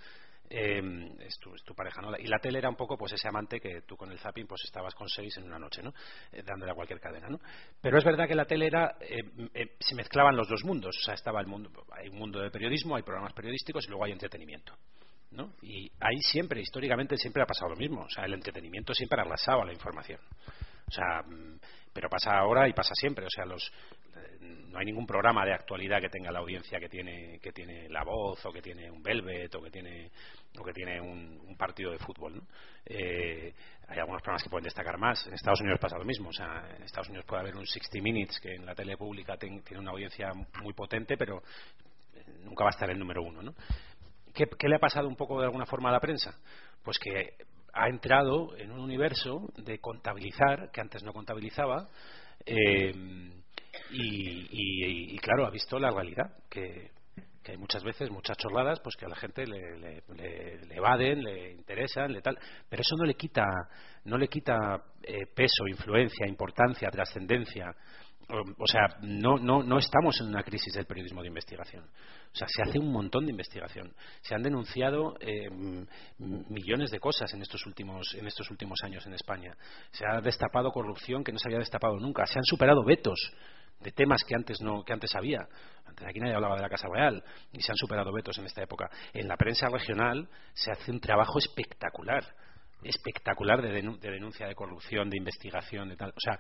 [0.50, 0.82] eh,
[1.20, 2.18] es, tu, pareja, ¿no?
[2.18, 4.64] Y la tele era un poco pues ese amante que tú con el zapping pues
[4.64, 5.94] estabas con seis en una noche, ¿no?
[6.32, 7.40] Eh, dándole a cualquier cadena, ¿no?
[7.80, 9.24] Pero es verdad que la tele era, eh,
[9.54, 12.50] eh, se mezclaban los dos mundos, o sea, estaba el mundo, hay un mundo de
[12.50, 14.76] periodismo, hay programas periodísticos y luego hay entretenimiento.
[15.32, 15.54] ¿no?
[15.62, 18.04] Y ahí siempre, históricamente, siempre ha pasado lo mismo.
[18.04, 20.20] O sea, el entretenimiento siempre arrasaba la información.
[20.88, 21.60] O sea, mm,
[21.94, 23.26] pero pasa ahora y pasa siempre.
[23.26, 23.72] O sea, los,
[24.76, 28.04] no hay ningún programa de actualidad que tenga la audiencia que tiene que tiene La
[28.04, 30.12] Voz o que tiene un Velvet o que tiene
[30.60, 32.44] o que tiene un, partido de fútbol.
[32.86, 33.54] Eh,
[33.88, 35.26] hay algunos programas que pueden destacar más.
[35.28, 36.30] En Estados Unidos pasa lo mismo.
[36.30, 39.38] O sea, en Estados Unidos puede haber un 60 Minutes que en la tele pública
[39.38, 41.42] tiene una audiencia muy potente, pero
[42.14, 43.42] eh, nunca va a estar el número uno.
[43.42, 43.56] ¿no?
[44.34, 46.38] ¿Qué, ¿Qué le ha pasado un poco de alguna forma a la prensa?
[46.84, 47.38] Pues que
[47.76, 51.90] ha entrado en un universo de contabilizar que antes no contabilizaba.
[52.46, 52.94] Eh,
[53.92, 56.92] y, claro, ha visto la realidad, que,
[57.48, 62.12] hay muchas veces muchas chorradas pues que a la gente le, le, evaden, le interesan,
[62.12, 63.46] le tal, pero eso no le quita,
[64.06, 67.72] no le quita eh, peso, influencia, importancia, trascendencia
[68.30, 71.84] o sea, no, no, no estamos en una crisis del periodismo de investigación.
[71.84, 73.94] O sea, se hace un montón de investigación.
[74.22, 75.50] Se han denunciado eh,
[76.18, 79.56] millones de cosas en estos últimos en estos últimos años en España.
[79.92, 82.26] Se ha destapado corrupción que no se había destapado nunca.
[82.26, 83.20] Se han superado vetos
[83.80, 85.48] de temas que antes no que antes había.
[85.86, 87.24] Antes aquí nadie hablaba de la Casa Real
[87.54, 88.90] y se han superado vetos en esta época.
[89.14, 92.24] En la prensa regional se hace un trabajo espectacular
[92.86, 96.12] espectacular de, denuncia de corrupción, de investigación, de tal.
[96.16, 96.38] O sea,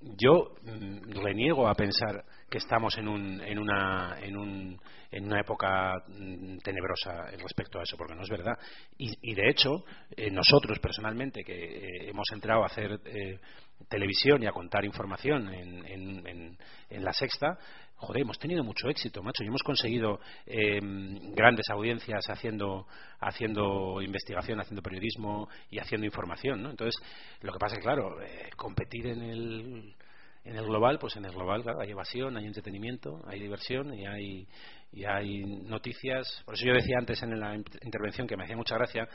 [0.00, 4.80] yo mm, reniego a pensar que estamos en, un, en, una, en, un,
[5.10, 8.56] en una época mm, tenebrosa respecto a eso, porque no es verdad.
[8.96, 9.84] Y, de hecho,
[10.16, 13.40] eh, nosotros personalmente, que eh, hemos entrado a hacer eh,
[13.88, 16.58] televisión y a contar información en, en,
[16.90, 17.58] en la sexta,
[17.98, 20.78] joder, hemos tenido mucho éxito, macho, y hemos conseguido eh,
[21.34, 22.86] grandes audiencias haciendo,
[23.20, 26.70] haciendo investigación, haciendo periodismo y haciendo información, ¿no?
[26.70, 26.94] Entonces,
[27.42, 29.94] lo que pasa es que, claro, eh, competir en el,
[30.44, 34.46] en el global, pues en el global hay evasión, hay entretenimiento, hay diversión y hay,
[34.92, 36.42] y hay noticias.
[36.44, 39.08] Por eso yo decía antes en la intervención que me hacía mucha gracia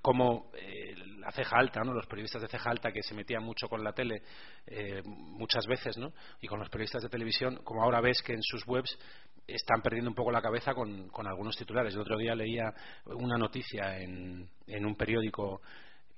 [0.00, 1.92] cómo eh, la ceja alta, ¿no?
[1.92, 4.22] los periodistas de ceja alta que se metían mucho con la tele
[4.66, 6.12] eh, muchas veces ¿no?
[6.40, 8.98] y con los periodistas de televisión, como ahora ves que en sus webs
[9.46, 11.94] están perdiendo un poco la cabeza con, con algunos titulares.
[11.94, 12.72] El otro día leía
[13.06, 15.60] una noticia en, en un periódico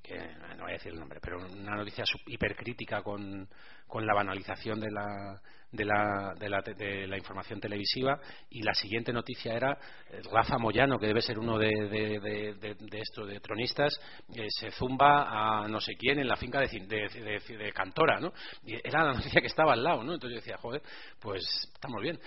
[0.05, 3.49] que no voy a decir el nombre, pero una noticia hipercrítica con,
[3.87, 5.41] con la banalización de la,
[5.73, 8.21] de la, de, la, de la, información televisiva
[8.51, 9.79] y la siguiente noticia era
[10.11, 13.99] eh, Rafa Moyano, que debe ser uno de, de, esto, de tronistas,
[14.35, 18.31] eh, se zumba a no sé quién en la finca de, de, Cantora, ¿no?
[18.63, 20.13] Y era la noticia que estaba al lado, ¿no?
[20.13, 20.83] Entonces yo decía, joder,
[21.19, 22.21] pues estamos bien.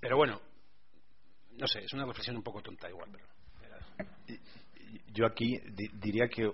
[0.00, 0.40] Pero bueno,
[1.58, 3.26] no sé, es una reflexión un poco tonta igual, pero...
[5.14, 5.58] Yo aquí
[6.00, 6.50] diría que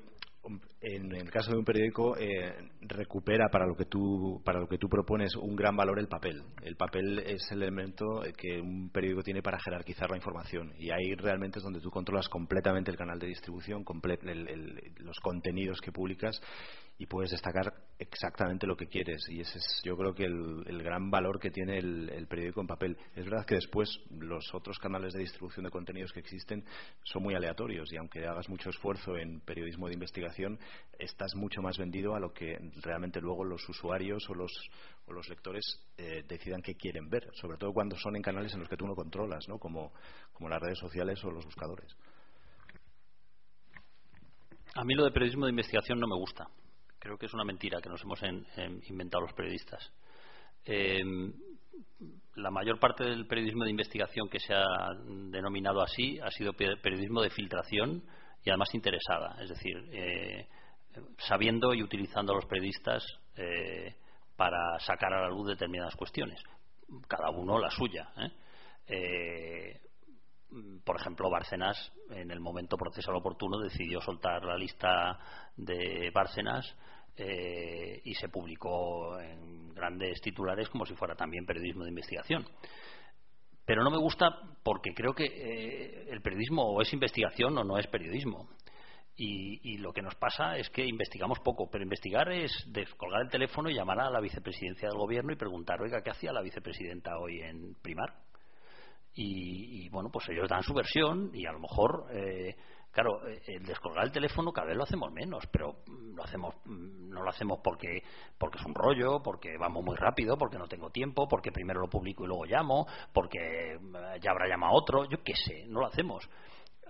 [0.80, 4.78] en el caso de un periódico eh, recupera para lo que tú para lo que
[4.78, 6.42] tú propones un gran valor el papel.
[6.62, 10.72] El papel es el elemento que un periódico tiene para jerarquizar la información.
[10.78, 13.84] Y ahí realmente es donde tú controlas completamente el canal de distribución
[14.98, 16.40] los contenidos que publicas
[16.98, 19.22] y puedes destacar exactamente lo que quieres.
[19.28, 22.98] Y ese es, yo creo que el, gran valor que tiene el, periódico en papel.
[23.14, 26.64] Es verdad que después los otros canales de distribución de contenidos que existen
[27.04, 30.58] son muy aleatorios y aunque hagas mucho esfuerzo en periodismo de investigación,
[30.98, 34.52] estás mucho más vendido a lo que realmente luego los usuarios o los,
[35.06, 35.64] o los lectores
[35.98, 38.86] eh, decidan qué quieren ver, sobre todo cuando son en canales en los que tú
[38.86, 39.58] no controlas, ¿no?
[39.58, 39.92] como,
[40.32, 41.96] como las redes sociales o los buscadores.
[44.74, 46.48] A mí lo de periodismo de investigación no me gusta
[46.98, 48.20] Creo que es una mentira que nos hemos
[48.88, 49.92] inventado los periodistas.
[50.64, 51.32] Em,
[52.34, 54.66] la mayor parte del periodismo de investigación que se ha
[55.30, 58.02] denominado así ha sido periodismo de filtración
[58.44, 60.46] y además interesada, es decir, eh,
[61.18, 63.04] sabiendo y utilizando a los periodistas
[63.36, 63.94] eh,
[64.36, 66.40] para sacar a la luz determinadas cuestiones,
[67.08, 68.08] cada uno la suya.
[68.86, 69.80] ¿eh?
[70.84, 75.18] Por ejemplo, Bárcenas, en el momento procesal oportuno, decidió soltar la lista
[75.56, 76.74] de Bárcenas
[77.16, 82.46] eh, y se publicó en grandes titulares como si fuera también periodismo de investigación.
[83.64, 87.76] Pero no me gusta porque creo que eh, el periodismo o es investigación o no
[87.76, 88.48] es periodismo.
[89.20, 93.28] Y, y, lo que nos pasa es que investigamos poco, pero investigar es descolgar el
[93.28, 97.18] teléfono y llamar a la vicepresidencia del gobierno y preguntar, oiga, ¿qué hacía la vicepresidenta
[97.18, 98.14] hoy en Primar?
[99.14, 102.54] Y, bueno, pues ellos dan su versión y a lo mejor, eh,
[102.92, 105.78] claro, eh, el descolgar el teléfono cada vez lo hacemos menos, pero
[106.14, 108.02] lo hacemos, mm, no lo hacemos porque,
[108.38, 111.88] porque es un rollo, porque vamos muy rápido, porque no tengo tiempo, porque primero lo
[111.88, 113.38] publico y luego llamo, porque
[113.74, 113.78] eh,
[114.20, 116.28] ya habrá llamado otro, yo qué sé, no lo hacemos.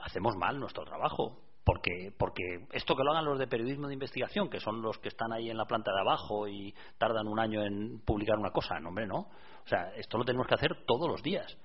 [0.03, 2.43] Hacemos mal nuestro trabajo, porque, porque
[2.73, 5.49] esto que lo hagan los de periodismo de investigación, que son los que están ahí
[5.51, 9.07] en la planta de abajo y tardan un año en publicar una cosa, no, hombre,
[9.07, 9.19] no.
[9.19, 11.59] O sea, esto lo tenemos que hacer todos los días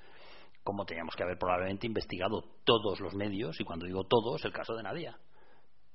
[0.63, 4.73] como teníamos que haber probablemente investigado todos los medios, y cuando digo todos, el caso
[4.75, 5.17] de Nadia.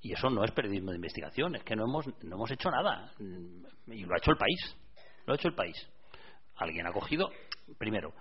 [0.01, 3.13] Y eso no es periodismo de investigación, es que no hemos, no hemos hecho nada.
[3.19, 4.77] Y lo ha hecho el país.
[5.27, 5.77] Lo ha hecho el país.
[6.57, 7.31] Alguien ha cogido,
[7.79, 8.13] primero,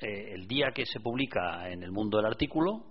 [0.00, 2.84] eh, el día que se publica en el mundo el artículo,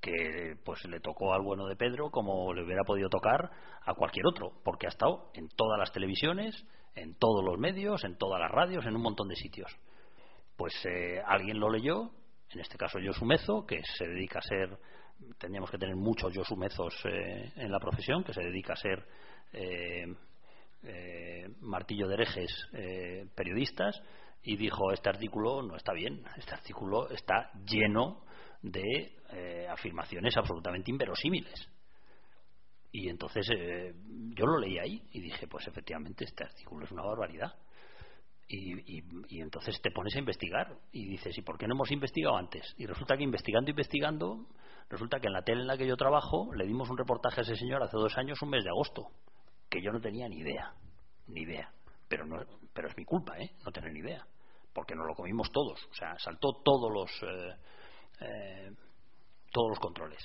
[0.00, 3.50] que pues le tocó al bueno de Pedro como le hubiera podido tocar
[3.84, 6.54] a cualquier otro, porque ha estado en todas las televisiones,
[6.94, 9.76] en todos los medios, en todas las radios, en un montón de sitios
[10.56, 12.10] pues eh, alguien lo leyó,
[12.50, 14.78] en este caso Yosumezo, que se dedica a ser,
[15.38, 19.06] tendríamos que tener muchos Yosumezos eh, en la profesión, que se dedica a ser
[19.52, 20.06] eh,
[21.60, 22.50] martillo de herejes
[23.34, 24.00] periodistas,
[24.42, 28.24] y dijo, este artículo no está bien, este artículo está lleno
[28.62, 29.16] de
[29.68, 31.68] afirmaciones absolutamente inverosímiles.
[32.92, 37.52] Y entonces yo lo leí ahí y dije, pues efectivamente este artículo es una barbaridad
[38.48, 42.74] Y, entonces te pones a investigar y dices, ¿y por qué no hemos investigado antes?
[42.78, 44.46] Y resulta que investigando, investigando,
[44.88, 47.42] resulta que en la tele en la que yo trabajo le dimos un reportaje a
[47.42, 49.10] ese señor hace dos años, un mes de agosto,
[49.68, 50.72] que yo no tenía ni idea,
[51.26, 51.72] ni idea.
[52.08, 52.36] Pero, no,
[52.72, 53.50] pero es mi culpa, ¿eh?
[53.64, 54.24] No tener ni idea.
[54.72, 55.84] Porque nos lo comimos todos.
[55.90, 57.56] O sea, saltó todos los, eh,
[58.20, 58.70] eh,
[59.50, 60.22] todos los controles.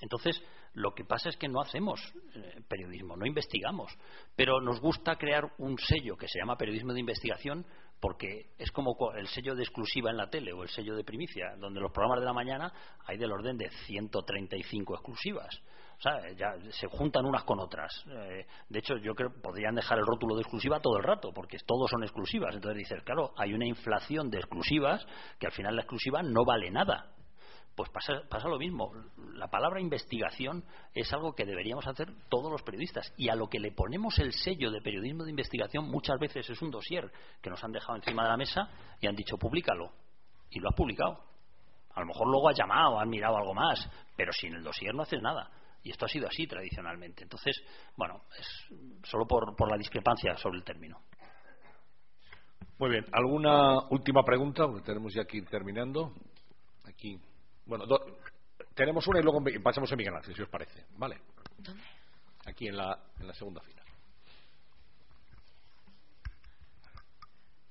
[0.00, 0.42] Entonces,
[0.74, 2.00] lo que pasa es que no hacemos
[2.34, 3.92] eh, periodismo, no investigamos,
[4.36, 7.64] pero nos gusta crear un sello que se llama periodismo de investigación
[8.00, 11.56] porque es como el sello de exclusiva en la tele o el sello de primicia,
[11.58, 12.72] donde los programas de la mañana
[13.06, 15.58] hay del orden de 135 exclusivas.
[15.96, 18.04] O sea, ya se juntan unas con otras.
[18.08, 21.32] Eh, de hecho, yo creo que podrían dejar el rótulo de exclusiva todo el rato,
[21.32, 22.54] porque todos son exclusivas.
[22.54, 25.06] Entonces dices, claro, hay una inflación de exclusivas
[25.38, 27.14] que al final la exclusiva no vale nada.
[27.74, 28.92] Pues pasa, pasa, lo mismo.
[29.34, 30.64] La palabra investigación
[30.94, 33.12] es algo que deberíamos hacer todos los periodistas.
[33.16, 36.62] Y a lo que le ponemos el sello de periodismo de investigación muchas veces es
[36.62, 37.10] un dossier
[37.42, 38.68] que nos han dejado encima de la mesa
[39.00, 39.90] y han dicho, públicalo.
[40.50, 41.18] Y lo has publicado.
[41.94, 45.02] A lo mejor luego has llamado, has mirado algo más, pero sin el dossier no
[45.02, 45.50] haces nada.
[45.82, 47.24] Y esto ha sido así tradicionalmente.
[47.24, 47.60] Entonces,
[47.96, 48.68] bueno, es
[49.02, 51.00] solo por, por la discrepancia sobre el término.
[52.78, 53.04] Muy bien.
[53.12, 54.66] ¿Alguna última pregunta?
[54.66, 56.12] Porque tenemos ya que ir terminando.
[56.84, 57.20] Aquí.
[57.66, 57.84] Bueno,
[58.74, 60.84] tenemos una y luego pasamos a Miguel Ángel, si os parece.
[60.96, 61.20] ¿Vale?
[61.58, 61.82] ¿Dónde?
[62.46, 63.82] Aquí en la, en la segunda fila.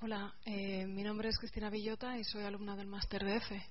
[0.01, 3.65] Hola, eh, mi nombre es Cristina Villota y soy alumna del Máster de F.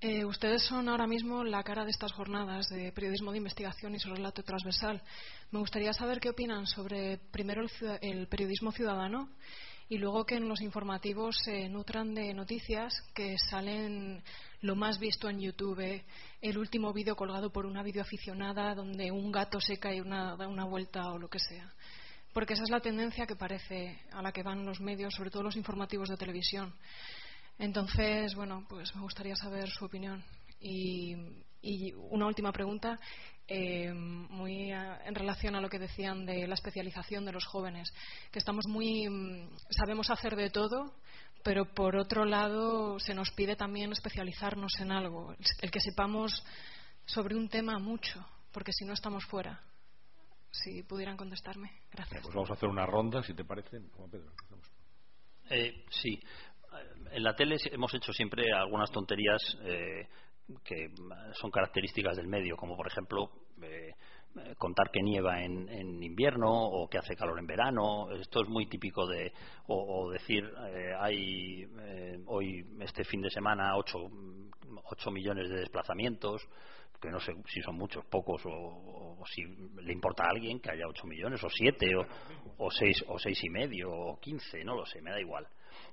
[0.00, 3.98] Eh, ustedes son ahora mismo la cara de estas jornadas de periodismo de investigación y
[3.98, 5.02] su relato transversal.
[5.50, 7.64] Me gustaría saber qué opinan sobre, primero,
[8.00, 9.30] el periodismo ciudadano
[9.88, 14.22] y luego que en los informativos se nutran de noticias que salen
[14.60, 16.02] lo más visto en YouTube,
[16.42, 20.64] el último vídeo colgado por una videoaficionada donde un gato se cae una, da una
[20.64, 21.72] vuelta o lo que sea.
[22.34, 25.42] Porque esa es la tendencia que parece a la que van los medios, sobre todo
[25.42, 26.74] los informativos de televisión.
[27.58, 30.22] Entonces, bueno, pues me gustaría saber su opinión.
[30.60, 31.16] Y,
[31.62, 33.00] y una última pregunta
[33.50, 34.70] eh, muy
[35.08, 37.92] en relación a lo que decían de la especialización de los jóvenes,
[38.30, 40.94] que estamos muy mm, sabemos hacer de todo,
[41.42, 46.44] pero por otro lado se nos pide también especializarnos en algo, el que sepamos
[47.06, 49.62] sobre un tema mucho, porque si no estamos fuera.
[50.50, 52.22] Si pudieran contestarme, gracias.
[52.22, 53.80] Pues vamos a hacer una ronda, si te parece,
[54.10, 54.32] Pedro.
[55.50, 56.20] Eh, sí,
[57.10, 60.08] en la tele hemos hecho siempre algunas tonterías eh,
[60.64, 60.90] que
[61.34, 63.30] son características del medio, como por ejemplo
[63.62, 63.94] eh,
[64.56, 68.10] contar que nieva en, invierno o que hace calor en verano.
[68.12, 69.32] Esto es muy típico de.
[69.66, 76.42] O, decir, eh, hay eh, hoy, este fin de semana, 8, millones de desplazamientos,
[77.00, 79.42] que no sé si son muchos, pocos, o, si
[79.82, 82.06] le importa a alguien que haya 8 millones, o 7, o,
[82.64, 85.46] o 6, o seis y medio, o 15, no lo sé, me da igual.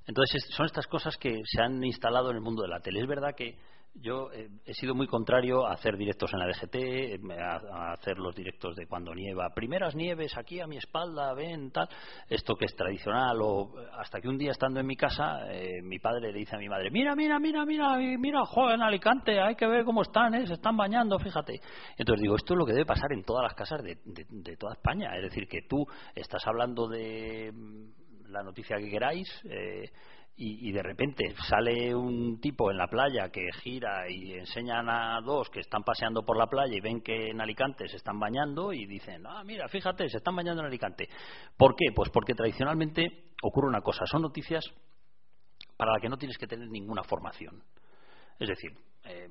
[0.08, 3.02] Entonces, son estas cosas que se han instalado en el mundo de la tele.
[3.02, 3.58] Es verdad que
[4.02, 8.18] yo eh, he sido muy contrario a hacer directos en la DGT, eh, a, hacer
[8.18, 9.50] los directos de cuando nieva.
[9.54, 11.88] Primeras nieves aquí a mi espalda, ven, tal.
[12.30, 13.38] Esto que es tradicional.
[13.42, 16.60] O hasta que un día estando en mi casa, eh, mi padre le dice a
[16.60, 20.54] mi madre: Mira, mira, mira, mira, mira, joven Alicante, hay que ver cómo están, se
[20.54, 21.60] están bañando, fíjate.
[21.98, 24.74] Entonces digo: Esto es lo que debe pasar en todas las casas de, de toda
[24.74, 25.16] España.
[25.16, 29.28] Es decir, que tú estás hablando de mm, la noticia que queráis.
[29.46, 29.90] Eh,
[30.38, 35.50] y, de repente sale un tipo en la playa que gira y enseñan a dos
[35.50, 38.86] que están paseando por la playa y ven que en Alicante se están bañando y
[38.86, 41.08] dicen, ah, mira, fíjate, se están bañando en Alicante.
[41.56, 41.86] ¿Por qué?
[41.96, 44.66] Pues porque tradicionalmente ocurre una cosa, son noticias
[45.78, 47.64] para las que no tienes que tener ninguna formación.
[48.38, 48.72] Es decir,
[49.06, 49.28] eh,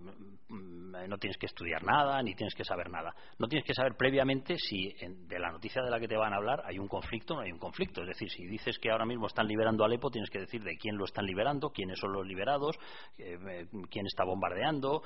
[0.49, 3.15] mm, no tienes que estudiar nada ni tienes que saber nada.
[3.39, 4.95] No tienes que saber previamente si
[5.29, 7.43] de la noticia de la que te van a hablar hay un conflicto o no
[7.43, 8.03] hay un conflicto.
[8.03, 10.97] Es decir, si dices que ahora mismo están liberando Alepo, tienes que decir de quién
[10.97, 12.77] lo están liberando, quiénes son los liberados,
[13.19, 15.03] eh, eh, quién está bombardeando,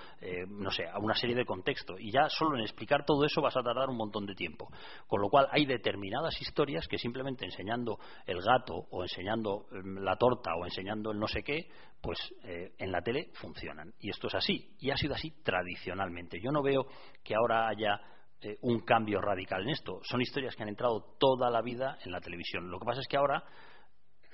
[0.49, 1.99] no sé, una serie de contextos.
[2.01, 4.71] Y ya solo en explicar todo eso vas a tardar un montón de tiempo.
[5.07, 10.17] Con lo cual hay determinadas historias que simplemente enseñando el gato o enseñando mm, la
[10.17, 11.69] torta o enseñando el no sé qué,
[12.01, 13.93] pues en la tele funcionan.
[13.99, 16.41] Y esto es así y ha sido así tradicionalmente.
[16.41, 16.87] Yo no veo
[17.23, 18.01] que ahora haya
[18.41, 20.01] eh, un cambio radical en esto.
[20.05, 22.71] Son historias que han entrado toda la vida en la televisión.
[22.71, 23.43] Lo que pasa es que ahora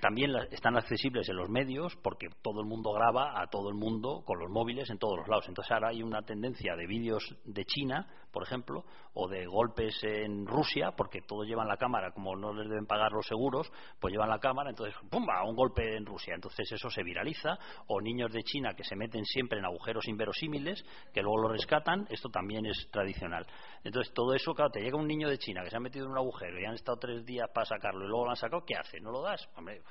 [0.00, 4.22] también están accesibles en los medios porque todo el mundo graba a todo el mundo
[4.26, 5.48] con los móviles en todos los lados.
[5.48, 8.84] Entonces ahora hay una tendencia de vídeos de China, por ejemplo,
[9.14, 13.12] o de golpes en Rusia, porque todos llevan la cámara, como no les deben pagar
[13.12, 13.70] los seguros,
[14.00, 15.44] pues llevan la cámara, entonces ¡pumba!
[15.44, 16.34] un golpe en Rusia.
[16.34, 17.56] Entonces eso se viraliza.
[17.86, 22.08] O niños de China que se meten siempre en agujeros inverosímiles, que luego lo rescatan,
[22.10, 23.46] esto también es tradicional.
[23.84, 26.10] Entonces todo eso, claro, te llega un niño de China que se ha metido en
[26.10, 28.74] un agujero y han estado tres días para sacarlo y luego lo han sacado, ¿qué
[28.74, 28.98] hace?
[29.00, 29.48] ¿No lo das?
[29.56, 29.82] Hombre,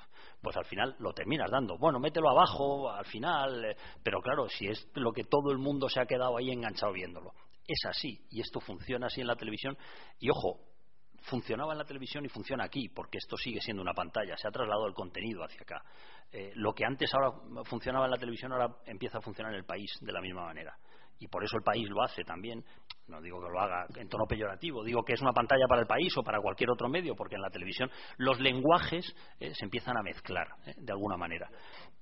[0.42, 1.78] pues al final lo terminas dando.
[1.78, 5.88] Bueno, mételo abajo, al final, eh, pero claro, si es lo que todo el mundo
[5.88, 7.32] se ha quedado ahí enganchado viéndolo.
[7.66, 9.78] Es así, y esto funciona así en la televisión.
[10.20, 10.60] Y ojo,
[11.24, 14.52] funcionaba en la televisión y funciona aquí, porque esto sigue siendo una pantalla, se ha
[14.52, 15.84] trasladado el contenido hacia acá.
[16.32, 19.66] Eh, lo que antes ahora funcionaba en la televisión ahora empieza a funcionar en el
[19.66, 20.78] país de la misma manera.
[21.20, 22.64] Y por eso el país lo hace también.
[23.08, 25.88] No digo que lo haga en tono peyorativo, digo que es una pantalla para el
[25.88, 29.98] país o para cualquier otro medio, porque en la televisión los lenguajes eh, se empiezan
[29.98, 31.50] a mezclar eh, de alguna manera.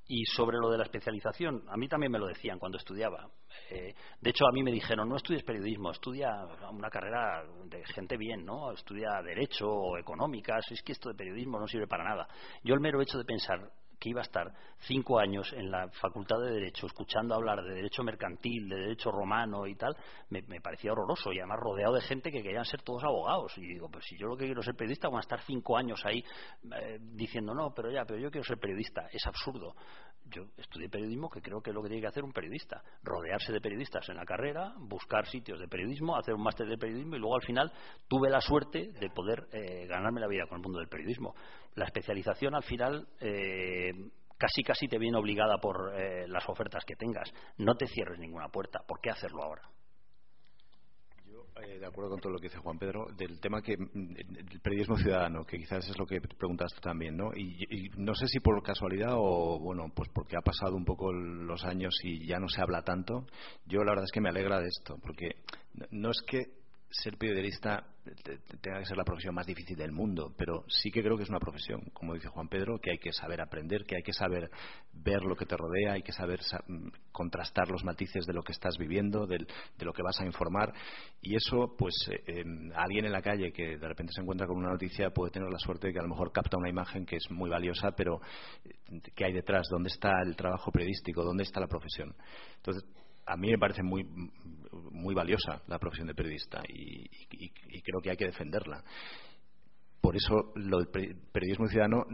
[0.08, 3.30] Y sobre lo de la especialización, a mí también me lo decían cuando estudiaba.
[3.70, 6.30] Eh, de hecho, a mí me dijeron, no estudies periodismo, estudia
[6.70, 8.72] una carrera de gente bien, ¿no?
[8.72, 12.28] Estudia Derecho o Económicas, es que esto de periodismo no sirve para nada.
[12.64, 13.72] Yo el mero hecho de pensar
[14.02, 18.04] que iba a estar cinco años en la Facultad de Derecho escuchando hablar de derecho
[18.04, 19.96] mercantil, de derecho romano y tal,
[20.30, 23.56] me, parecía horroroso y además rodeado de gente que querían ser todos abogados.
[23.60, 26.04] Y digo, pues si yo lo que quiero ser periodista, voy a estar cinco años
[26.04, 26.26] ahí
[26.76, 29.08] eh, diciendo, no, pero ya, pero yo quiero ser periodista.
[29.12, 29.76] Es absurdo.
[30.26, 32.82] Yo estudié periodismo, que creo que es lo que tiene que hacer un periodista.
[33.04, 37.18] Rodearse de periodistas en la carrera, buscar sitios de periodismo, hacer un máster de periodismo
[37.18, 37.72] y luego al final
[38.08, 41.36] tuve la suerte de poder eh, ganarme la vida con el mundo del periodismo
[41.76, 43.91] la especialización al final eh,
[44.42, 47.32] casi casi te viene obligada por eh, las ofertas que tengas.
[47.58, 48.80] No te cierres ninguna puerta.
[48.88, 49.62] ¿Por qué hacerlo ahora?
[51.28, 54.16] Yo, eh, de acuerdo con todo lo que dice Juan Pedro, del tema que mm,
[54.18, 57.32] el periodismo ciudadano, que quizás es lo que preguntas tú también, ¿no?
[57.36, 61.64] Y, no sé si por casualidad o, bueno, pues porque ha pasado un poco los
[61.64, 63.28] años y ya no se habla tanto.
[63.66, 65.44] Yo la verdad es que me alegra de esto, porque
[65.92, 66.61] no es que
[66.92, 67.86] ser periodista
[68.62, 71.30] tenga que ser la profesión más difícil del mundo, pero sí que creo que es
[71.30, 74.50] una profesión, como dice Juan Pedro, que hay que saber aprender, que hay que saber
[74.92, 78.54] ver lo que te rodea, hay que saber mm, contrastar los matices de lo que
[78.54, 79.46] estás viviendo, de
[79.80, 80.74] lo que vas a informar,
[81.22, 81.94] y eso, pues,
[82.28, 82.44] eh,
[82.76, 85.60] alguien en la calle que de repente se encuentra con una noticia puede tener la
[85.60, 88.20] suerte de que a lo mejor capta una imagen que es muy valiosa, pero
[88.66, 89.68] eh, ¿qué hay detrás?
[89.70, 91.24] ¿Dónde está el trabajo periodístico?
[91.24, 92.16] ¿Dónde está la profesión?
[92.58, 92.84] Entonces,
[93.26, 94.04] a mí me parece muy,
[94.92, 97.08] muy valiosa la profesión de periodista y,
[97.82, 98.84] creo que hay que defenderla.
[100.00, 102.06] Por eso lo del periodismo ciudadano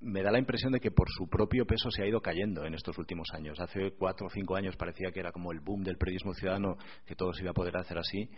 [0.00, 2.74] me da la impresión de que por su propio peso se ha ido cayendo en
[2.74, 3.58] estos últimos años.
[3.60, 6.76] Hace cuatro o cinco años parecía que era como el boom del periodismo ciudadano,
[7.06, 8.28] que todo se iba a poder hacer así,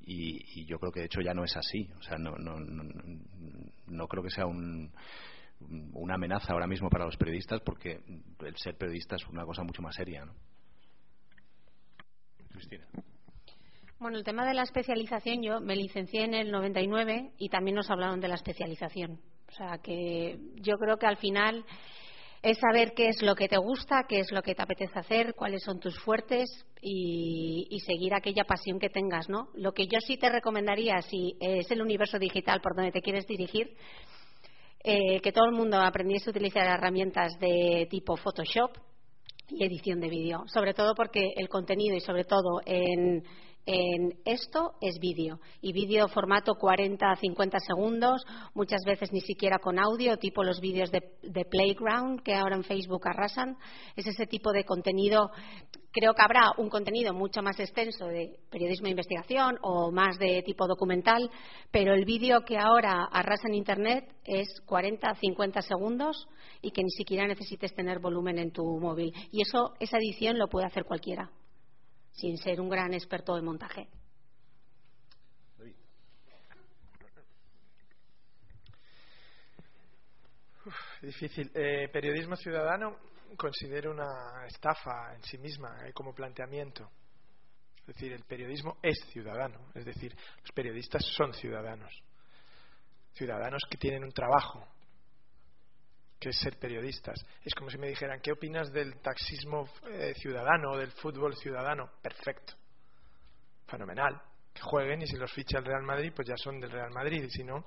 [0.00, 1.88] y, yo creo que de hecho ya no es así.
[1.98, 2.58] O sea, no, no,
[3.86, 8.00] no, creo que sea una amenaza ahora mismo para los periodistas, porque
[8.40, 10.24] el ser periodista es una cosa mucho más seria.
[10.24, 10.34] ¿no?
[14.00, 17.90] Bueno, el tema de la especialización, yo me licencié en el 99 y también nos
[17.90, 19.18] hablaron de la especialización.
[19.48, 21.64] O sea, que yo creo que al final
[22.40, 25.34] es saber qué es lo que te gusta, qué es lo que te apetece hacer,
[25.34, 26.48] cuáles son tus fuertes
[26.80, 29.48] y, seguir aquella pasión que tengas, ¿no?
[29.54, 33.26] Lo que yo sí te recomendaría, si es el universo digital por donde te quieres
[33.26, 33.74] dirigir,
[34.84, 38.76] eh, que todo el mundo aprendiese a utilizar herramientas de tipo Photoshop,
[39.50, 43.24] y edición de vídeo, sobre todo porque el contenido y sobre todo en,
[43.70, 48.24] en esto es vídeo y vídeo formato 40 a 50 segundos,
[48.54, 51.02] muchas veces ni siquiera con audio, tipo los vídeos de,
[51.50, 53.58] Playground que ahora en Facebook arrasan.
[53.94, 55.30] Es ese tipo de contenido.
[55.92, 60.42] Creo que habrá un contenido mucho más extenso de periodismo de investigación o más de
[60.42, 61.30] tipo documental,
[61.70, 66.26] pero el vídeo que ahora arrasa en Internet es 40 a 50 segundos
[66.62, 69.12] y que ni siquiera necesites tener volumen en tu móvil.
[69.30, 71.30] Y eso, esa edición lo puede hacer cualquiera
[72.18, 73.88] sin ser un gran experto de montaje.
[81.00, 81.50] difícil.
[81.54, 82.96] Eh, periodismo ciudadano
[83.36, 86.90] considero una estafa en sí misma eh, como planteamiento.
[87.80, 89.70] Es decir, el periodismo es ciudadano.
[89.74, 91.92] Es decir, los periodistas son ciudadanos.
[93.14, 94.66] Ciudadanos que tienen un trabajo,
[96.18, 97.24] que es ser periodistas.
[97.44, 101.90] Es como si me dijeran, ¿qué opinas del taxismo eh, ciudadano o del fútbol ciudadano?
[102.02, 102.54] Perfecto.
[103.66, 104.20] Fenomenal.
[104.52, 107.22] Que jueguen y si los ficha el Real Madrid, pues ya son del Real Madrid.
[107.22, 107.64] Y si no,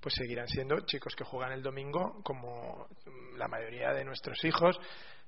[0.00, 2.88] pues seguirán siendo chicos que juegan el domingo como
[3.36, 4.78] la mayoría de nuestros hijos.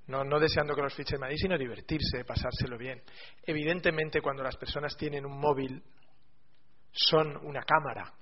[0.09, 3.03] No, no deseando que los fiche el Madrid, sino divertirse, pasárselo bien.
[3.43, 5.83] Evidentemente, cuando las personas tienen un móvil,
[6.93, 8.13] son una cámara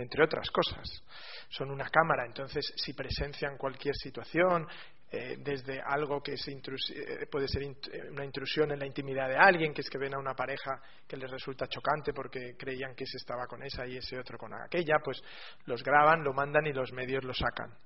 [0.00, 0.88] entre otras cosas.
[1.48, 4.66] Son una cámara, entonces si presencian cualquier situación,
[5.12, 9.74] eh, desde algo que eh, puede ser eh, una intrusión en la intimidad de alguien,
[9.74, 13.16] que es que ven a una pareja que les resulta chocante porque creían que ese
[13.16, 15.20] estaba con esa y ese otro con aquella, pues
[15.64, 17.76] los graban, lo mandan y los medios lo sacan.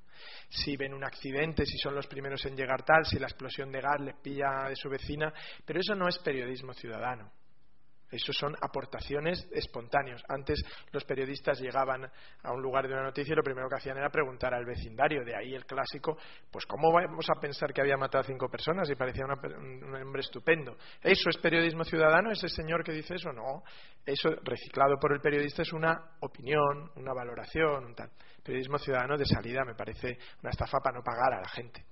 [0.50, 3.80] Si ven un accidente, si son los primeros en llegar tal, si la explosión de
[3.80, 5.32] gas les pilla de su vecina,
[5.64, 7.32] pero eso no es periodismo ciudadano.
[8.10, 10.22] Eso son aportaciones espontáneas.
[10.28, 10.62] Antes
[10.92, 12.10] los periodistas llegaban
[12.42, 15.24] a un lugar de una noticia y lo primero que hacían era preguntar al vecindario.
[15.24, 16.16] De ahí el clásico,
[16.50, 20.20] pues ¿cómo vamos a pensar que había matado a cinco personas y parecía un hombre
[20.20, 20.76] estupendo?
[21.02, 22.30] ¿Eso es periodismo ciudadano?
[22.30, 23.32] ¿Ese señor que dice eso?
[23.32, 23.62] No.
[24.04, 28.10] Eso, reciclado por el periodista, es una opinión, una valoración, un tal.
[28.42, 31.84] Periodismo ciudadano de salida me parece una estafa para no pagar a la gente.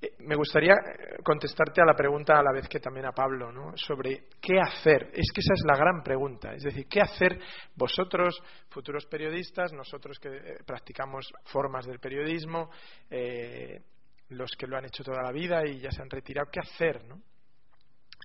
[0.00, 3.52] Eh, me gustaría eh, contestarte a la pregunta a la vez que también a Pablo,
[3.52, 3.76] ¿no?
[3.76, 5.10] sobre qué hacer.
[5.12, 6.52] Es que esa es la gran pregunta.
[6.54, 7.38] Es decir, ¿qué hacer
[7.74, 12.70] vosotros, futuros periodistas, nosotros que eh, practicamos formas del periodismo,
[14.30, 17.04] los que lo han hecho toda la vida y ya se han retirado, qué hacer?
[17.04, 17.20] ¿no?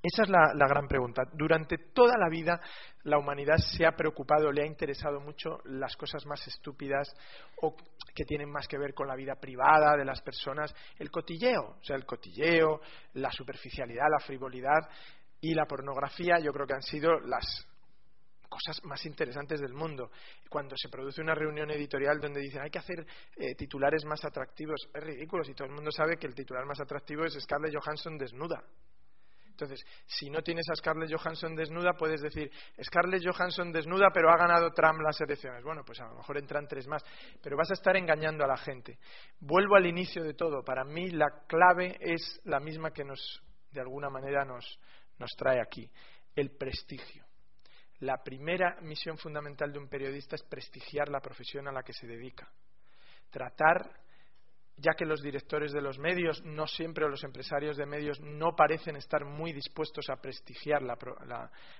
[0.01, 1.23] Esa es la, gran pregunta.
[1.33, 2.59] Durante toda la vida
[3.03, 7.13] la humanidad se ha preocupado, le ha interesado mucho las cosas más estúpidas
[7.61, 7.75] o
[8.15, 11.83] que tienen más que ver con la vida privada de las personas, el cotilleo, o
[11.83, 12.81] sea, el cotilleo,
[13.13, 14.89] la superficialidad, la frivolidad
[15.41, 17.67] y la pornografía, yo creo que han sido las
[18.47, 20.11] cosas más interesantes del mundo.
[20.49, 23.05] Cuando se produce una reunión editorial donde dicen hay que hacer
[23.35, 26.79] eh, titulares más atractivos, es ridículo si todo el mundo sabe que el titular más
[26.79, 28.63] atractivo es Scarlett Johansson desnuda.
[29.61, 32.49] Entonces, si no tienes a Scarlett Johansson desnuda, puedes decir,
[32.81, 35.63] Scarlett Johansson desnuda, pero ha ganado Trump las elecciones.
[35.63, 37.03] Bueno, pues a lo mejor entran tres más,
[37.43, 38.97] pero vas a estar engañando a la gente.
[39.41, 40.63] Vuelvo al inicio de todo.
[40.63, 43.19] Para mí la clave es la misma que nos,
[43.71, 44.79] de alguna manera, nos,
[45.17, 45.91] nos trae aquí,
[46.35, 47.25] el prestigio.
[47.99, 52.07] La primera misión fundamental de un periodista es prestigiar la profesión a la que se
[52.07, 52.49] dedica.
[53.29, 53.91] Tratar
[54.79, 58.55] ya que los directores de los medios, no siempre o los empresarios de medios, no
[58.55, 60.97] parecen estar muy dispuestos a prestigiar la,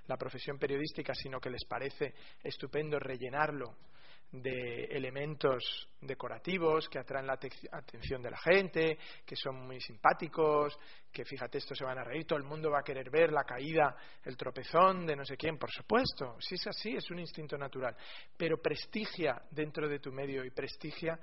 [0.07, 2.13] la, profesión periodística, sino que les parece
[2.43, 3.75] estupendo rellenarlo
[4.31, 10.77] de elementos decorativos que atraen la atención de la gente, que son muy simpáticos,
[11.11, 13.43] que fíjate, esto se van a reír, todo el mundo va a querer ver la
[13.43, 17.57] caída, el tropezón de no sé quién, por supuesto, si es así, es un instinto
[17.57, 17.95] natural,
[18.37, 21.19] pero prestigia dentro de tu medio y prestigia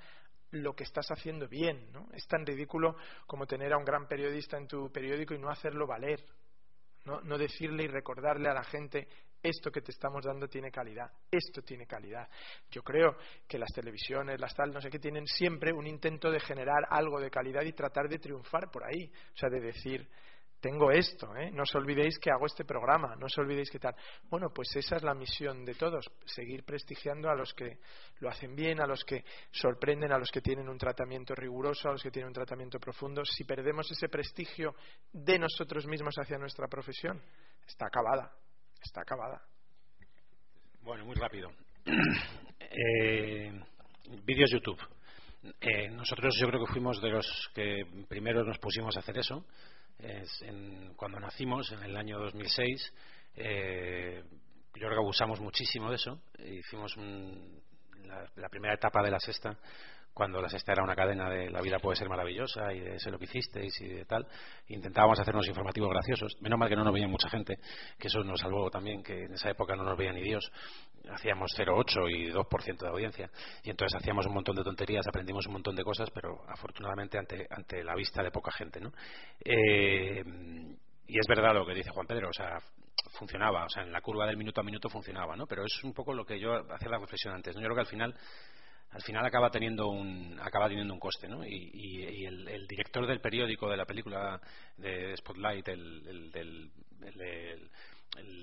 [0.51, 1.91] lo que estás haciendo bien.
[1.91, 2.07] ¿no?
[2.13, 2.95] Es tan ridículo
[3.25, 6.23] como tener a un gran periodista en tu periódico y no hacerlo valer.
[7.05, 7.21] ¿no?
[7.21, 9.07] no decirle y recordarle a la gente
[9.41, 12.27] esto que te estamos dando tiene calidad, esto tiene calidad.
[12.69, 13.15] Yo creo
[13.47, 17.19] que las televisiones, las tal, no sé qué, tienen siempre un intento de generar algo
[17.19, 19.11] de calidad y tratar de triunfar por ahí.
[19.33, 20.09] O sea, de decir,
[20.59, 21.51] tengo esto, ¿eh?
[21.51, 23.95] no os olvidéis que hago este programa, no os olvidéis que tal.
[24.29, 27.77] Bueno, pues esa es la misión de todos, seguir prestigiando a los que
[28.19, 31.91] lo hacen bien, a los que sorprenden, a los que tienen un tratamiento riguroso, a
[31.91, 33.23] los que tienen un tratamiento profundo.
[33.23, 34.75] Si perdemos ese prestigio
[35.13, 37.21] de nosotros mismos hacia nuestra profesión,
[37.67, 38.31] está acabada,
[38.81, 39.41] está acabada.
[40.81, 41.51] Bueno, muy rápido.
[42.59, 43.51] eh,
[44.23, 44.79] vídeos YouTube.
[45.61, 49.45] Eh, nosotros yo creo que fuimos de los que primero nos pusimos a hacer eso
[50.95, 52.93] cuando nacimos, en el año 2006,
[53.35, 54.23] eh,
[54.75, 56.21] yo creo que abusamos muchísimo de eso.
[56.39, 56.95] Hicimos
[58.35, 59.57] la, primera etapa de la sexta
[60.17, 63.11] cuando la sexta era una cadena de la vida puede ser maravillosa y de sé
[63.11, 64.25] lo que hicisteis y de tal,
[64.67, 66.35] intentábamos hacernos informativos graciosos.
[66.41, 67.59] Menos mal que no nos veía mucha gente,
[67.99, 70.51] que eso nos salvó también, que en esa época no nos veía ni Dios.
[71.11, 73.29] Hacíamos 0,8 y 2% de audiencia.
[73.61, 77.45] Y entonces hacíamos un montón de tonterías, aprendimos un montón de cosas, pero afortunadamente ante,
[77.51, 78.79] ante la vista de poca gente.
[78.79, 78.91] ¿no?
[79.45, 80.23] Eh,
[81.05, 82.57] y es verdad lo que dice Juan Pedro, o sea,
[83.19, 85.45] funcionaba, o sea, en la curva del minuto a minuto funcionaba, ¿no?
[85.45, 87.61] Pero es un poco lo que yo hacía la reflexión antes, ¿no?
[87.61, 88.15] Yo creo que al final
[88.97, 91.45] al final acaba teniendo un acaba teniendo un coste ¿no?
[91.45, 94.41] y, el, director del periódico de la película
[94.75, 96.71] de Spotlight el, del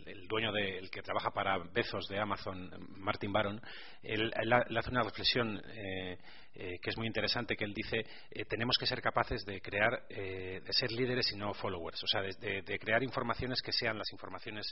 [0.06, 3.60] el, dueño del que trabaja para Bezos de Amazon, Martin Baron,
[4.02, 6.18] él, hace una reflexión eh,
[6.54, 10.06] eh, que es muy interesante, que él dice, eh, tenemos que ser capaces de crear,
[10.08, 14.66] de ser líderes y no followers, o sea, de, crear informaciones que sean las informaciones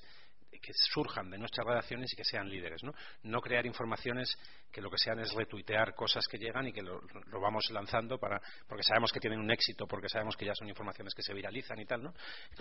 [0.50, 2.92] que surjan de nuestras redacciones y que sean líderes, ¿no?
[3.24, 4.36] No crear informaciones
[4.70, 7.00] que lo que sean es retuitear cosas que llegan y que lo,
[7.40, 11.14] vamos lanzando para, porque sabemos que tienen un éxito, porque sabemos que ya son informaciones
[11.14, 12.14] que se viralizan y tal, ¿no?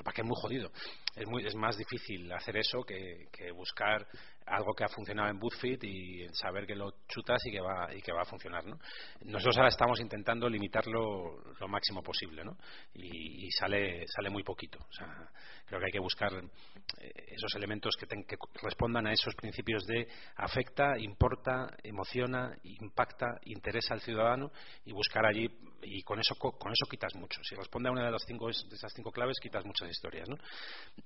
[0.03, 0.71] Para que es muy jodido.
[1.15, 4.07] Es, muy, es más difícil hacer eso que, buscar
[4.45, 8.01] algo que ha funcionado en BuzzFeed y saber que lo chutas y que va, y
[8.01, 8.79] que va a funcionar, ¿no?
[9.25, 12.57] Nosotros ahora estamos intentando limitarlo lo máximo posible, ¿no?
[12.95, 14.79] Y, sale, sale muy poquito.
[14.79, 15.29] O sea,
[15.65, 20.07] creo que hay que buscar eh, esos elementos que, que respondan a esos principios de
[20.37, 24.51] afecta, importa, emociona, impacta, interesa al ciudadano
[24.85, 25.49] y buscar allí
[25.83, 27.41] y con eso con eso quitas mucho.
[27.43, 30.27] Si responde a una de las cinco de esas cinco claves quitas muchas historias.
[30.29, 30.37] ¿no?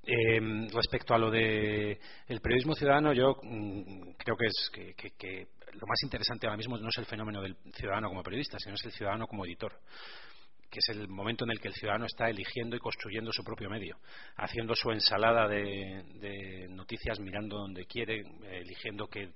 [0.04, 5.48] Eh, respecto a lo de el periodismo ciudadano, yo mm, creo que es que,
[5.80, 8.86] lo más interesante ahora mismo no es el fenómeno del ciudadano como periodista, sino es
[8.86, 9.80] el ciudadano como editor
[10.76, 13.70] que es el momento en el que el ciudadano está eligiendo y construyendo su propio
[13.70, 13.98] medio,
[14.36, 19.32] haciendo su ensalada de, noticias, mirando donde quiere, eligiendo qué,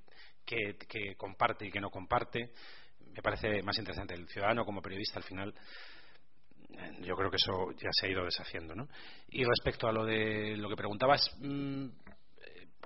[1.16, 2.52] comparte y qué no comparte.
[3.14, 4.16] Me parece más interesante.
[4.16, 5.54] El ciudadano como periodista al final
[7.02, 8.76] yo creo que eso ya se ha ido deshaciendo.
[8.76, 8.88] ¿no?
[9.30, 11.88] Y respecto a lo de lo que preguntabas, mm,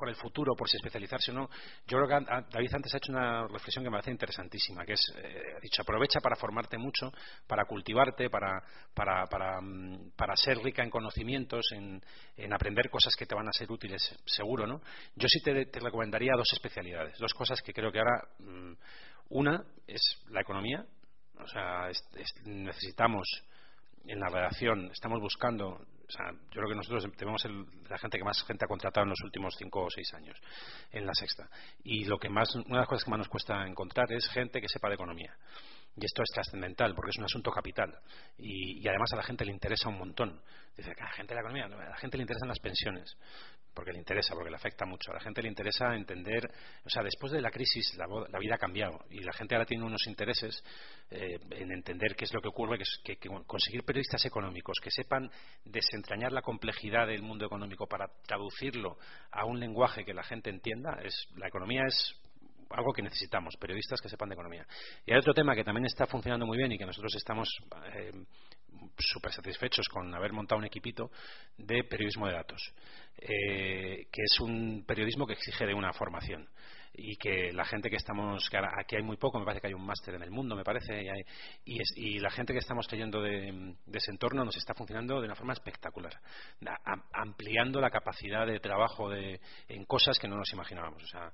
[0.03, 1.49] por el futuro, por si especializarse o no,
[1.87, 5.13] yo creo que David antes ha hecho una reflexión que me parece interesantísima, que es,
[5.15, 7.09] eh, dicho, aprovecha para formarte mucho,
[7.47, 8.61] para cultivarte, para,
[8.93, 12.03] para, para, mm, para ser rica en conocimientos, en,
[12.35, 14.81] en, aprender cosas que te van a ser útiles, seguro, ¿no?
[15.15, 18.73] Yo sí te, te recomendaría dos especialidades, dos cosas que creo que ahora, mm,
[19.29, 20.01] una es
[20.31, 20.85] la economía,
[21.39, 21.89] o sea,
[22.43, 23.25] necesitamos
[24.05, 27.43] en la redacción, estamos buscando yo creo que nosotros tenemos
[27.89, 30.37] la gente que más gente ha contratado en los últimos cinco o seis años
[30.91, 31.49] en la sexta.
[31.83, 34.61] Y lo que más, una de las cosas que más nos cuesta encontrar es gente
[34.61, 35.35] que sepa de economía.
[35.95, 37.97] Y esto es trascendental porque es un asunto capital.
[38.37, 40.41] Y, además a la gente le interesa un montón.
[40.75, 43.15] Dice que a la gente de la economía, a la gente le interesan las pensiones
[43.73, 45.11] porque le interesa, porque le afecta mucho.
[45.11, 46.49] A la gente le interesa entender,
[46.85, 48.05] o sea, después de la crisis la,
[48.39, 50.63] vida ha cambiado y la gente ahora tiene unos intereses
[51.09, 55.29] eh, en entender qué es lo que ocurre, que, que, conseguir periodistas económicos que sepan
[55.65, 58.97] desentrañar la complejidad del mundo económico para traducirlo
[59.31, 62.22] a un lenguaje que la gente entienda, es, la economía es
[62.69, 64.65] algo que necesitamos, periodistas que sepan de economía.
[65.05, 67.49] Y hay otro tema que también está funcionando muy bien y que nosotros estamos
[67.93, 68.11] eh,
[68.97, 71.11] súper satisfechos con haber montado un equipito
[71.57, 72.73] de periodismo de datos,
[73.17, 76.47] eh, que es un periodismo que exige de una formación
[76.95, 79.73] y que la gente que estamos, que aquí hay muy poco, me parece que hay
[79.73, 81.03] un máster en el mundo, me parece,
[81.65, 85.35] y, y, la gente que estamos trayendo de, ese entorno nos está funcionando de una
[85.35, 86.13] forma espectacular,
[87.13, 91.01] ampliando la capacidad de trabajo de, en cosas que no nos imaginábamos.
[91.01, 91.31] O sea,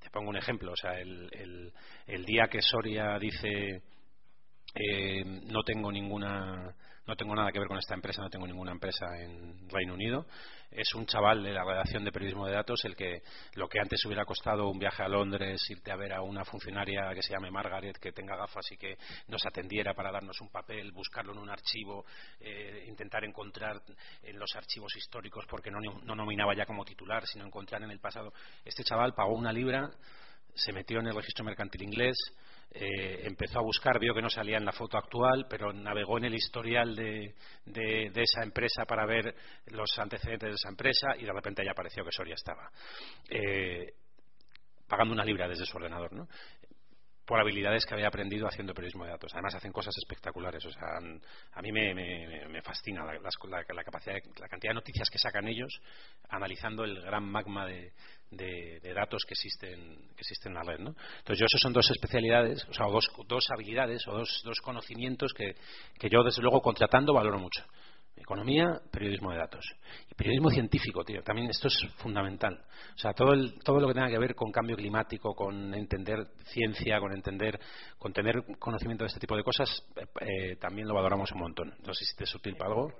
[0.00, 1.72] te pongo un ejemplo, o sea, el,
[2.06, 3.82] el, día que Soria dice
[4.74, 6.74] eh, no tengo ninguna
[7.10, 10.26] no tengo nada que ver con esta empresa, no tengo ninguna empresa en Reino Unido.
[10.70, 13.22] Es un chaval de la redacción de periodismo de datos el que
[13.54, 17.10] lo que antes hubiera costado un viaje a Londres, irte a ver a una funcionaria
[17.12, 20.92] que se llame Margaret, que tenga gafas y que nos atendiera para darnos un papel,
[20.92, 22.04] buscarlo en un archivo,
[22.38, 23.82] eh, intentar encontrar
[24.22, 27.98] en los archivos históricos, porque no, no nominaba ya como titular, sino encontrar en el
[27.98, 28.32] pasado.
[28.64, 29.90] Este chaval pagó una libra,
[30.54, 32.16] se metió en el registro mercantil inglés,
[32.72, 36.26] eh, empezó a buscar, vio que no salía en la foto actual, pero navegó en
[36.26, 37.34] el historial de,
[37.66, 39.34] esa empresa para ver
[39.66, 42.70] los antecedentes de esa empresa y de repente ya apareció que Soria estaba.
[43.28, 43.94] Eh,
[44.86, 46.28] pagando una libra desde su ordenador, ¿no?
[47.30, 49.30] Por habilidades que había aprendido haciendo periodismo de datos.
[49.34, 50.64] Además hacen cosas espectaculares.
[50.66, 50.98] O sea,
[51.52, 55.80] a mí me, fascina la, capacidad, la cantidad de noticias que sacan ellos,
[56.28, 57.92] analizando el gran magma de,
[58.96, 60.80] datos que existen, que existen en la red.
[60.80, 60.90] ¿no?
[60.90, 65.32] Entonces, yo esos son dos especialidades, o sea, dos, dos habilidades o dos, dos conocimientos
[65.32, 65.54] que,
[66.00, 67.64] que yo, desde luego, contratando valoro mucho.
[68.30, 69.66] Economía, periodismo de datos.
[70.08, 71.20] Y periodismo científico, tío.
[71.20, 72.64] También esto es fundamental.
[72.94, 76.28] O sea, todo, el, todo lo que tenga que ver con cambio climático, con entender
[76.44, 77.58] ciencia, con entender,
[77.98, 81.74] con tener conocimiento de este tipo de cosas, eh, eh, también lo valoramos un montón.
[81.84, 82.92] No sé si te es útil para algo.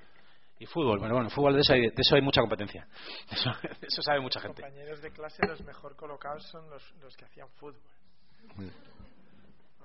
[0.58, 2.88] Y fútbol, bueno, bueno, fútbol de eso hay, de eso hay mucha competencia.
[3.30, 3.50] Eso,
[3.80, 4.62] eso sabe mucha gente.
[4.62, 7.80] Los compañeros de clase los mejor colocados son los, los que hacían fútbol.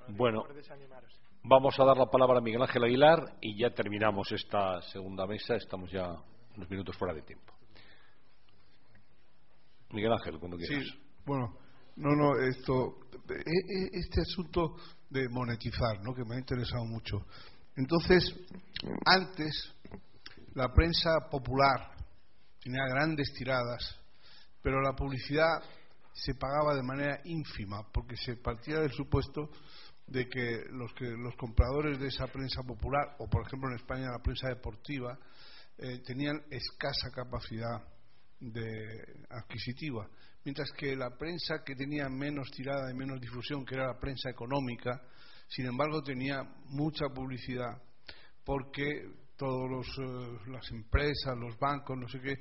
[0.07, 0.43] Bueno,
[1.47, 5.53] Vamos a dar la palabra a Miguel Ángel Aguilar y ya terminamos esta segunda mesa.
[5.53, 6.07] Estamos ya
[6.55, 7.53] unos minutos fuera de tiempo.
[9.91, 10.83] Miguel Ángel, cuando quieras.
[10.83, 11.55] Sí, bueno,
[11.97, 12.97] no, no, esto,
[13.29, 14.75] e, e, este asunto
[15.07, 16.15] de monetizar, ¿no?
[16.15, 17.27] que me ha interesado mucho.
[17.75, 18.23] Entonces,
[19.05, 19.71] antes,
[20.55, 21.91] la prensa popular
[22.59, 24.01] tenía grandes tiradas,
[24.63, 25.61] pero la publicidad
[26.11, 29.51] se pagaba de manera ínfima, porque se partía del supuesto
[30.07, 34.11] de que los, que los compradores de esa prensa popular, o por ejemplo en España
[34.11, 35.17] la prensa deportiva,
[35.77, 37.83] eh, tenían escasa capacidad
[38.39, 40.07] de adquisitiva,
[40.43, 44.29] mientras que la prensa que tenía menos tirada y menos difusión, que era la prensa
[44.29, 45.01] económica,
[45.47, 47.81] sin embargo tenía mucha publicidad,
[48.43, 52.37] porque todas eh, las empresas, los bancos, no sé qué,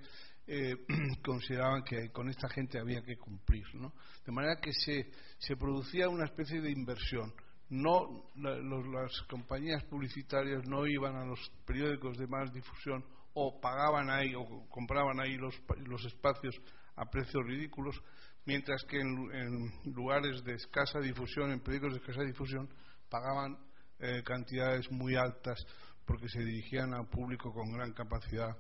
[0.47, 0.77] eh,
[1.24, 3.65] consideraban que con esta gente había que cumplir.
[3.74, 3.95] ¿no?
[4.24, 7.32] De manera que se, se producía una especie de inversión
[7.75, 14.35] no las compañías publicitarias no iban a los periódicos de más difusión o pagaban ahí
[14.35, 15.55] o compraban ahí los,
[15.87, 16.55] los espacios
[16.97, 18.01] a precios ridículos,
[18.47, 22.69] mientras que en, lugares de escasa difusión, en periódicos de escasa difusión,
[23.11, 23.59] pagaban
[23.99, 25.67] eh, cantidades muy altas
[26.05, 28.57] porque se dirigían a un público con gran capacidad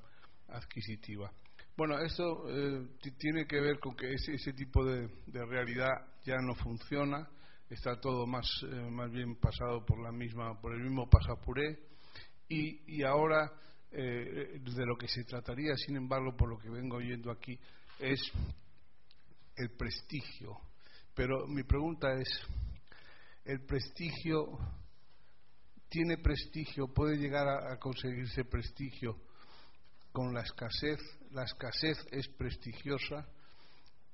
[0.48, 1.30] adquisitiva.
[1.76, 2.88] Bueno, esto eh,
[3.18, 5.08] tiene que ver con que ese, ese tipo de
[5.46, 5.92] realidad
[6.24, 7.28] ya no funciona
[7.70, 11.78] está todo más, eh, más bien pasado por, la misma, por el mismo pasapuré
[12.48, 13.52] Y, ahora,
[13.90, 17.58] eh, de lo que se trataría, sin embargo, por lo que vengo oyendo aquí,
[17.98, 18.20] es
[19.56, 20.58] el prestigio.
[21.14, 22.28] Pero mi pregunta es,
[23.44, 24.58] ¿el prestigio
[25.88, 29.16] tiene prestigio, puede llegar a, conseguirse prestigio
[30.12, 30.98] con la escasez?
[31.30, 33.26] ¿La escasez es prestigiosa?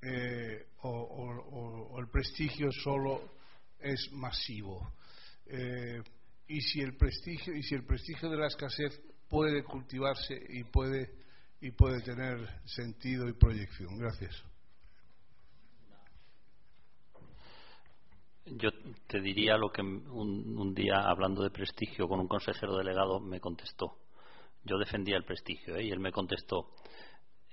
[0.03, 3.40] Eh, o, el prestigio solo
[3.81, 4.93] es masivo?
[5.45, 6.01] Eh,
[6.47, 11.09] y si el prestigio y si el prestigio de la escasez puede cultivarse y puede
[11.61, 13.97] y puede tener sentido y proyección.
[13.97, 14.43] Gracias.
[18.45, 18.69] Yo
[19.07, 23.97] te diría lo que un, día, hablando de prestigio con un consejero delegado, me contestó.
[24.63, 25.85] Yo defendía el prestigio ¿eh?
[25.85, 26.73] y él me contestó: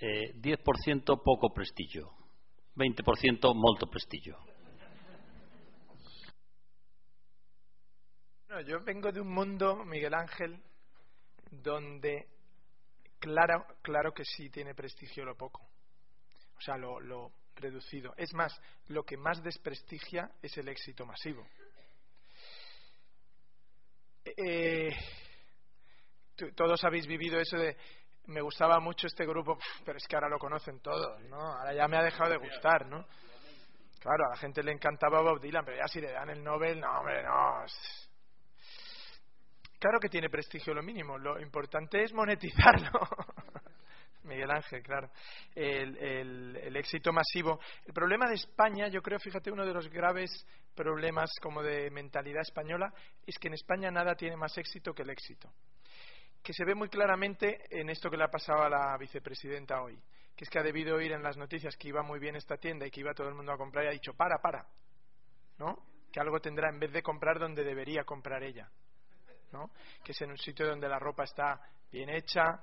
[0.01, 2.11] eh, 10% poco prestigio,
[2.77, 4.39] 20% molto prestigio.
[8.61, 10.63] Yo vengo de un mundo, Miguel Ángel,
[11.51, 12.29] donde
[13.19, 15.63] claro, claro que sí tiene prestigio lo poco.
[16.57, 18.15] O sea, lo, lo reducido.
[18.17, 21.47] Es más, lo que más desprestigia es el éxito masivo.
[24.25, 24.91] Eh,
[26.55, 27.77] todos habéis vivido eso de
[28.27, 31.41] me gustaba mucho este grupo, pero es que ahora lo conocen todos, ¿no?
[31.41, 33.07] Ahora ya me ha dejado de gustar, ¿no?
[34.01, 36.79] Claro, a la gente le encantaba Bob Dylan, pero ya si le dan el Nobel,
[36.79, 37.65] no, hombre, no.
[39.79, 42.91] Claro que tiene prestigio lo mínimo, lo importante es monetizarlo.
[44.25, 45.11] Miguel Ángel, claro.
[45.55, 47.61] El, éxito masivo.
[47.87, 52.43] El problema de España, yo creo, fíjate, uno de los graves problemas como de mentalidad
[52.43, 52.93] española
[53.27, 55.51] es que en España nada tiene más éxito que el éxito.
[56.43, 59.99] Que se ve muy claramente en esto que le ha pasado a la vicepresidenta hoy,
[60.37, 62.87] que es que ha debido oír en las noticias que iba muy bien esta tienda
[62.87, 64.67] y que iba todo el mundo a comprar y ha dicho, para, para,
[65.59, 65.85] ¿no?
[66.13, 68.71] Que algo tendrá en vez de comprar donde debería comprar ella,
[69.53, 69.71] ¿no?
[70.05, 71.61] Que es en un sitio donde la ropa está
[71.91, 72.63] bien hecha,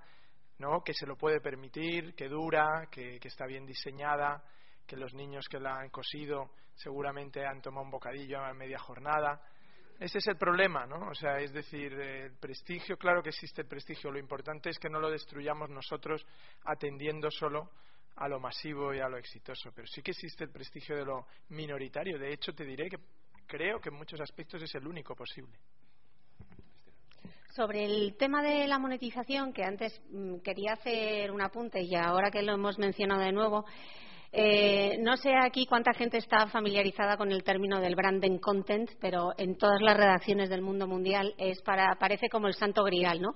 [0.60, 0.82] ¿no?
[0.82, 4.44] que se lo puede permitir, que dura, que, está bien diseñada,
[4.86, 9.42] que los niños que la han cosido seguramente han tomado un bocadillo a media jornada.
[10.00, 11.08] Ese es el problema, ¿no?
[11.10, 14.90] O sea, es decir, el prestigio, claro que existe el prestigio, lo importante es que
[14.90, 16.26] no lo destruyamos nosotros
[16.66, 17.72] atendiendo solo
[18.18, 21.28] a lo masivo y a lo exitoso, pero sí que existe el prestigio de lo
[21.50, 22.20] minoritario.
[22.20, 22.98] De hecho, te diré que
[23.46, 25.58] creo que en muchos aspectos es el único posible.
[27.56, 32.30] Sobre el tema de la monetización, que antes mm, quería hacer un apunte y ahora
[32.30, 33.64] que lo hemos mencionado de nuevo,
[34.34, 39.32] eh, no sé aquí cuánta gente está familiarizada con el término del branding content, pero
[39.38, 43.36] en todas las redacciones del mundo mundial es para, parece como el santo grial, ¿no?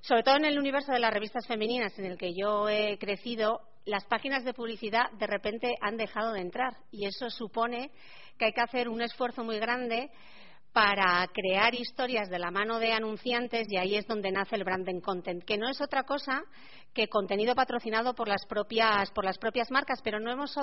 [0.00, 3.60] Sobre todo en el universo de las revistas femeninas en el que yo he crecido,
[3.84, 7.90] las páginas de publicidad de repente han dejado de entrar y eso supone
[8.38, 10.10] que hay que hacer un esfuerzo muy grande
[10.76, 15.00] para crear historias de la mano de anunciantes y ahí es donde nace el branding
[15.00, 16.42] content, que no es otra cosa
[16.96, 20.56] que contenido patrocinado por las propias por las propias marcas, pero no hemos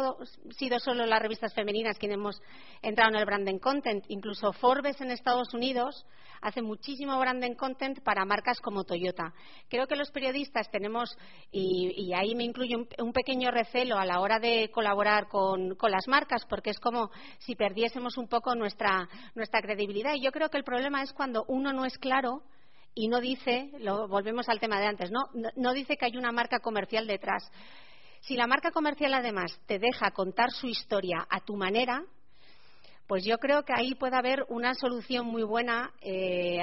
[0.57, 2.41] sido solo las revistas femeninas quienes hemos
[2.81, 6.07] entrado en el branding content, incluso Forbes en Estados Unidos
[6.41, 9.31] hace muchísimo branding content para marcas como Toyota.
[9.69, 11.15] Creo que los periodistas tenemos
[11.51, 16.07] y, ahí me incluye un, pequeño recelo a la hora de colaborar con, con las
[16.07, 20.57] marcas porque es como si perdiésemos un poco nuestra nuestra credibilidad y yo creo que
[20.57, 22.41] el problema es cuando uno no es claro
[22.95, 25.21] y no dice, lo, volvemos al tema de antes, ¿no?
[25.55, 25.73] ¿no?
[25.73, 27.49] dice que hay una marca comercial detrás.
[28.21, 32.03] Si la marca comercial además te deja contar su historia a tu manera,
[33.07, 36.61] pues yo creo que ahí puede haber una solución muy buena, eh,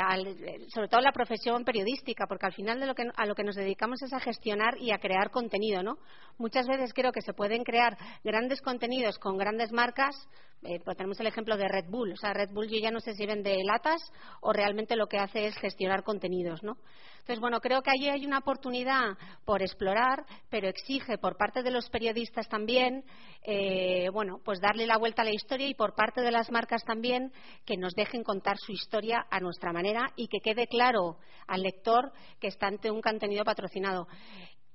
[0.75, 3.57] sobre todo la profesión periodística, porque al final de lo que, a lo que nos
[3.57, 5.99] dedicamos es a gestionar y a crear contenido, ¿no?
[6.39, 10.17] Muchas veces creo que se pueden crear grandes contenidos con grandes marcas,
[10.63, 13.01] eh, pues tenemos el ejemplo de Red Bull, o sea, Red Bull yo ya no
[13.01, 14.01] sé si vende latas
[14.43, 16.77] o realmente lo que hace es gestionar contenidos, ¿no?
[17.21, 21.71] Entonces, bueno, creo que allí hay una oportunidad por explorar, pero exige por parte de
[21.71, 23.05] los periodistas también,
[23.43, 26.85] eh, bueno, pues darle la vuelta a la historia y por parte de las marcas
[26.85, 27.33] también
[27.65, 32.13] que nos dejen contar su historia a nuestra manera y que quede claro al lector
[32.41, 34.07] que está ante un contenido patrocinado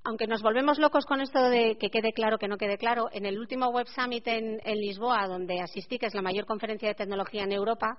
[0.05, 3.25] aunque nos volvemos locos con esto de que quede claro, que no quede claro, en
[3.25, 7.43] el último Web Summit en, Lisboa, donde asistí, que es la mayor conferencia de tecnología
[7.43, 7.97] en Europa,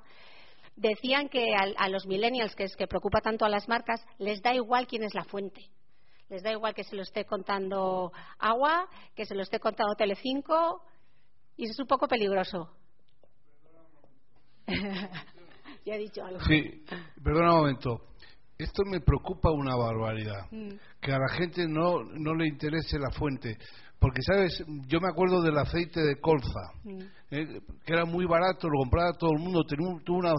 [0.76, 4.54] decían que a, los millennials, que es que preocupa tanto a las marcas, les da
[4.54, 5.68] igual quién es la fuente.
[6.28, 10.82] Les da igual que se lo esté contando Agua, que se lo esté contando Telecinco,
[11.56, 12.70] y eso es un poco peligroso.
[15.84, 16.40] ya he dicho algo.
[16.40, 16.84] Sí,
[17.22, 18.00] perdona un momento.
[18.58, 20.46] Esto me preocupa una barbaridad.
[20.50, 20.74] Mm.
[21.00, 23.58] Que a la gente no, no le interese la fuente.
[23.98, 24.62] Porque, ¿sabes?
[24.86, 27.00] Yo me acuerdo del aceite de colza, mm.
[27.30, 30.34] eh, que era muy barato, lo compraba todo el mundo, tuvo una,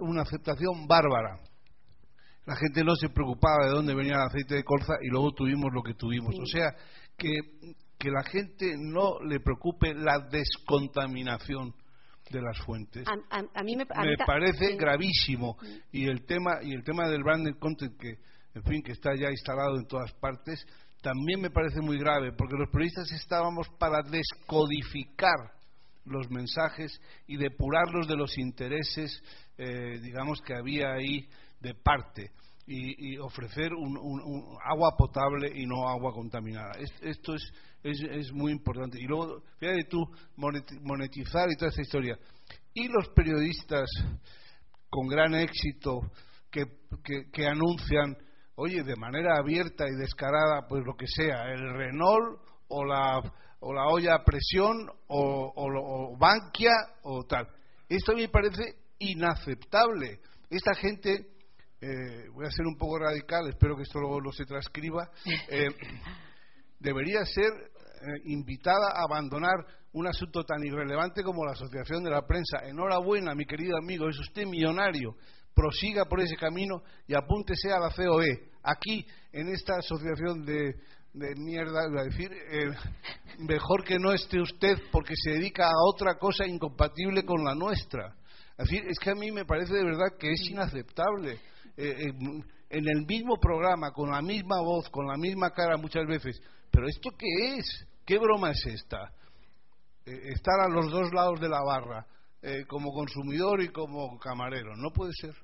[0.00, 1.38] una aceptación bárbara.
[2.46, 5.72] la gente no se preocupaba de dónde venía el aceite de colza y luego tuvimos
[5.72, 6.34] lo que tuvimos.
[6.38, 6.74] O sea,
[7.16, 7.36] que,
[7.98, 11.74] que la gente no le preocupe la descontaminación
[12.30, 13.04] de las fuentes.
[13.06, 15.56] A, mí me, parece gravísimo.
[15.92, 18.18] Y el tema y el tema del branded content que
[18.54, 20.66] en fin que está ya instalado en todas partes
[21.00, 25.52] también me parece muy grave porque los periodistas estábamos para descodificar
[26.04, 29.22] los mensajes y depurarlos de los intereses
[29.58, 31.28] eh, digamos que había ahí
[31.60, 32.32] de parte
[32.70, 36.72] y, ofrecer un, agua potable y no agua contaminada.
[37.00, 38.98] esto es, es, muy importante.
[39.00, 40.04] Y luego, fíjate tú,
[40.36, 42.18] monetizar y toda esta historia.
[42.74, 43.88] Y los periodistas
[44.90, 46.00] con gran éxito
[46.50, 46.64] que,
[47.32, 48.16] que, anuncian,
[48.56, 53.20] oye, de manera abierta y descarada, pues lo que sea, el Renault o la,
[53.60, 57.48] o la olla a presión o, o, o Bankia o tal.
[57.88, 60.20] Esto me parece inaceptable.
[60.50, 61.37] Esta gente
[61.80, 65.10] eh, voy a ser un poco radical, espero que esto luego no se transcriba,
[65.48, 65.68] eh,
[66.80, 72.26] debería ser eh, invitada a abandonar un asunto tan irrelevante como la Asociación de la
[72.26, 72.58] Prensa.
[72.64, 75.16] Enhorabuena, mi querido amigo, es usted millonario.
[75.54, 78.50] Prosiga por ese camino y apúntese a la COE.
[78.62, 80.74] Aquí, en esta asociación de,
[81.14, 82.30] de mierda, iba a decir,
[83.38, 88.14] mejor que no esté usted porque se dedica a otra cosa incompatible con la nuestra.
[88.58, 91.40] Es decir, es que a mí me parece de verdad que es inaceptable
[91.78, 92.12] eh,
[92.70, 96.40] en el mismo programa, con la misma voz, con la misma cara muchas veces.
[96.70, 97.86] Pero ¿esto qué es?
[98.04, 99.12] ¿Qué broma es esta?
[100.04, 102.06] Eh, estar a los dos lados de la barra,
[102.42, 104.76] eh, como consumidor y como camarero.
[104.76, 105.34] No puede ser.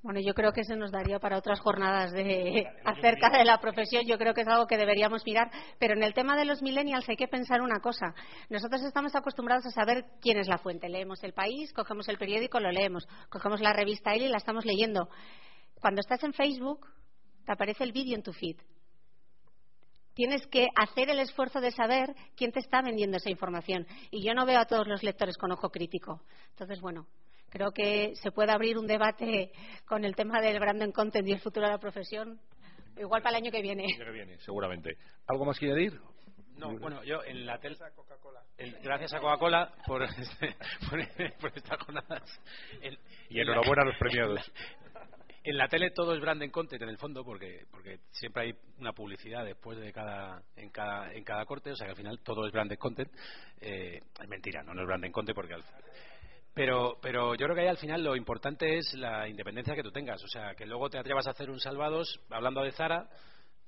[0.00, 4.06] Bueno, yo creo que eso nos daría para otras jornadas de acerca de la profesión.
[4.06, 5.50] Yo creo que es algo que deberíamos mirar.
[5.80, 8.14] Pero en el tema de los millennials hay que pensar una cosa.
[8.48, 10.88] Nosotros estamos acostumbrados a saber quién es la fuente.
[10.88, 13.08] Leemos el país, cogemos el periódico, lo leemos.
[13.28, 15.08] Cogemos la revista él y la estamos leyendo.
[15.80, 16.86] Cuando estás en Facebook,
[17.44, 18.56] te aparece el vídeo en tu feed.
[20.14, 23.86] Tienes que hacer el esfuerzo de saber quién te está vendiendo esa información.
[24.12, 26.22] Y yo no veo a todos los lectores con ojo crítico.
[26.50, 27.06] Entonces, bueno,
[27.50, 29.52] Creo que se puede abrir un debate
[29.86, 32.38] con el tema del branding content y el futuro de la profesión,
[32.96, 33.84] igual para el año que viene.
[33.84, 34.96] El año que viene, seguramente.
[35.26, 35.98] ¿Algo más que añadir?
[36.56, 37.76] No, bueno, yo en la tele.
[38.82, 40.04] Gracias a Coca-Cola por,
[41.40, 42.40] por, estas jornadas.
[43.30, 44.52] y enhorabuena a los premiados.
[45.44, 48.92] En la tele todo es branding content en el fondo porque porque siempre hay una
[48.92, 52.44] publicidad después de cada en cada en cada corte o sea que al final todo
[52.44, 53.10] es branded content
[53.60, 55.64] eh, es mentira no, no es branding content porque al,
[56.58, 59.92] pero, pero yo creo que ahí al final lo importante es la independencia que tú
[59.92, 60.20] tengas.
[60.24, 63.08] O sea, que luego te atrevas a hacer un Salvados hablando de Zara,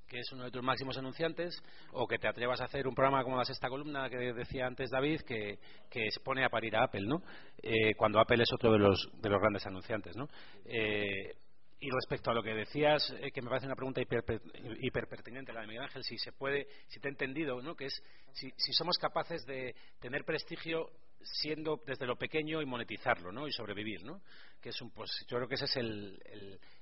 [0.09, 1.63] que es uno de tus máximos anunciantes,
[1.93, 4.91] o que te atrevas a hacer un programa como la sexta columna que decía antes
[4.91, 7.23] David, que, que se a parir a Apple, ¿no?
[7.63, 10.27] Eh, cuando Apple es otro de los, de los grandes anunciantes, ¿no?
[10.65, 11.37] Eh,
[11.79, 15.61] y respecto a lo que decías, eh, que me parece una pregunta hiper, pertinente, la
[15.61, 17.77] de Miguel Ángel, si se puede, si te he entendido, ¿no?
[17.77, 18.03] que es
[18.33, 20.91] si, si somos capaces de tener prestigio
[21.23, 23.47] siendo desde lo pequeño y monetizarlo, ¿no?
[23.47, 24.21] Y sobrevivir, ¿no?
[24.61, 26.19] Que es un, pues yo creo que ese es el,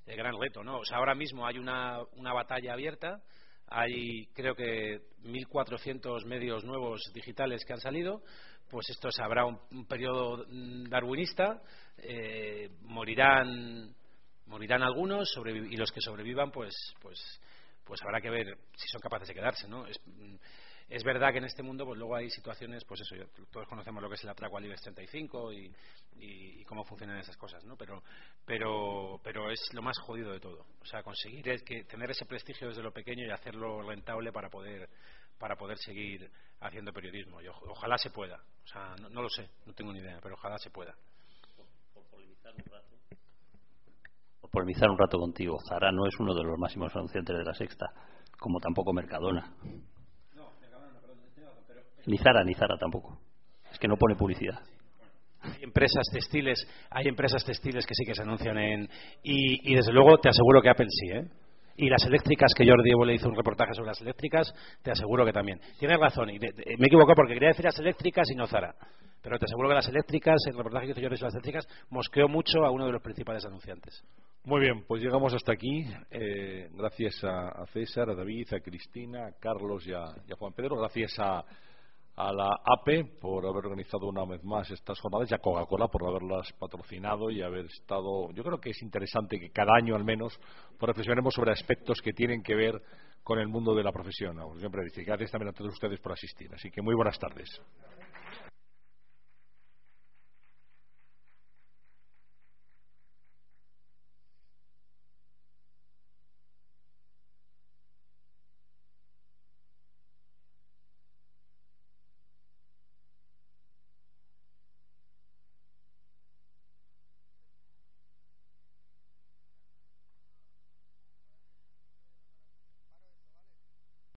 [0.06, 0.78] el, gran reto, ¿no?
[0.78, 3.22] O sea, ahora mismo hay una, una batalla abierta,
[3.66, 8.22] hay creo que 1.400 medios nuevos digitales que han salido,
[8.70, 10.44] pues esto habrá un, periodo
[10.88, 11.62] darwinista,
[11.98, 13.94] eh, morirán
[14.46, 17.18] morirán algunos y los que sobrevivan, pues pues
[17.84, 18.46] pues habrá que ver
[18.76, 19.86] si son capaces de quedarse, ¿no?
[19.86, 19.98] Es,
[20.88, 23.14] es verdad que en este mundo pues luego hay situaciones, pues eso,
[23.50, 25.70] todos conocemos lo que es el atraco al IBEX 35 y,
[26.16, 27.76] y, cómo funcionan esas cosas, ¿no?
[27.76, 28.02] Pero,
[28.44, 30.66] pero, pero es lo más jodido de todo.
[30.80, 34.48] O sea, conseguir es que tener ese prestigio desde lo pequeño y hacerlo rentable para
[34.48, 34.88] poder
[35.38, 37.40] para poder seguir haciendo periodismo.
[37.40, 38.36] Y ojalá se pueda.
[38.64, 40.94] O sea, no, lo sé, no tengo ni idea, pero ojalá se pueda.
[41.94, 42.88] Por, polemizar un rato.
[44.40, 47.54] Por polemizar un rato contigo, Zara no es uno de los máximos anunciantes de la
[47.54, 47.86] Sexta,
[48.38, 49.54] como tampoco Mercadona.
[52.06, 53.18] Ni Zara, ni Zara tampoco.
[53.70, 54.60] Es que no pone publicidad.
[55.40, 58.88] Hay empresas textiles, hay empresas textiles que sí que se anuncian en
[59.22, 61.24] y, desde luego te aseguro que Apple sí, ¿eh?
[61.76, 64.52] Y las eléctricas, que Jordi Evo le hizo un reportaje sobre las eléctricas,
[64.82, 65.60] te aseguro que también.
[65.78, 68.74] Tienes razón, y me he equivocado porque quería decir las eléctricas y no Zara.
[69.22, 72.26] Pero te aseguro que las eléctricas, el reportaje que hizo Jordi sobre las eléctricas, mosqueó
[72.26, 74.02] mucho a uno de los principales anunciantes.
[74.42, 75.86] Muy bien, pues llegamos hasta aquí.
[76.10, 80.78] Eh, gracias a, César, a David, a Cristina, a Carlos y a Juan Pedro.
[80.78, 81.44] Gracias a
[82.18, 86.04] a la APE por haber organizado una vez más estas jornadas y a Coca-Cola por
[86.04, 88.32] haberlas patrocinado y haber estado.
[88.32, 90.36] Yo creo que es interesante que cada año al menos
[90.80, 92.82] reflexionemos sobre aspectos que tienen que ver
[93.22, 94.36] con el mundo de la profesión.
[94.58, 96.52] Siempre decir gracias también a todos ustedes por asistir.
[96.52, 97.48] Así que muy buenas tardes.